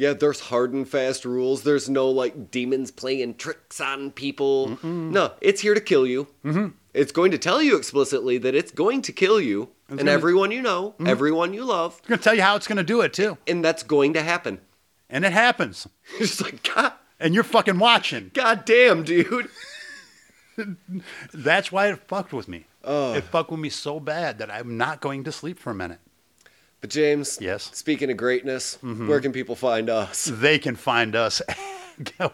Yeah, 0.00 0.14
there's 0.14 0.40
hard 0.40 0.72
and 0.72 0.88
fast 0.88 1.26
rules. 1.26 1.62
There's 1.62 1.88
no 1.90 2.08
like 2.08 2.50
demons 2.50 2.90
playing 2.90 3.34
tricks 3.34 3.80
on 3.82 4.12
people. 4.12 4.78
No, 4.82 5.32
it's 5.42 5.60
here 5.60 5.74
to 5.74 5.80
kill 5.80 6.06
you. 6.06 6.26
Mm-hmm. 6.42 6.68
It's 6.94 7.12
going 7.12 7.30
to 7.32 7.38
tell 7.38 7.60
you 7.60 7.76
explicitly 7.76 8.38
that 8.38 8.54
it's 8.54 8.70
going 8.72 9.02
to 9.02 9.12
kill 9.12 9.38
you 9.40 9.68
and 9.90 9.98
gonna- 9.98 10.10
everyone 10.10 10.52
you 10.52 10.62
know, 10.62 10.94
everyone 11.04 11.52
you 11.52 11.64
love, 11.64 12.00
I'm 12.04 12.08
gonna 12.08 12.22
tell 12.22 12.34
you 12.34 12.40
how 12.42 12.56
it's 12.56 12.66
gonna 12.66 12.82
do 12.82 13.02
it 13.02 13.12
too, 13.12 13.36
and 13.46 13.62
that's 13.62 13.82
going 13.82 14.14
to 14.14 14.22
happen. 14.22 14.60
and 15.10 15.24
it 15.24 15.32
happens, 15.32 15.86
It's 16.18 16.40
like 16.40 16.62
God, 16.74 16.94
and 17.20 17.34
you're 17.34 17.44
fucking 17.44 17.78
watching. 17.78 18.30
God 18.32 18.64
damn, 18.64 19.02
dude. 19.04 19.48
That's 21.34 21.70
why 21.72 21.88
it 21.88 22.00
fucked 22.08 22.32
with 22.32 22.48
me. 22.48 22.64
It 22.84 23.22
fucked 23.24 23.50
with 23.50 23.60
me 23.60 23.68
so 23.70 24.00
bad 24.00 24.38
that 24.38 24.50
I'm 24.50 24.76
not 24.76 25.00
going 25.00 25.24
to 25.24 25.32
sleep 25.32 25.58
for 25.58 25.70
a 25.70 25.74
minute. 25.74 26.00
But 26.80 26.90
James, 26.90 27.38
Yes? 27.40 27.66
Mm-hmm. 27.66 27.74
Speaking 27.74 28.10
of 28.10 28.16
greatness, 28.16 28.78
where 28.82 29.20
can 29.20 29.32
people 29.32 29.54
find 29.54 29.90
us? 29.90 30.24
They 30.32 30.58
can 30.58 30.76
find 30.76 31.14
us 31.14 31.42
at 31.48 32.12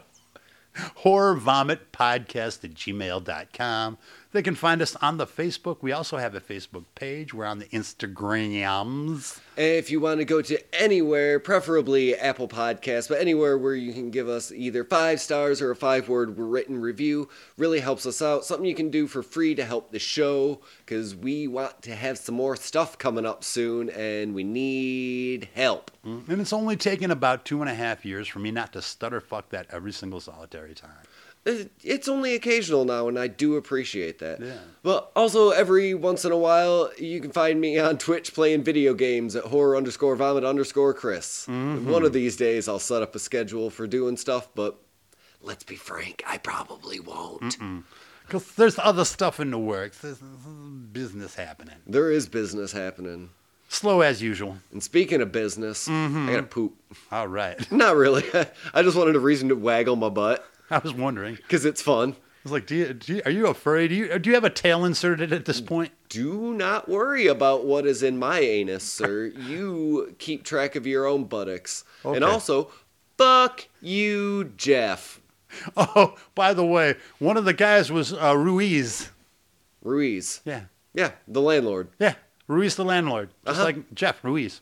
horror 0.96 1.34
vomit 1.34 1.90
podcast 1.92 2.62
at 2.64 2.74
gmail.com. 2.74 3.98
They 4.32 4.42
can 4.42 4.54
find 4.54 4.82
us 4.82 4.96
on 4.96 5.16
the 5.16 5.26
Facebook. 5.26 5.78
We 5.80 5.92
also 5.92 6.18
have 6.18 6.34
a 6.34 6.40
Facebook 6.40 6.84
page. 6.94 7.32
We're 7.32 7.46
on 7.46 7.58
the 7.58 7.66
Instagrams. 7.66 9.40
If 9.56 9.90
you 9.90 10.00
want 10.00 10.18
to 10.20 10.24
go 10.26 10.42
to 10.42 10.74
anywhere, 10.74 11.40
preferably 11.40 12.14
Apple 12.14 12.48
Podcasts, 12.48 13.08
but 13.08 13.20
anywhere 13.20 13.56
where 13.56 13.74
you 13.74 13.94
can 13.94 14.10
give 14.10 14.28
us 14.28 14.52
either 14.52 14.84
five 14.84 15.20
stars 15.20 15.62
or 15.62 15.70
a 15.70 15.76
five 15.76 16.08
word 16.08 16.38
written 16.38 16.78
review, 16.78 17.28
really 17.56 17.80
helps 17.80 18.04
us 18.04 18.20
out. 18.20 18.44
Something 18.44 18.66
you 18.66 18.74
can 18.74 18.90
do 18.90 19.06
for 19.06 19.22
free 19.22 19.54
to 19.54 19.64
help 19.64 19.92
the 19.92 19.98
show, 19.98 20.60
because 20.84 21.14
we 21.14 21.48
want 21.48 21.80
to 21.82 21.94
have 21.94 22.18
some 22.18 22.34
more 22.34 22.56
stuff 22.56 22.98
coming 22.98 23.24
up 23.24 23.42
soon 23.42 23.88
and 23.90 24.34
we 24.34 24.44
need 24.44 25.48
help. 25.54 25.90
Mm, 26.04 26.28
and 26.28 26.40
it's 26.40 26.52
only 26.52 26.76
taken 26.76 27.10
about 27.10 27.44
two 27.44 27.62
and 27.62 27.70
a 27.70 27.74
half 27.74 28.04
years 28.04 28.28
for 28.28 28.40
me 28.40 28.50
not 28.50 28.72
to 28.74 28.82
stutter 28.82 29.20
fuck 29.20 29.48
that 29.50 29.66
every 29.70 29.92
single 29.92 30.20
solitary 30.20 30.74
time. 30.74 30.90
It- 31.46 31.70
It's 31.84 32.08
only 32.08 32.34
occasional 32.34 32.84
now, 32.84 33.06
and 33.08 33.18
I 33.18 33.28
do 33.28 33.54
appreciate 33.56 34.18
that. 34.18 34.40
Yeah. 34.40 34.58
But 34.82 35.10
also, 35.16 35.50
every 35.50 35.94
once 35.94 36.24
in 36.24 36.32
a 36.32 36.36
while, 36.36 36.90
you 36.98 37.20
can 37.20 37.30
find 37.30 37.60
me 37.60 37.78
on 37.78 37.98
Twitch 37.98 38.34
playing 38.34 38.64
video 38.64 38.92
games 38.94 39.36
at 39.36 39.44
horror 39.44 39.76
underscore 39.76 40.16
vomit 40.16 40.44
underscore 40.44 40.92
Chris. 40.92 41.46
Mm-hmm. 41.48 41.88
One 41.90 42.04
of 42.04 42.12
these 42.12 42.36
days, 42.36 42.68
I'll 42.68 42.78
set 42.80 43.00
up 43.02 43.14
a 43.14 43.18
schedule 43.18 43.70
for 43.70 43.86
doing 43.86 44.16
stuff, 44.16 44.48
but 44.54 44.76
let's 45.40 45.62
be 45.64 45.76
frank, 45.76 46.22
I 46.26 46.38
probably 46.38 46.98
won't. 47.00 47.56
Because 48.26 48.50
there's 48.56 48.78
other 48.80 49.04
stuff 49.04 49.38
in 49.38 49.52
the 49.52 49.58
works. 49.58 49.98
There's 49.98 50.18
business 50.92 51.36
happening. 51.36 51.76
There 51.86 52.10
is 52.10 52.28
business 52.28 52.72
happening. 52.72 53.30
Slow 53.68 54.00
as 54.00 54.20
usual. 54.22 54.58
And 54.72 54.82
speaking 54.82 55.20
of 55.20 55.30
business, 55.32 55.86
Mm-hmm. 55.88 56.28
I 56.28 56.32
gotta 56.32 56.42
poop. 56.44 56.74
All 57.12 57.28
right. 57.28 57.70
Not 57.72 57.94
really. 57.96 58.24
I 58.74 58.82
just 58.82 58.96
wanted 58.96 59.14
a 59.16 59.20
reason 59.20 59.48
to 59.50 59.54
waggle 59.56 59.94
my 59.96 60.08
butt 60.08 60.44
I 60.70 60.78
was 60.78 60.94
wondering. 60.94 61.36
because 61.36 61.64
it's 61.64 61.82
fun. 61.82 62.12
I 62.12 62.48
was 62.48 62.52
like, 62.52 62.66
do 62.66 62.76
you, 62.76 62.92
do 62.94 63.14
you, 63.16 63.22
are 63.24 63.30
you 63.30 63.46
afraid? 63.48 63.88
Do 63.88 63.94
you, 63.96 64.18
do 64.20 64.30
you 64.30 64.34
have 64.34 64.44
a 64.44 64.50
tail 64.50 64.84
inserted 64.84 65.32
at 65.32 65.46
this 65.46 65.60
point? 65.60 65.90
Do 66.08 66.54
not 66.54 66.88
worry 66.88 67.26
about 67.26 67.64
what 67.64 67.86
is 67.86 68.04
in 68.04 68.18
my 68.18 68.38
anus, 68.38 68.84
sir. 68.84 69.26
you 69.36 70.14
keep 70.18 70.44
track 70.44 70.76
of 70.76 70.86
your 70.86 71.06
own 71.06 71.24
buttocks. 71.24 71.82
And 72.04 72.22
also, 72.22 72.70
fuck 73.18 73.66
you, 73.80 74.52
Jeff. 74.56 75.20
Oh, 75.76 76.14
by 76.34 76.52
the 76.52 76.66
way, 76.66 76.96
one 77.18 77.36
of 77.38 77.46
the 77.46 77.54
guys 77.54 77.90
was 77.90 78.12
uh, 78.12 78.36
Ruiz. 78.36 79.10
Ruiz. 79.82 80.40
Yeah. 80.44 80.64
Yeah, 80.92 81.12
the 81.26 81.40
landlord. 81.40 81.88
Yeah. 81.98 82.14
Ruiz 82.46 82.76
the 82.76 82.84
landlord. 82.84 83.30
Just 83.46 83.56
Uh-huh. 83.58 83.64
like 83.64 83.94
Jeff 83.94 84.22
Ruiz. 84.22 84.60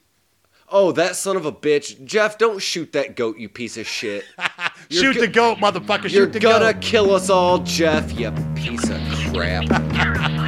Oh, 0.68 0.92
that 0.92 1.14
son 1.16 1.36
of 1.36 1.44
a 1.46 1.52
bitch. 1.52 2.02
Jeff, 2.04 2.38
don't 2.38 2.60
shoot 2.60 2.92
that 2.92 3.16
goat, 3.16 3.38
you 3.38 3.48
piece 3.48 3.76
of 3.76 3.86
shit. 3.86 4.24
Shoot 4.90 5.14
go- 5.14 5.20
the 5.20 5.28
goat, 5.28 5.58
motherfucker. 5.58 6.02
You're 6.02 6.24
Shoot 6.24 6.32
the 6.34 6.40
gonna 6.40 6.74
kill 6.74 7.14
us 7.14 7.30
all, 7.30 7.58
Jeff, 7.58 8.12
you 8.18 8.30
piece 8.54 8.88
of 8.90 9.00
crap. 9.32 9.64